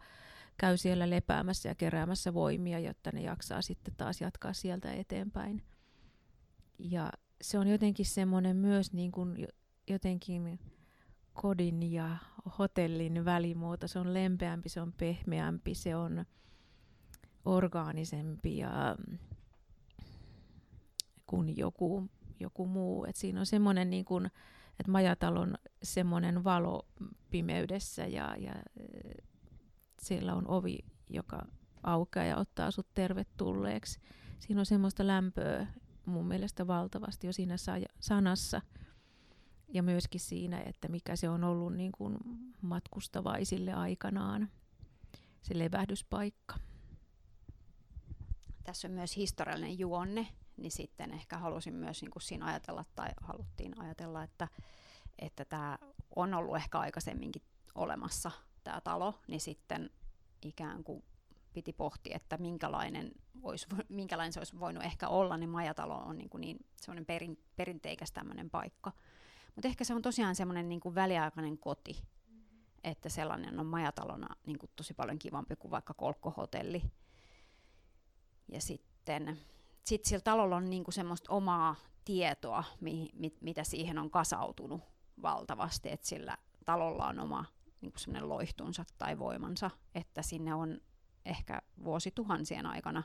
käy 0.58 0.78
siellä 0.78 1.10
lepäämässä 1.10 1.70
ja 1.70 1.76
keräämässä 1.76 2.34
voimia, 2.34 2.80
jotta 2.80 3.12
ne 3.14 3.22
jaksaa 3.22 3.62
sitten 3.62 3.94
taas 3.98 4.22
jatkaa 4.22 4.54
sieltä 4.54 4.94
eteenpäin. 4.94 5.64
Ja 6.80 7.12
se 7.42 7.60
on 7.60 7.68
jotenkin 7.68 8.06
semmoinen 8.06 8.56
myös 8.56 8.94
niin 8.94 9.12
kuin 9.12 9.48
jotenkin 9.88 10.60
kodin 11.34 11.92
ja 11.92 12.18
hotellin 12.60 13.26
välimuoto. 13.26 13.88
Se 13.88 14.00
on 14.00 14.14
lempeämpi, 14.14 14.70
se 14.70 14.82
on 14.82 14.94
pehmeämpi, 14.94 15.76
se 15.76 15.96
on 15.96 16.26
orgaanisempi 17.46 18.58
ja 18.58 18.96
kuin 21.26 21.58
joku, 21.58 22.10
joku 22.40 22.66
muu. 22.68 23.06
Et 23.06 23.16
siinä 23.16 23.40
on 23.40 23.46
semmoinen 23.46 23.90
niin 23.90 24.06
kuin 24.06 24.30
että 24.80 24.92
majatalon 24.92 25.56
semmoinen 25.84 26.44
valo 26.44 26.88
pimeydessä 27.30 28.08
ja, 28.08 28.36
ja 28.38 28.54
siellä 30.02 30.36
on 30.36 30.48
ovi, 30.48 30.80
joka 31.10 31.46
aukeaa 31.84 32.26
ja 32.26 32.38
ottaa 32.38 32.72
sut 32.72 32.88
tervetulleeksi. 32.94 34.00
Siinä 34.40 34.60
on 34.60 34.66
semmoista 34.66 35.08
lämpöä 35.08 35.68
mun 36.06 36.28
mielestä 36.28 36.68
valtavasti 36.68 37.28
jo 37.28 37.34
siinä 37.34 37.56
sanassa 38.00 38.62
ja 39.74 39.84
myöskin 39.84 40.22
siinä, 40.22 40.62
että 40.66 40.88
mikä 40.88 41.16
se 41.16 41.30
on 41.30 41.44
ollut 41.44 41.76
niin 41.76 41.92
kuin 41.92 42.18
matkustavaisille 42.62 43.74
aikanaan, 43.74 44.50
se 45.42 45.60
levähdyspaikka. 45.60 46.56
Tässä 48.64 48.88
on 48.88 48.94
myös 48.94 49.16
historiallinen 49.16 49.80
juonne, 49.80 50.28
niin 50.58 50.72
sitten 50.72 51.12
ehkä 51.12 51.38
halusin 51.38 51.74
myös 51.74 52.02
niin 52.02 52.12
kuin 52.12 52.24
siinä 52.24 52.46
ajatella, 52.46 52.86
tai 52.96 53.10
haluttiin 53.22 53.82
ajatella, 53.82 54.24
että, 54.24 54.48
että 55.20 55.46
tämä 55.46 55.78
on 56.16 56.34
ollut 56.34 56.56
ehkä 56.56 56.80
aikaisemminkin 56.80 57.42
olemassa 57.76 58.32
tämä 58.64 58.82
talo, 58.82 59.20
niin 59.28 59.42
sitten 59.42 59.90
ikään 60.46 60.84
kuin 60.84 61.04
piti 61.54 61.74
pohtia, 61.74 62.16
että 62.16 62.38
minkälainen, 62.38 63.12
olisi, 63.42 63.68
minkälainen 63.90 64.34
se 64.34 64.40
olisi 64.40 64.60
voinut 64.60 64.84
ehkä 64.84 65.08
olla, 65.08 65.38
niin 65.38 65.50
majatalo 65.50 65.96
on 65.96 66.18
niin, 66.18 66.30
kuin 66.30 66.42
niin 66.42 66.66
semmoinen 66.82 67.06
perin, 67.06 67.44
perinteikäs 67.56 68.12
tämmöinen 68.12 68.50
paikka. 68.50 68.92
Mutta 69.56 69.68
ehkä 69.68 69.84
se 69.84 69.94
on 69.94 70.02
tosiaan 70.02 70.36
semmoinen 70.36 70.70
niin 70.70 70.80
kuin 70.80 70.96
väliaikainen 70.96 71.58
koti, 71.58 71.94
mm-hmm. 71.94 72.60
että 72.84 73.10
sellainen 73.10 73.60
on 73.60 73.66
majatalona 73.66 74.36
niin 74.46 74.60
kuin 74.60 74.72
tosi 74.76 74.94
paljon 74.94 75.20
kivampi 75.20 75.56
kuin 75.56 75.72
vaikka 75.72 75.94
kolkkohotelli. 75.94 76.84
Ja 78.52 78.62
sitten 78.62 79.40
sit 79.84 80.06
sillä 80.06 80.22
talolla 80.22 80.56
on 80.56 80.70
niin 80.70 80.84
kuin 80.84 80.94
semmoista 80.94 81.34
omaa 81.34 81.76
tietoa, 82.06 82.64
mi, 82.82 83.10
mit, 83.14 83.42
mitä 83.42 83.64
siihen 83.64 83.98
on 83.98 84.12
kasautunut 84.12 84.82
valtavasti, 85.22 85.92
että 85.92 86.08
sillä 86.08 86.38
talolla 86.66 87.08
on 87.08 87.20
oma 87.20 87.46
niin 87.82 87.92
kuin 87.92 88.00
semmoinen 88.00 88.30
loihtunsa 88.30 88.86
tai 88.98 89.20
voimansa, 89.20 89.72
että 89.96 90.22
sinne 90.22 90.54
on 90.54 90.82
ehkä 91.26 91.62
vuosituhansien 91.84 92.66
aikana 92.66 93.04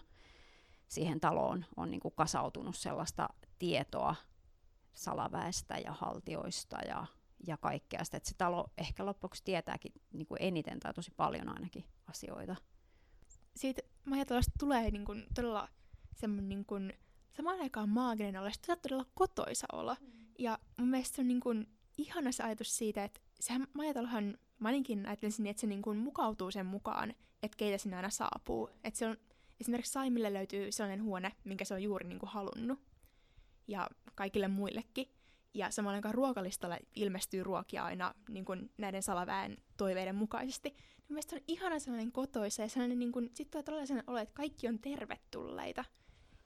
siihen 0.88 1.20
taloon 1.20 1.64
on 1.76 1.90
niin 1.90 2.00
kuin 2.00 2.14
kasautunut 2.16 2.76
sellaista 2.76 3.28
tietoa 3.58 4.14
salaväestä 4.94 5.78
ja 5.78 5.92
haltioista 5.92 6.76
ja, 6.88 7.06
ja 7.46 7.56
kaikkea 7.56 8.04
sitä, 8.04 8.16
että 8.16 8.28
se 8.28 8.34
talo 8.38 8.72
ehkä 8.78 9.06
loppuksi 9.06 9.44
tietääkin 9.44 9.92
niin 10.12 10.26
kuin 10.26 10.38
eniten 10.42 10.80
tai 10.80 10.94
tosi 10.94 11.10
paljon 11.16 11.48
ainakin 11.48 11.84
asioita. 12.06 12.56
Siitä 13.56 13.82
majatalosta 14.04 14.52
tulee 14.58 14.90
niin 14.90 15.04
kuin 15.04 15.26
todella 15.34 15.68
semmoinen 16.14 16.48
niin 16.48 16.64
kuin, 16.64 16.92
samaan 17.30 17.60
aikaan 17.60 17.88
maaginen 17.88 18.36
olla, 18.36 18.50
että 18.54 18.76
todella 18.76 19.06
kotoisa 19.14 19.66
olla. 19.72 19.96
Mm. 20.00 20.12
Ja 20.38 20.58
mun 20.78 20.88
mielestä 20.88 21.16
se 21.16 21.22
on 21.22 21.28
niin 21.28 21.40
kuin 21.40 21.68
ihana 21.98 22.32
se 22.32 22.42
ajatus 22.42 22.76
siitä, 22.76 23.04
että 23.04 23.20
sehän 23.40 23.66
majatalohan, 23.72 24.38
mä 24.58 24.68
ainakin 24.68 25.06
ajattelisin, 25.06 25.46
että 25.46 25.60
se 25.60 25.66
niin 25.66 25.82
kuin 25.82 25.98
mukautuu 25.98 26.50
sen 26.50 26.66
mukaan, 26.66 27.14
että 27.42 27.56
keitä 27.56 27.78
sinne 27.78 27.96
aina 27.96 28.10
saapuu. 28.10 28.70
Että 28.84 28.98
se 28.98 29.06
on, 29.06 29.16
esimerkiksi 29.60 29.92
Saimille 29.92 30.32
löytyy 30.32 30.72
sellainen 30.72 31.04
huone, 31.04 31.32
minkä 31.44 31.64
se 31.64 31.74
on 31.74 31.82
juuri 31.82 32.08
niin 32.08 32.18
kuin 32.18 32.30
halunnut. 32.30 32.78
Ja 33.68 33.88
kaikille 34.14 34.48
muillekin. 34.48 35.10
Ja 35.54 35.70
samaan 35.70 35.94
aikaan 35.94 36.14
ruokalistalle 36.14 36.78
ilmestyy 36.94 37.42
ruokia 37.42 37.84
aina 37.84 38.14
niin 38.28 38.44
kuin 38.44 38.70
näiden 38.78 39.02
salaväen 39.02 39.56
toiveiden 39.76 40.14
mukaisesti. 40.14 40.68
Niin 40.68 41.06
mielestäni 41.08 41.40
on 41.40 41.44
ihana 41.48 41.78
sellainen 41.78 42.12
kotoisa 42.12 42.62
ja 42.62 42.68
sellainen, 42.68 42.98
niin 42.98 43.12
kuin, 43.12 43.30
sit 43.34 43.50
tulee 43.50 43.86
sellainen 43.86 44.10
olo, 44.10 44.18
että 44.18 44.34
kaikki 44.34 44.68
on 44.68 44.78
tervetulleita. 44.78 45.84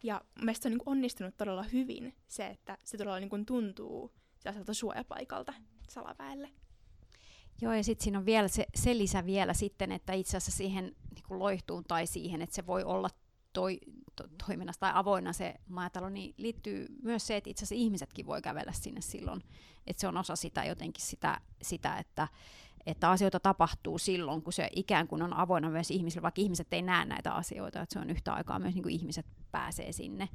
Ja 0.02 0.20
mielestäni 0.38 0.72
on 0.72 0.78
niin 0.78 0.88
onnistunut 0.88 1.36
todella 1.36 1.62
hyvin 1.62 2.14
se, 2.26 2.46
että 2.46 2.78
se 2.84 2.96
todella 2.96 3.20
niin 3.20 3.30
kuin 3.30 3.46
tuntuu 3.46 4.12
sellaiselta 4.38 4.74
suojapaikalta 4.74 5.54
salaväelle. 5.88 6.50
Joo, 7.60 7.72
ja 7.72 7.84
sitten 7.84 8.04
siinä 8.04 8.18
on 8.18 8.26
vielä 8.26 8.48
se, 8.48 8.66
se 8.74 8.98
lisä 8.98 9.26
vielä 9.26 9.54
sitten, 9.54 9.92
että 9.92 10.12
itse 10.12 10.36
asiassa 10.36 10.56
siihen 10.56 10.84
niin 11.14 11.24
kuin 11.28 11.38
loihtuun 11.38 11.84
tai 11.84 12.06
siihen, 12.06 12.42
että 12.42 12.56
se 12.56 12.66
voi 12.66 12.84
olla 12.84 13.10
toi, 13.52 13.80
to, 14.18 14.24
toiminnassa 14.46 14.80
tai 14.80 14.90
avoinna 14.94 15.32
se 15.32 15.54
maatalo, 15.68 16.08
niin 16.08 16.34
liittyy 16.36 16.86
myös 17.02 17.26
se, 17.26 17.36
että 17.36 17.50
itse 17.50 17.64
asiassa 17.64 17.82
ihmisetkin 17.84 18.26
voi 18.26 18.42
kävellä 18.42 18.72
sinne 18.72 19.00
silloin. 19.00 19.42
Että 19.86 20.00
se 20.00 20.08
on 20.08 20.16
osa 20.16 20.36
sitä 20.36 20.64
jotenkin 20.64 21.04
sitä, 21.04 21.40
sitä 21.62 21.96
että, 21.96 22.28
että 22.86 23.10
asioita 23.10 23.40
tapahtuu 23.40 23.98
silloin, 23.98 24.42
kun 24.42 24.52
se 24.52 24.68
ikään 24.76 25.08
kuin 25.08 25.22
on 25.22 25.34
avoinna 25.34 25.70
myös 25.70 25.90
ihmisille, 25.90 26.22
vaikka 26.22 26.40
ihmiset 26.40 26.72
ei 26.72 26.82
näe 26.82 27.04
näitä 27.04 27.32
asioita, 27.32 27.82
että 27.82 27.92
se 27.92 27.98
on 27.98 28.10
yhtä 28.10 28.34
aikaa 28.34 28.58
myös 28.58 28.74
niin 28.74 28.82
kuin 28.82 28.94
ihmiset 28.94 29.26
pääsee 29.50 29.92
sinne. 29.92 30.28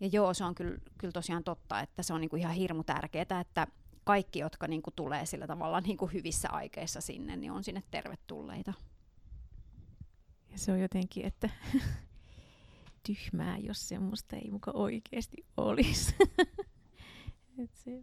Ja 0.00 0.06
joo, 0.06 0.34
se 0.34 0.44
on 0.44 0.54
kyllä, 0.54 0.78
kyllä 0.98 1.12
tosiaan 1.12 1.44
totta, 1.44 1.80
että 1.80 2.02
se 2.02 2.14
on 2.14 2.20
niin 2.20 2.28
kuin 2.30 2.40
ihan 2.40 2.54
hirmu 2.54 2.84
tärkeää, 2.84 3.40
että 3.40 3.66
kaikki, 4.04 4.38
jotka 4.38 4.68
niin 4.68 4.82
kuin 4.82 4.94
tulee 4.94 5.26
sillä 5.26 5.46
tavalla 5.46 5.80
niin 5.80 5.96
kuin 5.96 6.12
hyvissä 6.12 6.50
aikeissa 6.50 7.00
sinne, 7.00 7.36
niin 7.36 7.52
on 7.52 7.64
sinne 7.64 7.82
tervetulleita. 7.90 8.72
Ja 10.52 10.58
se 10.58 10.72
on 10.72 10.80
jotenkin, 10.80 11.24
että 11.24 11.50
tyhmää, 13.06 13.58
jos 13.58 13.88
semmoista 13.88 14.36
ei 14.36 14.50
muka 14.50 14.70
oikeasti 14.74 15.36
olisi. 15.56 16.14
Et 17.62 17.74
se 17.74 18.02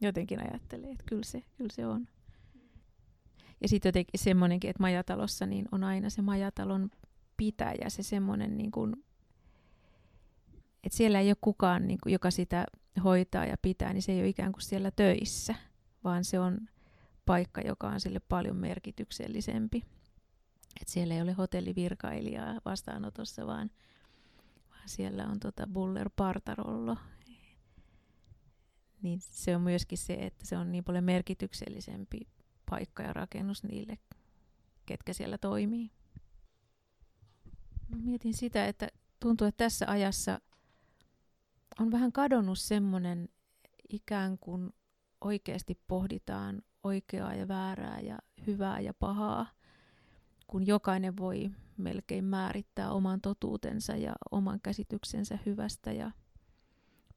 jotenkin 0.00 0.40
ajattelee, 0.40 0.90
että 0.90 1.04
kyllä 1.06 1.24
se, 1.24 1.42
kyllä 1.56 1.72
se 1.72 1.86
on. 1.86 2.08
Ja 3.60 3.68
sitten 3.68 3.88
jotenkin 3.88 4.20
semmoinenkin, 4.20 4.70
että 4.70 4.82
majatalossa 4.82 5.46
niin 5.46 5.68
on 5.72 5.84
aina 5.84 6.10
se 6.10 6.22
majatalon 6.22 6.90
pitäjä, 7.36 7.88
se 7.88 8.02
semmoinen, 8.02 8.56
niin 8.56 8.70
kuin, 8.70 8.96
että 10.84 10.96
siellä 10.96 11.20
ei 11.20 11.28
ole 11.28 11.36
kukaan, 11.40 11.86
niin 11.86 11.98
kuin, 12.02 12.12
joka 12.12 12.30
sitä 12.30 12.66
hoitaa 13.04 13.46
ja 13.46 13.56
pitää, 13.62 13.92
niin 13.92 14.02
se 14.02 14.12
ei 14.12 14.20
ole 14.20 14.28
ikään 14.28 14.52
kuin 14.52 14.62
siellä 14.62 14.90
töissä, 14.90 15.54
vaan 16.04 16.24
se 16.24 16.40
on 16.40 16.58
paikka, 17.26 17.60
joka 17.60 17.88
on 17.88 18.00
sille 18.00 18.20
paljon 18.20 18.56
merkityksellisempi. 18.56 19.84
Et 20.80 20.88
siellä 20.88 21.14
ei 21.14 21.22
ole 21.22 21.32
hotellivirkailijaa 21.32 22.60
vastaanotossa, 22.64 23.46
vaan, 23.46 23.58
vaan 23.58 23.70
siellä 24.86 25.26
on 25.26 25.40
tota 25.40 25.66
Buller 25.66 26.10
Partarollo. 26.16 26.96
Niin 29.02 29.20
se 29.20 29.56
on 29.56 29.62
myöskin 29.62 29.98
se, 29.98 30.14
että 30.14 30.46
se 30.46 30.56
on 30.56 30.72
niin 30.72 30.84
paljon 30.84 31.04
merkityksellisempi 31.04 32.20
paikka 32.70 33.02
ja 33.02 33.12
rakennus 33.12 33.62
niille, 33.62 33.98
ketkä 34.86 35.12
siellä 35.12 35.38
toimii. 35.38 35.90
Mietin 38.04 38.34
sitä, 38.34 38.66
että 38.66 38.88
tuntuu, 39.20 39.46
että 39.46 39.64
tässä 39.64 39.86
ajassa 39.88 40.40
on 41.80 41.90
vähän 41.90 42.12
kadonnut 42.12 42.58
semmoinen 42.58 43.28
ikään 43.88 44.38
kuin 44.38 44.72
oikeasti 45.20 45.80
pohditaan 45.88 46.62
oikeaa 46.82 47.34
ja 47.34 47.48
väärää 47.48 48.00
ja 48.00 48.18
hyvää 48.46 48.80
ja 48.80 48.94
pahaa, 48.94 49.46
kun 50.46 50.66
jokainen 50.66 51.16
voi 51.16 51.50
melkein 51.76 52.24
määrittää 52.24 52.90
oman 52.90 53.20
totuutensa 53.20 53.96
ja 53.96 54.12
oman 54.30 54.60
käsityksensä 54.60 55.38
hyvästä 55.46 55.92
ja 55.92 56.10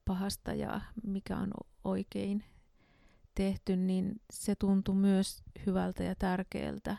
pahasta 0.05 0.53
ja 0.53 0.81
mikä 1.03 1.37
on 1.37 1.51
oikein 1.83 2.43
tehty, 3.35 3.75
niin 3.75 4.21
se 4.33 4.55
tuntuu 4.55 4.95
myös 4.95 5.43
hyvältä 5.65 6.03
ja 6.03 6.15
tärkeältä, 6.15 6.97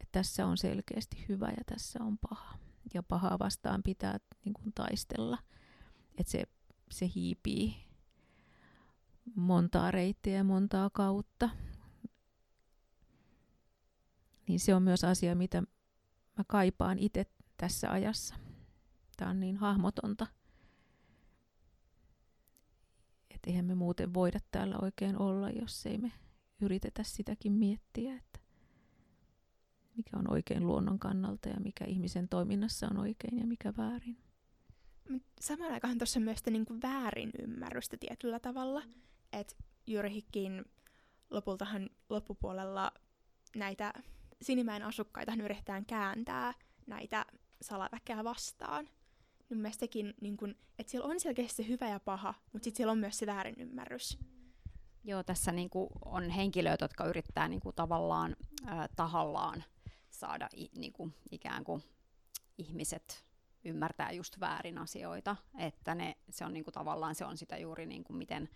että 0.00 0.08
tässä 0.12 0.46
on 0.46 0.58
selkeästi 0.58 1.24
hyvä 1.28 1.48
ja 1.48 1.64
tässä 1.66 2.04
on 2.04 2.18
paha. 2.18 2.58
Ja 2.94 3.02
pahaa 3.02 3.38
vastaan 3.38 3.82
pitää 3.82 4.18
niin 4.44 4.52
kuin, 4.52 4.72
taistella. 4.72 5.38
Että 6.18 6.30
se, 6.30 6.44
se 6.90 7.10
hiipii 7.14 7.88
montaa 9.34 9.90
reittiä 9.90 10.36
ja 10.36 10.44
montaa 10.44 10.90
kautta. 10.90 11.50
Niin 14.48 14.60
se 14.60 14.74
on 14.74 14.82
myös 14.82 15.04
asia, 15.04 15.34
mitä 15.34 15.62
mä 16.38 16.44
kaipaan 16.46 16.98
itse 16.98 17.26
tässä 17.56 17.90
ajassa. 17.90 18.34
Tämä 19.16 19.30
on 19.30 19.40
niin 19.40 19.56
hahmotonta 19.56 20.26
että 23.38 23.50
eihän 23.50 23.64
me 23.64 23.74
muuten 23.74 24.14
voida 24.14 24.38
täällä 24.50 24.76
oikein 24.82 25.18
olla, 25.18 25.50
jos 25.50 25.86
ei 25.86 25.98
me 25.98 26.12
yritetä 26.60 27.02
sitäkin 27.02 27.52
miettiä, 27.52 28.16
että 28.16 28.38
mikä 29.96 30.16
on 30.16 30.32
oikein 30.32 30.66
luonnon 30.66 30.98
kannalta 30.98 31.48
ja 31.48 31.60
mikä 31.60 31.84
ihmisen 31.84 32.28
toiminnassa 32.28 32.88
on 32.90 32.96
oikein 32.96 33.38
ja 33.38 33.46
mikä 33.46 33.72
väärin. 33.76 34.16
Samaan 35.40 35.72
aikaan 35.72 35.98
tuossa 35.98 36.20
myös 36.20 36.38
sitä 36.38 36.50
niin 36.50 36.66
kuin 36.66 36.82
väärin 36.82 37.30
ymmärrystä 37.42 37.96
tietyllä 37.96 38.40
tavalla, 38.40 38.80
mm. 38.80 38.92
että 39.32 39.54
Jyrhikin 39.86 40.64
lopultahan 41.30 41.90
loppupuolella 42.10 42.92
näitä 43.56 43.92
Sinimäen 44.42 44.82
asukkaita 44.82 45.32
yritetään 45.42 45.86
kääntää 45.86 46.54
näitä 46.86 47.26
salaväkeä 47.62 48.24
vastaan 48.24 48.88
niin 49.50 49.58
mielestä 49.58 49.80
sekin, 49.80 50.14
niin 50.20 50.36
kun, 50.36 50.54
että 50.78 50.90
siellä 50.90 51.08
on 51.08 51.20
selkeästi 51.20 51.62
se 51.62 51.68
hyvä 51.68 51.88
ja 51.88 52.00
paha, 52.00 52.34
mutta 52.52 52.64
sitten 52.64 52.76
siellä 52.76 52.92
on 52.92 52.98
myös 52.98 53.18
se 53.18 53.26
väärinymmärrys. 53.26 54.18
Joo, 55.04 55.22
tässä 55.22 55.52
niin 55.52 55.70
on 56.04 56.30
henkilöitä, 56.30 56.84
jotka 56.84 57.04
yrittää 57.04 57.48
niin 57.48 57.60
tavallaan 57.76 58.36
äh, 58.68 58.88
tahallaan 58.96 59.64
saada 60.10 60.48
niin 60.76 60.92
kuin, 60.92 61.14
ikään 61.30 61.64
kuin 61.64 61.82
ihmiset 62.58 63.24
ymmärtää 63.64 64.12
just 64.12 64.40
väärin 64.40 64.78
asioita, 64.78 65.36
että 65.58 65.94
ne, 65.94 66.16
se 66.30 66.44
on 66.44 66.52
niin 66.52 66.64
kuin, 66.64 66.74
tavallaan 66.74 67.14
se 67.14 67.24
on 67.24 67.36
sitä 67.36 67.58
juuri 67.58 67.86
niin 67.86 68.04
kuin 68.04 68.16
miten 68.16 68.48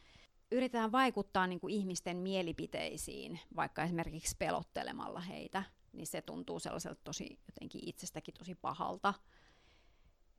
yritetään 0.53 0.93
vaikuttaa 0.93 1.47
niin 1.47 1.61
kuin 1.61 1.75
ihmisten 1.75 2.17
mielipiteisiin, 2.17 3.41
vaikka 3.57 3.83
esimerkiksi 3.83 4.37
pelottelemalla 4.39 5.21
heitä, 5.21 5.63
niin 5.93 6.07
se 6.07 6.23
tuntuu 6.23 6.61
sellaiselta 6.61 7.01
tosi 7.05 7.39
jotenkin 7.47 7.89
itsestäkin 7.89 8.35
tosi 8.39 8.55
pahalta. 8.55 9.15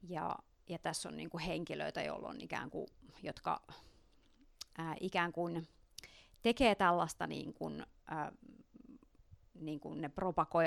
Ja, 0.10 0.36
ja 0.70 0.80
tässä 0.80 1.10
on 1.10 1.18
niin 1.18 1.30
kuin 1.30 1.44
henkilöitä, 1.44 2.02
joilla 2.02 2.30
on 2.30 2.42
ikään 2.42 2.70
kuin, 2.70 2.88
jotka 3.24 3.62
ää, 4.78 4.96
ikään 5.00 5.32
kuin 5.32 5.68
tekee 6.42 6.76
tällaista 6.76 7.28
niin 7.28 7.54
kuin, 7.54 7.86
ää, 8.08 8.32
niin 9.60 9.80
kuin 9.80 10.02
ne 10.02 10.10
propagoi, 10.10 10.66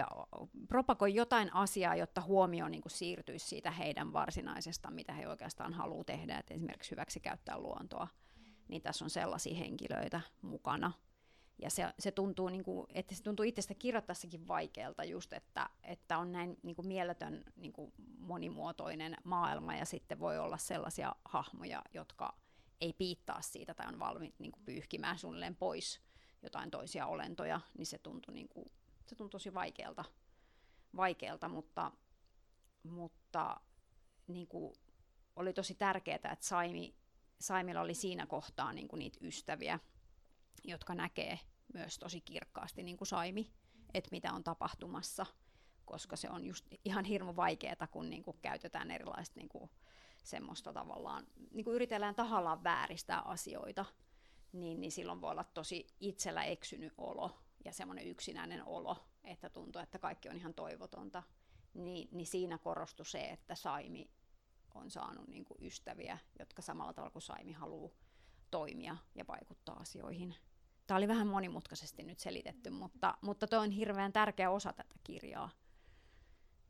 propagoi 0.68 1.14
jotain 1.14 1.54
asiaa, 1.54 1.96
jotta 1.96 2.20
huomio 2.20 2.68
niin 2.68 2.82
kuin 2.82 2.92
siirtyisi 2.92 3.46
siitä 3.46 3.70
heidän 3.70 4.12
varsinaisesta, 4.12 4.90
mitä 4.90 5.12
he 5.12 5.28
oikeastaan 5.28 5.74
haluaa 5.74 6.04
tehdä, 6.04 6.38
että 6.38 6.54
esimerkiksi 6.54 6.90
hyväksi 6.90 7.20
käyttää 7.20 7.58
luontoa, 7.58 8.08
niin 8.68 8.82
tässä 8.82 9.04
on 9.04 9.10
sellaisia 9.10 9.56
henkilöitä 9.56 10.20
mukana. 10.42 10.92
Ja 11.58 11.70
se, 11.70 11.92
se 11.98 12.10
tuntuu, 12.10 12.48
niin 12.48 12.64
kuin, 12.64 12.86
että 12.94 13.14
se 13.14 13.22
tuntuu 13.22 13.44
itsestä 13.44 13.74
kirjoittaessakin 13.74 14.48
vaikealta 14.48 15.04
just, 15.04 15.32
että, 15.32 15.70
että 15.82 16.18
on 16.18 16.32
näin 16.32 16.58
niin 16.62 16.76
kuin 16.76 16.88
mieletön 16.88 17.44
niin 17.56 17.72
kuin 17.72 17.92
monimuotoinen 18.18 19.16
maailma 19.24 19.74
ja 19.74 19.84
sitten 19.84 20.20
voi 20.20 20.38
olla 20.38 20.58
sellaisia 20.58 21.14
hahmoja, 21.24 21.82
jotka 21.94 22.34
ei 22.80 22.92
piittaa 22.92 23.42
siitä 23.42 23.74
tai 23.74 23.86
on 23.86 23.98
valmiit 23.98 24.34
niin 24.38 24.52
kuin 24.52 24.64
pyyhkimään 24.64 25.18
suunnilleen 25.18 25.56
pois 25.56 26.00
jotain 26.42 26.70
toisia 26.70 27.06
olentoja, 27.06 27.60
niin 27.78 27.86
se 27.86 27.98
tuntui, 27.98 28.34
niin 28.34 28.48
kuin, 28.48 28.66
se 29.06 29.14
tuntui 29.14 29.30
tosi 29.30 29.54
vaikealta, 29.54 30.04
vaikealta 30.96 31.48
mutta, 31.48 31.92
mutta 32.82 33.60
niin 34.26 34.46
kuin, 34.46 34.74
oli 35.36 35.52
tosi 35.52 35.74
tärkeää, 35.74 36.14
että 36.16 36.46
Saimi, 36.46 36.94
Saimilla 37.40 37.80
oli 37.80 37.94
siinä 37.94 38.26
kohtaa 38.26 38.72
niin 38.72 38.88
kuin 38.88 38.98
niitä 38.98 39.18
ystäviä, 39.22 39.78
jotka 40.64 40.94
näkee 40.94 41.38
myös 41.74 41.98
tosi 41.98 42.20
kirkkaasti, 42.20 42.82
niin 42.82 42.96
kuin 42.96 43.08
Saimi, 43.08 43.50
että 43.94 44.10
mitä 44.12 44.32
on 44.32 44.44
tapahtumassa, 44.44 45.26
koska 45.84 46.16
se 46.16 46.30
on 46.30 46.44
just 46.44 46.66
ihan 46.84 47.04
hirmu 47.04 47.36
vaikeaa, 47.36 47.86
kun 47.90 48.10
niin 48.10 48.22
kuin 48.22 48.38
käytetään 48.42 48.90
erilaista 48.90 49.40
niin 49.40 49.48
kuin, 49.48 49.70
semmoista 50.24 50.72
tavallaan, 50.72 51.26
niin 51.50 51.64
kuin 51.64 51.74
yritellään 51.74 52.14
tahallaan 52.14 52.64
vääristää 52.64 53.20
asioita, 53.20 53.84
niin, 54.52 54.80
niin 54.80 54.92
silloin 54.92 55.20
voi 55.20 55.30
olla 55.30 55.44
tosi 55.44 55.86
itsellä 56.00 56.44
eksynyt 56.44 56.92
olo 56.98 57.38
ja 57.64 57.72
semmoinen 57.72 58.06
yksinäinen 58.06 58.64
olo, 58.64 58.96
että 59.24 59.50
tuntuu, 59.50 59.82
että 59.82 59.98
kaikki 59.98 60.28
on 60.28 60.36
ihan 60.36 60.54
toivotonta. 60.54 61.22
Niin, 61.74 62.08
niin 62.12 62.26
siinä 62.26 62.58
korostui 62.58 63.06
se, 63.06 63.18
että 63.18 63.54
Saimi 63.54 64.10
on 64.76 64.90
saanut 64.90 65.28
niin 65.28 65.44
kuin 65.44 65.58
ystäviä, 65.64 66.18
jotka 66.38 66.62
samalla 66.62 66.92
tavalla 66.92 67.12
kuin 67.12 67.22
Saimi 67.22 67.52
haluaa 67.52 67.90
toimia 68.50 68.96
ja 69.14 69.24
vaikuttaa 69.28 69.76
asioihin. 69.76 70.34
Tämä 70.86 70.98
oli 70.98 71.08
vähän 71.08 71.26
monimutkaisesti 71.26 72.02
nyt 72.02 72.18
selitetty, 72.18 72.70
mutta, 72.70 73.18
mutta 73.20 73.46
tuo 73.46 73.58
on 73.58 73.70
hirveän 73.70 74.12
tärkeä 74.12 74.50
osa 74.50 74.72
tätä 74.72 74.94
kirjaa. 75.04 75.50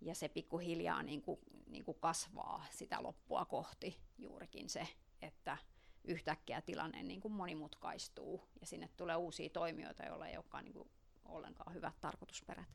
Ja 0.01 0.15
se 0.15 0.29
pikkuhiljaa 0.29 1.03
niin 1.03 1.23
kuin, 1.23 1.41
niin 1.67 1.85
kuin 1.85 2.01
kasvaa 2.01 2.67
sitä 2.71 3.03
loppua 3.03 3.45
kohti 3.45 4.01
juurikin 4.19 4.69
se, 4.69 4.89
että 5.23 5.57
yhtäkkiä 6.05 6.61
tilanne 6.61 7.03
niin 7.03 7.21
kuin 7.21 7.33
monimutkaistuu 7.33 8.43
ja 8.61 8.67
sinne 8.67 8.89
tulee 8.97 9.17
uusia 9.17 9.51
toimijoita, 9.51 10.05
joilla 10.05 10.27
ei 10.27 10.37
olekaan 10.37 10.65
niin 10.65 10.75
kuin 10.75 10.91
ollenkaan 11.25 11.75
hyvät 11.75 12.01
tarkoitusperät. 12.01 12.67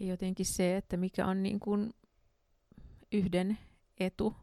Ja 0.00 0.06
jotenkin 0.06 0.46
se, 0.46 0.76
että 0.76 0.96
mikä 0.96 1.26
on 1.26 1.42
niin 1.42 1.60
kuin 1.60 1.94
yhden 3.12 3.58
etu 4.00 4.34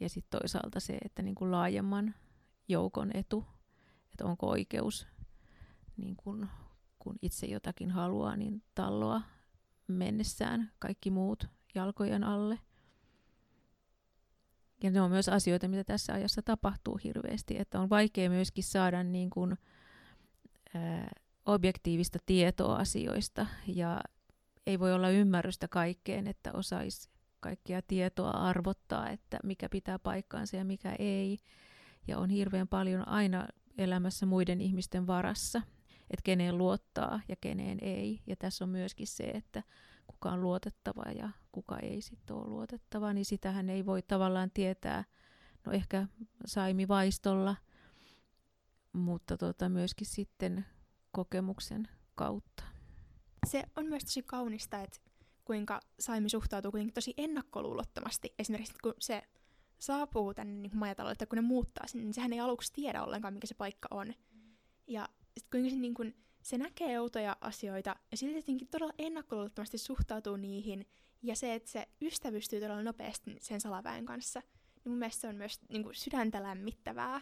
ja 0.00 0.08
sitten 0.08 0.40
toisaalta 0.40 0.80
se, 0.80 0.98
että 1.04 1.22
niin 1.22 1.34
kuin 1.34 1.50
laajemman 1.50 2.14
joukon 2.68 3.10
etu, 3.14 3.44
että 4.12 4.24
onko 4.24 4.48
oikeus, 4.48 5.06
niin 5.96 6.16
kuin, 6.16 6.48
kun 6.98 7.16
itse 7.22 7.46
jotakin 7.46 7.90
haluaa, 7.90 8.36
niin 8.36 8.62
talloa 8.74 9.22
mennessään 9.86 10.72
kaikki 10.78 11.10
muut 11.10 11.46
jalkojen 11.74 12.24
alle. 12.24 12.58
Ja 14.82 14.90
ne 14.90 15.00
on 15.00 15.10
myös 15.10 15.28
asioita, 15.28 15.68
mitä 15.68 15.84
tässä 15.84 16.12
ajassa 16.12 16.42
tapahtuu 16.42 17.00
hirveästi, 17.04 17.58
että 17.58 17.80
on 17.80 17.90
vaikea 17.90 18.30
myöskin 18.30 18.64
saada 18.64 19.02
niin 19.02 19.30
kuin, 19.30 19.58
ää, 20.74 21.10
objektiivista 21.46 22.18
tietoa 22.26 22.76
asioista 22.76 23.46
ja 23.66 24.00
ei 24.68 24.78
voi 24.78 24.92
olla 24.92 25.10
ymmärrystä 25.10 25.68
kaikkeen, 25.68 26.26
että 26.26 26.52
osaisi 26.52 27.10
kaikkia 27.40 27.82
tietoa 27.82 28.30
arvottaa, 28.30 29.08
että 29.10 29.38
mikä 29.44 29.68
pitää 29.68 29.98
paikkaansa 29.98 30.56
ja 30.56 30.64
mikä 30.64 30.96
ei. 30.98 31.38
Ja 32.06 32.18
on 32.18 32.30
hirveän 32.30 32.68
paljon 32.68 33.08
aina 33.08 33.48
elämässä 33.78 34.26
muiden 34.26 34.60
ihmisten 34.60 35.06
varassa, 35.06 35.62
että 36.10 36.22
keneen 36.24 36.58
luottaa 36.58 37.20
ja 37.28 37.36
keneen 37.40 37.78
ei. 37.80 38.22
Ja 38.26 38.36
tässä 38.36 38.64
on 38.64 38.68
myöskin 38.68 39.06
se, 39.06 39.24
että 39.24 39.62
kuka 40.06 40.32
on 40.32 40.40
luotettava 40.40 41.02
ja 41.14 41.30
kuka 41.52 41.78
ei 41.78 42.02
sitten 42.02 42.36
ole 42.36 42.46
luotettava, 42.46 43.12
niin 43.12 43.24
sitähän 43.24 43.70
ei 43.70 43.86
voi 43.86 44.02
tavallaan 44.02 44.50
tietää, 44.50 45.04
no 45.66 45.72
ehkä 45.72 46.06
Saimi 46.46 46.88
Vaistolla, 46.88 47.56
mutta 48.92 49.36
tota 49.36 49.68
myöskin 49.68 50.06
sitten 50.06 50.66
kokemuksen 51.12 51.88
kautta. 52.14 52.77
Se 53.46 53.64
on 53.76 53.86
myös 53.86 54.04
tosi 54.04 54.22
kaunista, 54.22 54.80
että 54.80 54.98
kuinka 55.44 55.80
Saimi 56.00 56.28
suhtautuu 56.28 56.70
kuitenkin 56.70 56.94
tosi 56.94 57.14
ennakkoluulottomasti. 57.16 58.34
Esimerkiksi 58.38 58.74
kun 58.82 58.94
se 58.98 59.22
saapuu 59.78 60.34
tänne 60.34 60.52
niin 60.52 60.76
majatalolle, 60.76 61.12
että 61.12 61.26
kun 61.26 61.36
ne 61.36 61.42
muuttaa 61.42 61.86
sinne, 61.86 62.04
niin 62.04 62.14
sehän 62.14 62.32
ei 62.32 62.40
aluksi 62.40 62.72
tiedä 62.72 63.02
ollenkaan, 63.02 63.34
mikä 63.34 63.46
se 63.46 63.54
paikka 63.54 63.88
on. 63.90 64.14
Ja 64.86 65.08
sitten 65.38 65.60
kuinka 65.60 65.70
se 65.70 65.76
niin 65.76 65.94
kuin, 65.94 66.16
se 66.42 66.58
näkee 66.58 67.00
outoja 67.00 67.36
asioita 67.40 67.96
ja 68.10 68.16
silti 68.16 68.36
jotenkin 68.36 68.68
todella 68.68 68.92
ennakkoluulottomasti 68.98 69.78
suhtautuu 69.78 70.36
niihin. 70.36 70.86
Ja 71.22 71.36
se, 71.36 71.54
että 71.54 71.70
se 71.70 71.88
ystävystyy 72.02 72.60
todella 72.60 72.82
nopeasti 72.82 73.36
sen 73.40 73.60
salaväen 73.60 74.06
kanssa, 74.06 74.40
niin 74.40 74.92
mun 74.92 74.98
mielestä 74.98 75.20
se 75.20 75.28
on 75.28 75.36
myös 75.36 75.60
niin 75.68 75.82
kuin 75.82 75.94
sydäntä 75.94 76.42
lämmittävää. 76.42 77.20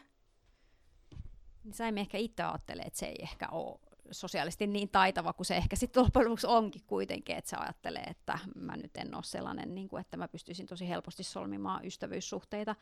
Saimme 1.73 2.01
ehkä 2.01 2.19
itse 2.19 2.43
ajattelee, 2.43 2.85
että 2.85 2.99
se 2.99 3.07
ei 3.07 3.17
ehkä 3.23 3.49
ole 3.49 3.81
sosiaalisesti 4.11 4.67
niin 4.67 4.89
taitava 4.89 5.33
kuin 5.33 5.47
se 5.47 5.57
ehkä 5.57 5.77
sitten 5.77 6.03
loppujen 6.03 6.25
lopuksi 6.25 6.47
onkin 6.47 6.83
kuitenkin, 6.87 7.37
että 7.37 7.51
se 7.51 7.57
ajattelee, 7.57 8.03
että 8.03 8.39
mä 8.55 8.77
nyt 8.77 8.97
en 8.97 9.15
ole 9.15 9.25
sellainen, 9.25 9.75
niin 9.75 9.89
kuin, 9.89 10.01
että 10.01 10.17
mä 10.17 10.29
pystyisin 10.29 10.67
tosi 10.67 10.89
helposti 10.89 11.23
solmimaan 11.23 11.87
ystävyyssuhteita, 11.87 12.77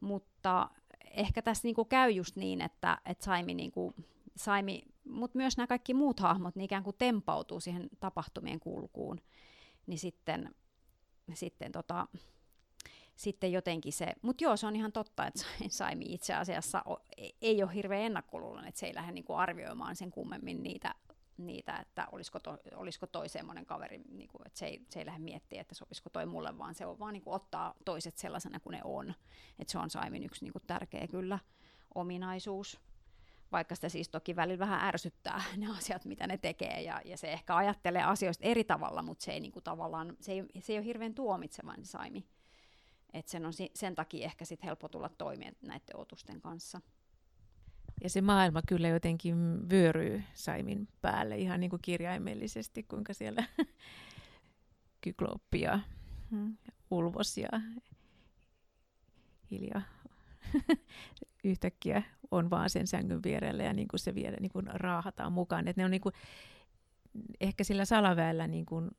mutta 0.00 0.70
ehkä 1.10 1.42
tässä 1.42 1.68
niin 1.68 1.74
kuin 1.74 1.88
käy 1.88 2.10
just 2.10 2.36
niin, 2.36 2.60
että, 2.60 2.98
että 3.06 3.24
Saimi, 3.24 3.54
niin 3.54 3.72
kuin, 3.72 3.94
Saimi 4.36 4.82
mutta 5.08 5.36
myös 5.36 5.56
nämä 5.56 5.66
kaikki 5.66 5.94
muut 5.94 6.20
hahmot 6.20 6.56
niin 6.56 6.64
ikään 6.64 6.82
kuin 6.82 6.96
tempautuu 6.98 7.60
siihen 7.60 7.88
tapahtumien 8.00 8.60
kulkuun, 8.60 9.20
niin 9.86 9.98
sitten, 9.98 10.54
sitten, 11.34 11.72
tota, 11.72 12.06
sitten 13.16 13.52
jotenkin 13.52 13.92
se, 13.92 14.06
mutta 14.22 14.44
joo, 14.44 14.56
se 14.56 14.66
on 14.66 14.76
ihan 14.76 14.92
totta, 14.92 15.26
että 15.26 15.44
Saimi 15.68 16.04
itse 16.08 16.34
asiassa 16.34 16.82
e, 17.16 17.28
ei 17.40 17.62
ole 17.62 17.74
hirveän 17.74 18.02
ennakkoluuloinen, 18.02 18.68
että 18.68 18.78
se 18.78 18.86
ei 18.86 18.94
lähde 18.94 19.12
niinku 19.12 19.34
arvioimaan 19.34 19.96
sen 19.96 20.10
kummemmin 20.10 20.62
niitä, 20.62 20.94
niitä 21.36 21.76
että 21.76 22.06
olisiko, 22.12 22.40
to, 22.40 22.58
olisiko 22.74 23.06
toi 23.06 23.28
semmoinen 23.28 23.66
kaveri, 23.66 23.98
niinku, 23.98 24.38
että 24.46 24.58
se 24.58 24.66
ei, 24.66 24.80
se 24.90 24.98
ei 24.98 25.06
lähde 25.06 25.18
miettiä, 25.18 25.60
että 25.60 25.74
sopisiko 25.74 26.10
toi 26.10 26.26
mulle, 26.26 26.58
vaan 26.58 26.74
se 26.74 26.86
on 26.86 26.98
vaan 26.98 27.12
niinku 27.12 27.32
ottaa 27.32 27.74
toiset 27.84 28.18
sellaisena 28.18 28.60
kuin 28.60 28.72
ne 28.72 28.80
on. 28.84 29.14
Että 29.58 29.72
se 29.72 29.78
on 29.78 29.90
Saimin 29.90 30.24
yksi 30.24 30.44
niinku 30.44 30.60
tärkeä 30.60 31.06
kyllä 31.06 31.38
ominaisuus 31.94 32.80
vaikka 33.52 33.74
sitä 33.74 33.88
siis 33.88 34.08
toki 34.08 34.36
välillä 34.36 34.58
vähän 34.58 34.88
ärsyttää 34.88 35.42
ne 35.56 35.66
asiat, 35.78 36.04
mitä 36.04 36.26
ne 36.26 36.38
tekee, 36.38 36.82
ja, 36.82 37.00
ja 37.04 37.16
se 37.16 37.32
ehkä 37.32 37.56
ajattelee 37.56 38.02
asioista 38.02 38.44
eri 38.44 38.64
tavalla, 38.64 39.02
mutta 39.02 39.24
se 39.24 39.32
ei, 39.32 39.40
niinku 39.40 39.60
tavallaan, 39.60 40.16
se 40.20 40.32
ei, 40.32 40.44
se 40.58 40.72
ei 40.72 40.78
ole 40.78 40.86
hirveän 40.86 41.14
tuomitsevan 41.14 41.84
Saimi. 41.84 42.26
Et 43.16 43.28
sen 43.28 43.46
on 43.46 43.52
sen 43.74 43.94
takia 43.94 44.24
ehkä 44.24 44.44
sit 44.44 44.64
helppo 44.64 44.88
tulla 44.88 45.08
toimeen 45.08 45.56
näiden 45.62 45.96
otusten 45.96 46.40
kanssa. 46.40 46.80
Ja 48.02 48.10
se 48.10 48.20
maailma 48.20 48.62
kyllä 48.68 48.88
jotenkin 48.88 49.36
vyöryy 49.70 50.22
Saimin 50.34 50.88
päälle 51.00 51.36
ihan 51.36 51.60
niin 51.60 51.70
kuin 51.70 51.82
kirjaimellisesti, 51.82 52.82
kuinka 52.82 53.14
siellä 53.14 53.44
Kykloppi 55.00 55.60
ja 55.60 55.80
mm, 56.30 56.56
Ulvos 56.90 57.38
ja 57.38 57.48
Hilja 59.50 59.82
yhtäkkiä 61.44 62.02
on 62.30 62.50
vaan 62.50 62.70
sen 62.70 62.86
sängyn 62.86 63.22
vierellä 63.22 63.62
ja 63.62 63.72
niin 63.72 63.88
kuin 63.88 64.00
se 64.00 64.14
vielä 64.14 64.36
niin 64.40 64.52
kuin 64.52 64.66
raahataan 64.66 65.32
mukaan. 65.32 65.68
Et 65.68 65.76
ne 65.76 65.84
on 65.84 65.90
niin 65.90 66.00
kuin, 66.00 66.12
ehkä 67.40 67.64
sillä 67.64 67.84
salaväellä 67.84 68.46
niin 68.46 68.66
kuin, 68.66 68.90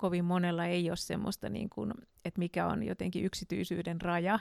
kovin 0.00 0.24
monella 0.24 0.66
ei 0.66 0.90
ole 0.90 0.96
semmoista, 0.96 1.48
niin 1.48 1.70
kuin, 1.70 1.92
että 2.24 2.38
mikä 2.38 2.66
on 2.66 2.82
jotenkin 2.82 3.24
yksityisyyden 3.24 4.00
raja, 4.00 4.38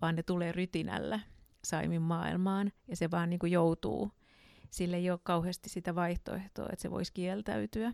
vaan 0.00 0.16
ne 0.16 0.22
tulee 0.22 0.52
rytinällä 0.52 1.20
Saimin 1.64 2.02
maailmaan 2.02 2.72
ja 2.88 2.96
se 2.96 3.10
vaan 3.10 3.30
niin 3.30 3.38
kuin 3.38 3.52
joutuu. 3.52 4.10
Sille 4.70 4.96
ei 4.96 5.10
ole 5.10 5.20
kauheasti 5.22 5.68
sitä 5.68 5.94
vaihtoehtoa, 5.94 6.66
että 6.66 6.82
se 6.82 6.90
voisi 6.90 7.12
kieltäytyä. 7.12 7.92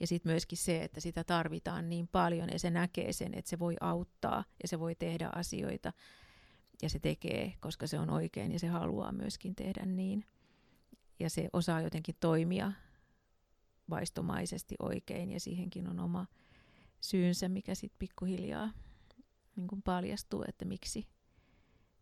Ja 0.00 0.06
sitten 0.06 0.32
myöskin 0.32 0.58
se, 0.58 0.82
että 0.82 1.00
sitä 1.00 1.24
tarvitaan 1.24 1.88
niin 1.88 2.08
paljon 2.08 2.48
ja 2.52 2.58
se 2.58 2.70
näkee 2.70 3.12
sen, 3.12 3.34
että 3.34 3.48
se 3.48 3.58
voi 3.58 3.74
auttaa 3.80 4.44
ja 4.62 4.68
se 4.68 4.80
voi 4.80 4.94
tehdä 4.94 5.30
asioita 5.34 5.92
ja 6.82 6.88
se 6.88 6.98
tekee, 6.98 7.52
koska 7.60 7.86
se 7.86 7.98
on 7.98 8.10
oikein 8.10 8.52
ja 8.52 8.58
se 8.58 8.66
haluaa 8.68 9.12
myöskin 9.12 9.54
tehdä 9.54 9.86
niin. 9.86 10.24
Ja 11.20 11.30
se 11.30 11.48
osaa 11.52 11.80
jotenkin 11.80 12.14
toimia 12.20 12.72
vaistomaisesti 13.90 14.74
oikein 14.78 15.30
ja 15.30 15.40
siihenkin 15.40 15.88
on 15.88 16.00
oma 16.00 16.26
syynsä, 17.00 17.48
mikä 17.48 17.74
sitten 17.74 17.98
pikkuhiljaa 17.98 18.70
niin 19.56 19.68
kuin 19.68 19.82
paljastuu, 19.82 20.44
että 20.48 20.64
miksi, 20.64 21.06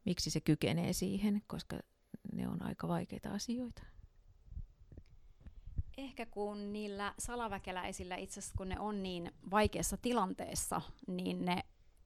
miksi 0.04 0.30
se 0.30 0.40
kykenee 0.40 0.92
siihen, 0.92 1.42
koska 1.46 1.78
ne 2.32 2.48
on 2.48 2.62
aika 2.62 2.88
vaikeita 2.88 3.30
asioita. 3.30 3.82
Ehkä 5.96 6.26
kun 6.26 6.72
niillä 6.72 7.14
salaväkeläisillä 7.18 8.16
itse 8.16 8.40
asiassa, 8.40 8.56
kun 8.56 8.68
ne 8.68 8.80
on 8.80 9.02
niin 9.02 9.32
vaikeassa 9.50 9.96
tilanteessa, 9.96 10.80
niin 11.06 11.44
ne 11.44 11.64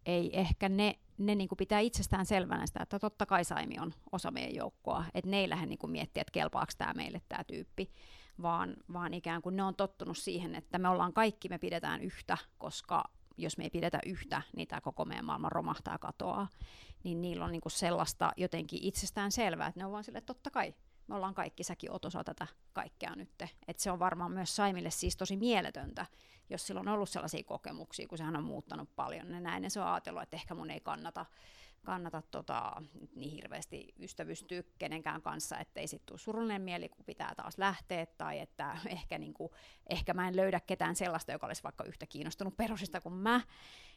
ei 0.09 0.31
ehkä 0.41 0.69
ne, 0.69 0.99
ne 1.19 1.35
niin 1.35 1.49
kuin 1.49 1.57
pitää 1.57 1.81
itsestään 1.81 2.27
selvänä 2.27 2.67
sitä, 2.67 2.83
että 2.83 2.99
totta 2.99 3.27
kai 3.27 3.45
Saimi 3.45 3.79
on 3.79 3.95
osa 4.13 4.31
meidän 4.31 4.55
joukkoa, 4.55 5.05
että 5.15 5.31
ne 5.31 5.41
ei 5.41 5.49
lähde 5.49 5.67
niin 5.67 5.79
kuin 5.79 5.91
miettiä, 5.91 6.21
että 6.21 6.33
kelpaako 6.33 6.73
tämä 6.79 6.93
meille 6.93 7.23
tämä 7.29 7.45
tyyppi, 7.45 7.91
vaan, 8.43 8.77
vaan 8.93 9.15
ikään 9.15 9.43
kuin 9.43 9.57
ne 9.57 9.63
on 9.63 9.75
tottunut 9.75 10.19
siihen, 10.19 10.55
että 10.55 10.79
me 10.79 10.89
ollaan 10.89 11.13
kaikki, 11.13 11.49
me 11.49 11.59
pidetään 11.59 12.01
yhtä, 12.01 12.39
koska 12.59 13.05
jos 13.37 13.59
me 13.59 13.65
ei 13.65 13.71
pidetä 13.71 13.99
yhtä, 14.07 14.43
niin 14.57 14.69
tämä 14.69 14.81
koko 14.81 15.05
meidän 15.05 15.25
maailma 15.25 15.49
romahtaa 15.49 15.95
ja 15.95 15.99
katoaa. 15.99 16.49
Niin 17.05 17.23
niillä 17.23 17.45
on 17.45 17.53
niinku 17.53 17.71
sellaista 17.71 18.33
jotenkin 18.37 18.79
itsestään 18.83 19.33
selvää, 19.33 19.67
että 19.67 19.81
ne 19.81 19.87
on 19.87 19.93
vaan 19.93 20.05
sille, 20.05 20.19
että 20.19 20.35
totta 20.35 20.51
kai, 20.51 20.75
me 21.09 21.15
ollaan 21.15 21.35
kaikki, 21.35 21.63
säkin 21.63 21.93
oot 21.93 22.05
osa 22.05 22.25
tätä 22.25 22.47
kaikkea 22.73 23.17
nyt. 23.17 23.43
Että 23.69 23.83
se 23.83 23.91
on 23.91 23.99
varmaan 23.99 24.33
myös 24.33 24.57
Saimille 24.57 24.91
siis 24.91 25.17
tosi 25.17 25.37
mieletöntä, 25.37 26.07
jos 26.51 26.67
sillä 26.67 26.81
on 26.81 26.89
ollut 26.89 27.09
sellaisia 27.09 27.45
kokemuksia, 27.45 28.09
kun 28.09 28.19
sehän 28.19 28.37
on 28.37 28.45
muuttanut 28.45 28.97
paljon. 28.97 29.31
Ja 29.31 29.41
näin 29.41 29.65
ja 29.65 29.71
se 29.71 29.81
on 29.81 29.87
ajatellut, 29.87 30.23
että 30.23 30.37
ehkä 30.37 30.55
mun 30.55 30.71
ei 30.71 30.81
kannata 30.81 31.27
kannata 31.89 32.23
tota, 32.31 32.83
niin 33.15 33.31
hirveästi 33.31 33.95
ystävystyä 34.01 34.63
kenenkään 34.79 35.23
kanssa, 35.23 35.59
ettei 35.59 35.87
sitten 35.87 36.07
tule 36.07 36.19
surullinen 36.19 36.63
mieli, 36.63 36.89
kun 36.89 37.05
pitää 37.05 37.35
taas 37.37 37.59
lähteä, 37.59 38.07
tai 38.07 38.39
että 38.39 38.77
ehkä, 38.99 39.19
niin 39.19 39.35
kuin, 39.35 39.51
ehkä 39.91 40.15
mä 40.15 40.29
en 40.29 40.37
löydä 40.37 40.61
ketään 40.61 40.97
sellaista, 40.97 41.33
joka 41.33 41.47
olisi 41.47 41.63
vaikka 41.63 41.85
yhtä 41.85 42.07
kiinnostunut 42.07 42.57
perusista 42.57 43.01
kuin 43.01 43.15
mä, 43.15 43.41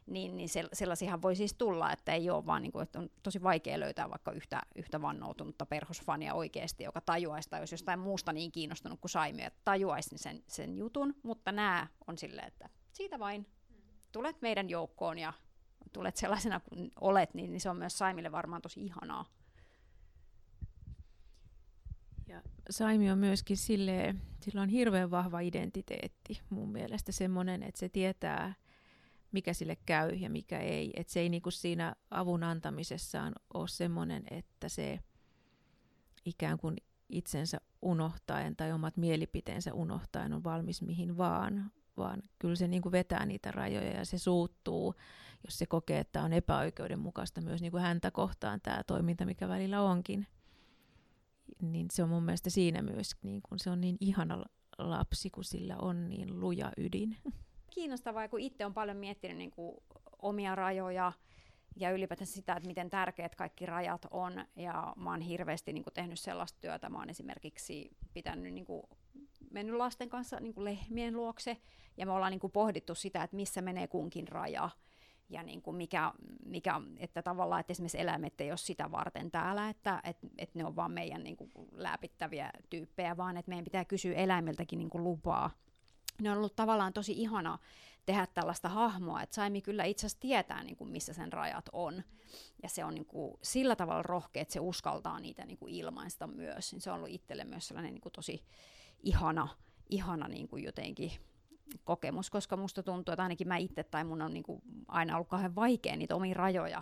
niin, 0.06 0.38
niin 0.38 0.50
sellaisiahan 0.74 1.22
voi 1.22 1.36
siis 1.36 1.54
tulla, 1.54 1.92
että 1.92 2.14
ei 2.14 2.30
ole 2.30 2.46
vaan, 2.46 2.62
niin 2.62 2.72
kuin, 2.72 2.84
että 2.84 3.00
on 3.00 3.10
tosi 3.24 3.44
vaikea 3.44 3.80
löytää 3.80 4.10
vaikka 4.10 4.32
yhtä, 4.32 4.62
yhtä 4.76 5.02
vannoutunutta 5.02 5.66
perhosfania 5.66 6.34
oikeasti, 6.34 6.84
joka 6.84 7.02
tajuaisi, 7.02 7.50
tai 7.50 7.62
jos 7.62 7.72
jostain 7.72 8.00
muusta 8.00 8.34
niin 8.34 8.52
kiinnostunut 8.52 9.00
kuin 9.00 9.12
Saimi, 9.12 9.44
että 9.44 9.62
tajuaisi 9.66 10.18
sen, 10.18 10.44
sen 10.48 10.78
jutun, 10.78 11.16
mutta 11.24 11.52
nämä 11.52 11.88
on 12.08 12.18
silleen, 12.18 12.48
että 12.48 12.70
siitä 12.92 13.20
vain. 13.20 13.48
Tulet 14.12 14.42
meidän 14.42 14.70
joukkoon 14.70 15.18
ja 15.18 15.34
tulet 15.94 16.18
sellaisena 16.18 16.60
kuin 16.60 16.92
olet, 17.02 17.34
niin, 17.34 17.52
niin 17.52 17.62
se 17.62 17.70
on 17.70 17.78
myös 17.78 17.98
Saimille 17.98 18.32
varmaan 18.32 18.62
tosi 18.62 18.86
ihanaa. 18.86 19.26
Ja 22.28 22.42
Saimi 22.70 23.12
on 23.12 23.18
myöskin 23.18 23.58
sille, 23.58 24.16
sillä 24.42 24.62
on 24.62 24.70
hirveän 24.70 25.12
vahva 25.12 25.40
identiteetti 25.40 26.42
mun 26.50 26.72
mielestä 26.72 27.12
semmoinen, 27.12 27.64
että 27.64 27.80
se 27.80 27.90
tietää, 27.90 28.54
mikä 29.32 29.54
sille 29.54 29.78
käy 29.86 30.10
ja 30.10 30.30
mikä 30.30 30.60
ei. 30.60 30.92
Että 30.96 31.14
se 31.14 31.20
ei 31.20 31.30
niinku 31.30 31.52
siinä 31.52 31.96
avun 32.12 32.44
antamisessaan 32.44 33.34
ole 33.54 33.68
semmoinen, 33.68 34.24
että 34.32 34.70
se 34.70 35.00
ikään 36.26 36.58
kuin 36.58 36.78
itsensä 37.10 37.62
unohtaen 37.82 38.56
tai 38.56 38.72
omat 38.72 38.98
mielipiteensä 38.98 39.74
unohtaen 39.74 40.34
on 40.34 40.44
valmis 40.44 40.82
mihin 40.82 41.18
vaan, 41.18 41.72
vaan 41.98 42.24
kyllä 42.40 42.56
se 42.56 42.68
niinku 42.68 42.92
vetää 42.92 43.26
niitä 43.26 43.52
rajoja 43.52 43.92
ja 43.92 44.06
se 44.06 44.18
suuttuu 44.18 44.96
jos 45.44 45.60
se 45.60 45.66
kokee, 45.66 46.00
että 46.00 46.24
on 46.24 46.34
epäoikeudenmukaista 46.34 47.42
myös 47.42 47.62
niin 47.62 47.72
kuin 47.72 47.84
häntä 47.84 48.12
kohtaan 48.12 48.62
tämä 48.62 48.84
toiminta, 48.88 49.26
mikä 49.26 49.48
välillä 49.48 49.82
onkin, 49.82 50.28
niin 51.62 51.88
se 51.92 52.04
on 52.04 52.10
mun 52.10 52.24
mielestä 52.24 52.50
siinä 52.50 52.82
myös, 52.82 53.16
niin 53.24 53.42
kuin 53.42 53.60
se 53.60 53.70
on 53.70 53.82
niin 53.82 53.98
ihana 54.00 54.46
lapsi, 54.78 55.30
kun 55.30 55.44
sillä 55.44 55.78
on 55.78 56.10
niin 56.10 56.40
luja 56.40 56.72
ydin. 56.78 57.18
Kiinnostavaa, 57.70 58.28
kun 58.28 58.40
itse 58.40 58.66
on 58.66 58.74
paljon 58.74 58.98
miettinyt 58.98 59.38
niin 59.38 59.52
kuin 59.52 59.78
omia 60.22 60.56
rajoja 60.56 61.12
ja 61.76 61.92
ylipäätään 61.92 62.28
sitä, 62.28 62.54
että 62.54 62.68
miten 62.68 62.90
tärkeät 62.90 63.36
kaikki 63.36 63.66
rajat 63.66 64.06
on. 64.12 64.46
Ja 64.56 64.94
mä 64.98 65.10
oon 65.10 65.22
hirveästi 65.22 65.74
niin 65.74 65.84
kuin, 65.84 65.94
tehnyt 65.94 66.20
sellaista 66.20 66.60
työtä. 66.62 66.90
Mä 66.90 66.98
oon 66.98 67.10
esimerkiksi 67.10 67.90
pitänyt 68.14 68.54
niin 68.54 68.66
kuin, 68.66 68.84
mennyt 69.52 69.76
lasten 69.76 70.10
kanssa 70.10 70.40
niin 70.40 70.54
kuin 70.54 70.66
lehmien 70.66 71.16
luokse 71.16 71.58
ja 71.98 72.06
me 72.06 72.12
ollaan 72.12 72.32
niin 72.32 72.40
kuin, 72.40 72.52
pohdittu 72.52 72.96
sitä, 72.96 73.24
että 73.24 73.36
missä 73.36 73.62
menee 73.62 73.88
kunkin 73.88 74.28
raja 74.28 74.70
ja 75.30 75.44
niin 75.44 75.62
kuin 75.62 75.78
mikä, 75.78 76.14
mikä, 76.46 76.82
että 76.98 77.22
tavallaan, 77.22 77.60
että 77.60 77.72
esimerkiksi 77.72 78.00
eläimet 78.00 78.42
ei 78.42 78.52
ole 78.52 78.58
sitä 78.58 78.92
varten 78.92 79.32
täällä, 79.32 79.70
että 79.70 80.02
et, 80.04 80.18
et 80.38 80.56
ne 80.56 80.66
on 80.66 80.76
vaan 80.76 80.92
meidän 80.92 81.24
niin 81.24 81.38
kuin 81.38 81.52
läpittäviä 81.72 82.52
tyyppejä, 82.70 83.18
vaan 83.18 83.38
että 83.38 83.50
meidän 83.50 83.64
pitää 83.64 83.86
kysyä 83.86 84.14
eläimiltäkin 84.14 84.80
niin 84.80 84.90
kuin 84.90 85.04
lupaa. 85.04 85.52
Ne 86.22 86.32
on 86.32 86.38
ollut 86.38 86.56
tavallaan 86.56 86.94
tosi 86.94 87.12
ihana 87.12 87.60
tehdä 88.06 88.28
tällaista 88.34 88.70
hahmoa, 88.70 89.22
että 89.22 89.36
Saimi 89.36 89.62
kyllä 89.62 89.84
itse 89.84 90.06
asiassa 90.06 90.20
tietää, 90.20 90.64
niin 90.64 90.76
kuin 90.76 90.90
missä 90.90 91.14
sen 91.14 91.34
rajat 91.34 91.70
on. 91.72 92.04
Ja 92.64 92.70
se 92.70 92.86
on 92.86 92.94
niin 92.94 93.06
kuin 93.06 93.38
sillä 93.42 93.76
tavalla 93.76 94.04
rohkea, 94.04 94.42
että 94.42 94.54
se 94.54 94.60
uskaltaa 94.60 95.20
niitä 95.20 95.46
niin 95.46 95.58
kuin 95.58 95.74
ilmaista 95.74 96.28
myös. 96.28 96.76
Se 96.78 96.92
on 96.92 96.98
ollut 96.98 97.10
itselle 97.10 97.44
myös 97.44 97.68
sellainen 97.68 97.94
niin 97.94 98.02
kuin 98.02 98.14
tosi 98.14 98.44
ihana, 99.04 99.48
ihana 99.90 100.28
niin 100.28 100.48
kuin 100.48 100.64
jotenkin 100.64 101.12
kokemus, 101.84 102.30
koska 102.30 102.58
musta 102.58 102.84
tuntuu, 102.84 103.14
että 103.14 103.24
ainakin 103.24 103.48
mä 103.48 103.58
itse 103.58 103.84
tai 103.84 104.04
mun 104.04 104.22
on 104.22 104.34
niin 104.34 104.44
kuin 104.44 104.62
aina 104.88 105.16
ollut 105.16 105.28
kauhean 105.28 105.56
vaikea 105.56 105.96
niitä 105.96 106.16
omia 106.16 106.34
rajoja 106.34 106.82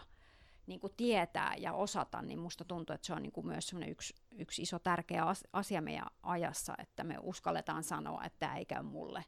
niin 0.70 0.80
kuin 0.80 0.94
tietää 0.98 1.56
ja 1.58 1.74
osata, 1.74 2.22
niin 2.22 2.40
musta 2.40 2.66
tuntuu, 2.66 2.94
että 2.94 3.08
se 3.08 3.14
on 3.14 3.22
niin 3.22 3.32
kuin 3.32 3.48
myös 3.48 3.74
yksi, 3.88 4.16
yksi 4.38 4.62
iso 4.62 4.80
tärkeä 4.80 5.24
asia 5.54 5.82
meidän 5.82 6.08
ajassa, 6.24 6.74
että 6.78 7.04
me 7.04 7.18
uskalletaan 7.22 7.84
sanoa, 7.84 8.24
että 8.24 8.40
tämä 8.40 8.58
ei 8.58 8.66
käy 8.66 8.84
mulle. 8.84 9.26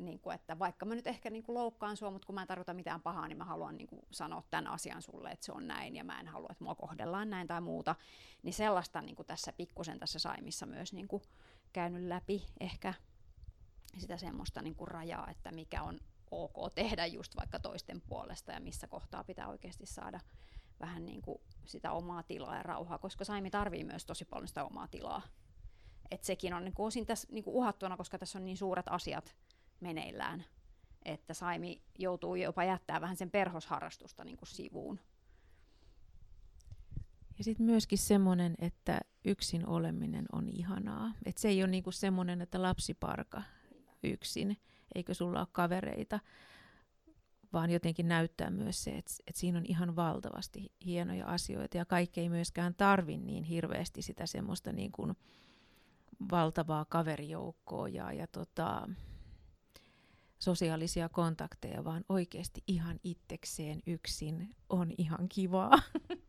Niin 0.00 0.20
kuin, 0.20 0.34
että 0.34 0.58
vaikka 0.58 0.86
mä 0.86 0.94
nyt 0.94 1.06
ehkä 1.06 1.30
niin 1.30 1.42
kuin 1.42 1.54
loukkaan 1.54 1.96
sua, 1.96 2.10
mutta 2.10 2.26
kun 2.26 2.34
mä 2.34 2.42
en 2.42 2.48
tarvita 2.48 2.74
mitään 2.74 3.02
pahaa, 3.02 3.28
niin 3.28 3.38
mä 3.38 3.44
haluan 3.44 3.76
niin 3.76 3.86
kuin 3.86 4.02
sanoa 4.10 4.42
tämän 4.50 4.66
asian 4.66 5.02
sulle, 5.02 5.30
että 5.30 5.46
se 5.46 5.52
on 5.52 5.66
näin 5.66 5.96
ja 5.96 6.04
mä 6.04 6.20
en 6.20 6.28
halua, 6.28 6.48
että 6.50 6.64
mua 6.64 6.74
kohdellaan 6.74 7.30
näin 7.30 7.46
tai 7.46 7.60
muuta. 7.60 7.94
Niin 8.42 8.54
sellaista 8.54 9.02
niin 9.02 9.16
kuin 9.16 9.26
tässä 9.26 9.52
pikkusen 9.52 9.98
tässä 9.98 10.18
Saimissa 10.18 10.66
myös 10.66 10.92
niin 10.92 11.08
kuin 11.08 11.22
käynyt 11.76 12.02
läpi 12.02 12.46
ehkä 12.60 12.94
sitä 13.98 14.16
semmoista 14.16 14.62
niin 14.62 14.74
kuin 14.74 14.88
rajaa, 14.88 15.30
että 15.30 15.52
mikä 15.52 15.82
on 15.82 16.00
ok 16.30 16.74
tehdä 16.74 17.06
just 17.06 17.36
vaikka 17.36 17.58
toisten 17.58 18.00
puolesta 18.00 18.52
ja 18.52 18.60
missä 18.60 18.86
kohtaa 18.86 19.24
pitää 19.24 19.48
oikeasti 19.48 19.86
saada 19.86 20.20
vähän 20.80 21.06
niin 21.06 21.22
kuin 21.22 21.38
sitä 21.64 21.92
omaa 21.92 22.22
tilaa 22.22 22.56
ja 22.56 22.62
rauhaa, 22.62 22.98
koska 22.98 23.24
Saimi 23.24 23.50
tarvii 23.50 23.84
myös 23.84 24.06
tosi 24.06 24.24
paljon 24.24 24.48
sitä 24.48 24.64
omaa 24.64 24.88
tilaa. 24.88 25.22
Et 26.10 26.24
sekin 26.24 26.54
on 26.54 26.64
niin 26.64 26.74
kuin 26.74 26.86
osin 26.86 27.06
tässä 27.06 27.28
niin 27.30 27.44
kuin 27.44 27.54
uhattuna, 27.54 27.96
koska 27.96 28.18
tässä 28.18 28.38
on 28.38 28.44
niin 28.44 28.56
suuret 28.56 28.86
asiat 28.88 29.36
meneillään, 29.80 30.44
että 31.04 31.34
Saimi 31.34 31.82
joutuu 31.98 32.34
jopa 32.34 32.64
jättää 32.64 33.00
vähän 33.00 33.16
sen 33.16 33.30
perhosharrastusta 33.30 34.24
niin 34.24 34.36
kuin 34.36 34.48
sivuun. 34.48 35.00
Ja 37.38 37.44
sitten 37.44 37.66
myöskin 37.66 37.98
semmoinen, 37.98 38.54
että 38.58 39.00
yksin 39.24 39.66
oleminen 39.66 40.26
on 40.32 40.48
ihanaa. 40.48 41.12
Et 41.26 41.38
se 41.38 41.48
ei 41.48 41.62
ole 41.62 41.70
niinku 41.70 41.92
semmoinen, 41.92 42.40
että 42.40 42.62
lapsiparka 42.62 43.42
yksin, 44.02 44.56
eikö 44.94 45.14
sulla 45.14 45.38
ole 45.38 45.48
kavereita, 45.52 46.20
vaan 47.52 47.70
jotenkin 47.70 48.08
näyttää 48.08 48.50
myös 48.50 48.84
se, 48.84 48.90
että, 48.90 49.12
että 49.26 49.40
siinä 49.40 49.58
on 49.58 49.66
ihan 49.66 49.96
valtavasti 49.96 50.72
hienoja 50.84 51.26
asioita 51.26 51.76
ja 51.76 51.84
kaikki 51.84 52.20
ei 52.20 52.28
myöskään 52.28 52.74
tarvi 52.74 53.16
niin 53.16 53.44
hirveästi 53.44 54.02
sitä 54.02 54.26
semmoista 54.26 54.72
niin 54.72 54.92
kuin 54.92 55.14
valtavaa 56.30 56.84
kaverijoukkoa 56.84 57.88
ja, 57.88 58.12
ja 58.12 58.26
tota, 58.26 58.88
sosiaalisia 60.38 61.08
kontakteja, 61.08 61.84
vaan 61.84 62.04
oikeasti 62.08 62.62
ihan 62.66 63.00
itsekseen 63.04 63.82
yksin 63.86 64.54
on 64.68 64.92
ihan 64.98 65.28
kivaa. 65.28 65.82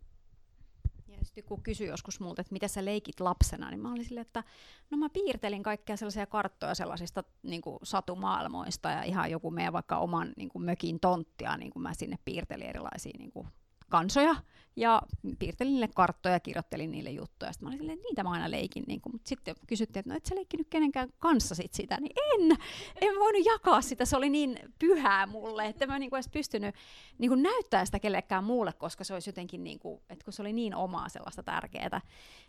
sitten 1.27 1.43
kun 1.43 1.63
kysyi 1.63 1.87
joskus 1.87 2.19
multa, 2.19 2.41
että 2.41 2.53
mitä 2.53 2.67
sä 2.67 2.85
leikit 2.85 3.19
lapsena, 3.19 3.69
niin 3.69 3.79
mä 3.79 3.91
olin 3.91 4.05
silleen, 4.05 4.25
että 4.25 4.43
no 4.91 4.97
mä 4.97 5.09
piirtelin 5.09 5.63
kaikkia 5.63 5.97
sellaisia 5.97 6.25
karttoja 6.25 6.75
sellaisista 6.75 7.23
niin 7.43 7.61
kuin 7.61 7.77
satumaailmoista 7.83 8.89
ja 8.89 9.03
ihan 9.03 9.31
joku 9.31 9.51
meidän 9.51 9.73
vaikka 9.73 9.97
oman 9.97 10.33
niin 10.37 10.49
kuin 10.49 10.65
mökin 10.65 10.99
tonttia, 10.99 11.57
niin 11.57 11.71
kuin 11.71 11.83
mä 11.83 11.93
sinne 11.93 12.17
piirtelin 12.25 12.67
erilaisia 12.67 13.17
niin 13.17 13.31
kuin 13.31 13.47
kansoja 13.89 14.35
ja 14.77 15.01
piirtelin 15.39 15.73
niille 15.73 15.87
karttoja 15.95 16.35
ja 16.35 16.39
kirjoittelin 16.39 16.91
niille 16.91 17.09
juttuja. 17.09 17.53
Sitten 17.53 17.65
mä 17.65 17.69
olin 17.69 17.79
silleen, 17.79 17.99
niitä 18.03 18.23
mä 18.23 18.29
aina 18.29 18.51
leikin. 18.51 18.83
Niin 18.87 19.01
kun, 19.01 19.11
mutta 19.11 19.29
sitten 19.29 19.55
kysyttiin, 19.67 19.99
että 19.99 20.09
no 20.09 20.17
et 20.17 20.25
sä 20.25 20.35
leikkinyt 20.35 20.67
kenenkään 20.69 21.09
kanssa 21.17 21.55
sit 21.55 21.73
sitä. 21.73 21.97
Niin 22.01 22.13
en, 22.33 22.57
en 23.01 23.19
voinut 23.19 23.45
jakaa 23.45 23.81
sitä. 23.81 24.05
Se 24.05 24.17
oli 24.17 24.29
niin 24.29 24.59
pyhää 24.79 25.25
mulle, 25.25 25.65
että 25.65 25.87
mä 25.87 25.95
en 25.95 25.99
niin 25.99 26.15
edes 26.15 26.29
pystynyt 26.29 26.75
niin 27.17 27.29
kuin 27.29 27.43
näyttää 27.43 27.85
sitä 27.85 27.99
kellekään 27.99 28.43
muulle, 28.43 28.73
koska 28.73 29.03
se 29.03 29.13
olisi 29.13 29.29
jotenkin, 29.29 29.63
niin 29.63 29.79
kuin, 29.79 30.01
että 30.09 30.23
kun 30.25 30.33
se 30.33 30.41
oli 30.41 30.53
niin 30.53 30.75
omaa 30.75 31.09
sellaista 31.09 31.43
tärkeää. 31.43 32.01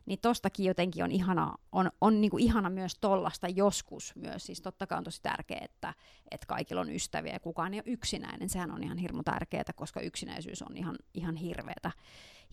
Niin 0.06 0.18
tostakin 0.22 0.66
jotenkin 0.66 1.04
on 1.04 1.12
ihana, 1.12 1.54
on, 1.72 1.90
on 2.00 2.20
niin 2.20 2.30
kuin 2.30 2.42
ihana 2.42 2.70
myös 2.70 2.94
tollasta 3.00 3.48
joskus 3.48 4.12
myös. 4.16 4.46
Siis 4.46 4.60
totta 4.60 4.86
kai 4.86 4.98
on 4.98 5.04
tosi 5.04 5.22
tärkeää, 5.22 5.64
että, 5.64 5.94
että 6.30 6.46
kaikilla 6.46 6.80
on 6.80 6.90
ystäviä 6.90 7.32
ja 7.32 7.40
kukaan 7.40 7.74
ei 7.74 7.80
ole 7.80 7.92
yksinäinen. 7.92 8.48
Sehän 8.48 8.70
on 8.70 8.82
ihan 8.82 8.98
hirmu 8.98 9.22
tärkeää, 9.22 9.64
koska 9.76 10.00
yksinäisyys 10.00 10.62
on 10.62 10.76
ihan, 10.76 10.96
ihan 11.14 11.27
ihan 11.28 11.36
hirveätä, 11.36 11.90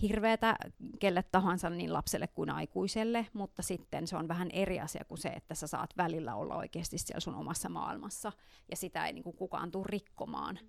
hirveätä 0.02 0.56
kelle 1.00 1.24
tahansa 1.24 1.70
niin 1.70 1.94
lapselle 1.94 2.28
kuin 2.28 2.50
aikuiselle, 2.50 3.28
mutta 3.34 3.62
sitten 3.62 4.08
se 4.08 4.18
on 4.18 4.28
vähän 4.28 4.50
eri 4.52 4.80
asia 4.80 5.06
kuin 5.08 5.18
se, 5.18 5.30
että 5.30 5.56
sä 5.56 5.68
saat 5.68 5.98
välillä 5.98 6.36
olla 6.36 6.56
oikeasti 6.56 6.98
siellä 6.98 7.20
sun 7.20 7.36
omassa 7.36 7.70
maailmassa, 7.70 8.32
ja 8.72 8.76
sitä 8.76 9.06
ei 9.06 9.14
niin 9.14 9.24
kuin 9.24 9.36
kukaan 9.36 9.72
tule 9.72 9.86
rikkomaan. 9.88 10.60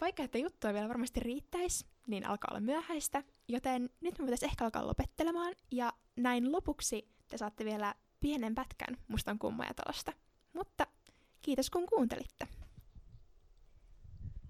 Vaikka 0.00 0.22
että 0.22 0.38
juttua 0.38 0.72
vielä 0.72 0.88
varmasti 0.88 1.20
riittäisi, 1.20 1.86
niin 2.06 2.26
alkaa 2.26 2.48
olla 2.50 2.60
myöhäistä, 2.60 3.22
joten 3.48 3.90
nyt 4.00 4.18
me 4.18 4.22
voitaisiin 4.22 4.50
ehkä 4.50 4.64
alkaa 4.64 4.86
lopettelemaan, 4.86 5.54
ja 5.70 5.92
näin 6.16 6.52
lopuksi 6.52 7.08
te 7.28 7.38
saatte 7.38 7.64
vielä 7.64 7.94
pienen 8.20 8.54
pätkän 8.54 8.96
Mustan 9.08 9.38
kummajatalosta. 9.38 10.12
Mutta 10.52 10.86
kiitos 11.42 11.70
kun 11.70 11.86
kuuntelitte. 11.86 12.48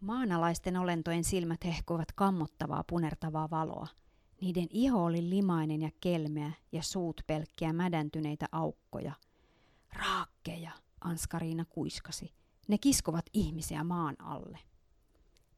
Maanalaisten 0.01 0.77
olentojen 0.77 1.25
silmät 1.25 1.65
hehkuivat 1.65 2.13
kammottavaa 2.13 2.85
punertavaa 2.85 3.51
valoa. 3.51 3.87
Niiden 4.41 4.67
iho 4.71 5.05
oli 5.05 5.31
limainen 5.31 5.83
ja 5.83 5.91
kelmeä 6.01 6.53
ja 6.73 6.83
suut 6.83 7.21
pelkkiä 7.27 7.73
mädäntyneitä 7.73 8.47
aukkoja. 8.53 9.13
Raakkeja, 9.93 10.71
Anskariina 11.01 11.65
kuiskasi. 11.65 12.35
Ne 12.69 12.79
kiskovat 12.79 13.27
ihmisiä 13.33 13.85
maan 13.85 14.17
alle. 14.19 14.59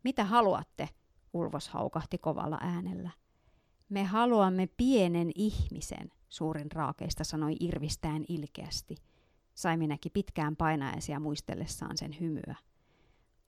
Mitä 0.05 0.25
haluatte? 0.25 0.89
Ulvos 1.33 1.69
haukahti 1.69 2.19
kovalla 2.19 2.59
äänellä. 2.61 3.11
Me 3.89 4.05
haluamme 4.05 4.69
pienen 4.77 5.31
ihmisen, 5.35 6.13
suurin 6.29 6.73
raakeista 6.73 7.25
sanoi 7.25 7.57
irvistään 7.61 8.25
ilkeästi. 8.29 8.97
Saimi 9.55 9.87
näki 9.87 10.11
pitkään 10.11 10.57
painajaisia 10.57 11.21
muistellessaan 11.21 11.99
sen 11.99 12.21
hymyä. 12.21 12.57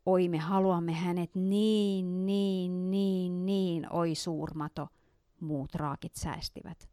Oi 0.07 0.29
me 0.29 0.39
haluamme 0.39 0.93
hänet 0.93 1.35
niin, 1.35 2.27
niin, 2.27 2.91
niin, 2.91 3.47
niin, 3.47 3.93
oi 3.93 4.15
suurmato, 4.15 4.89
muut 5.41 5.75
raakit 5.75 6.15
säästivät. 6.15 6.89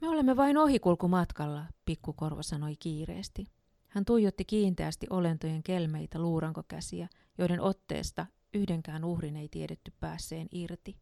Me 0.00 0.08
olemme 0.08 0.36
vain 0.36 0.56
ohikulkumatkalla, 0.56 1.64
pikkukorvo 1.84 2.42
sanoi 2.42 2.76
kiireesti. 2.76 3.46
Hän 3.88 4.04
tuijotti 4.04 4.44
kiinteästi 4.44 5.06
olentojen 5.10 5.62
kelmeitä 5.62 6.18
luurankokäsiä, 6.18 7.08
joiden 7.38 7.60
otteesta 7.60 8.26
yhdenkään 8.54 9.04
uhrin 9.04 9.36
ei 9.36 9.48
tiedetty 9.48 9.92
päässeen 10.00 10.48
irti. 10.52 10.96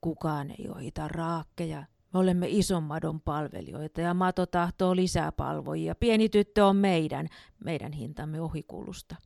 Kukaan 0.00 0.50
ei 0.50 0.68
ohita 0.68 1.08
raakkeja. 1.08 1.84
Me 2.12 2.18
olemme 2.18 2.46
ison 2.48 2.82
madon 2.82 3.20
palvelijoita 3.20 4.00
ja 4.00 4.14
mato 4.14 4.46
tahtoo 4.46 4.96
lisää 4.96 5.32
palvojia. 5.32 5.94
Pieni 5.94 6.28
tyttö 6.28 6.66
on 6.66 6.76
meidän, 6.76 7.28
meidän 7.64 7.92
hintamme 7.92 8.40
ohikulusta. 8.40 9.16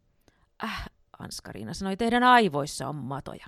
Äh, 0.64 0.90
Anskarina 1.18 1.74
sanoi, 1.74 1.96
teidän 1.96 2.22
aivoissa 2.22 2.88
on 2.88 2.94
matoja. 2.94 3.46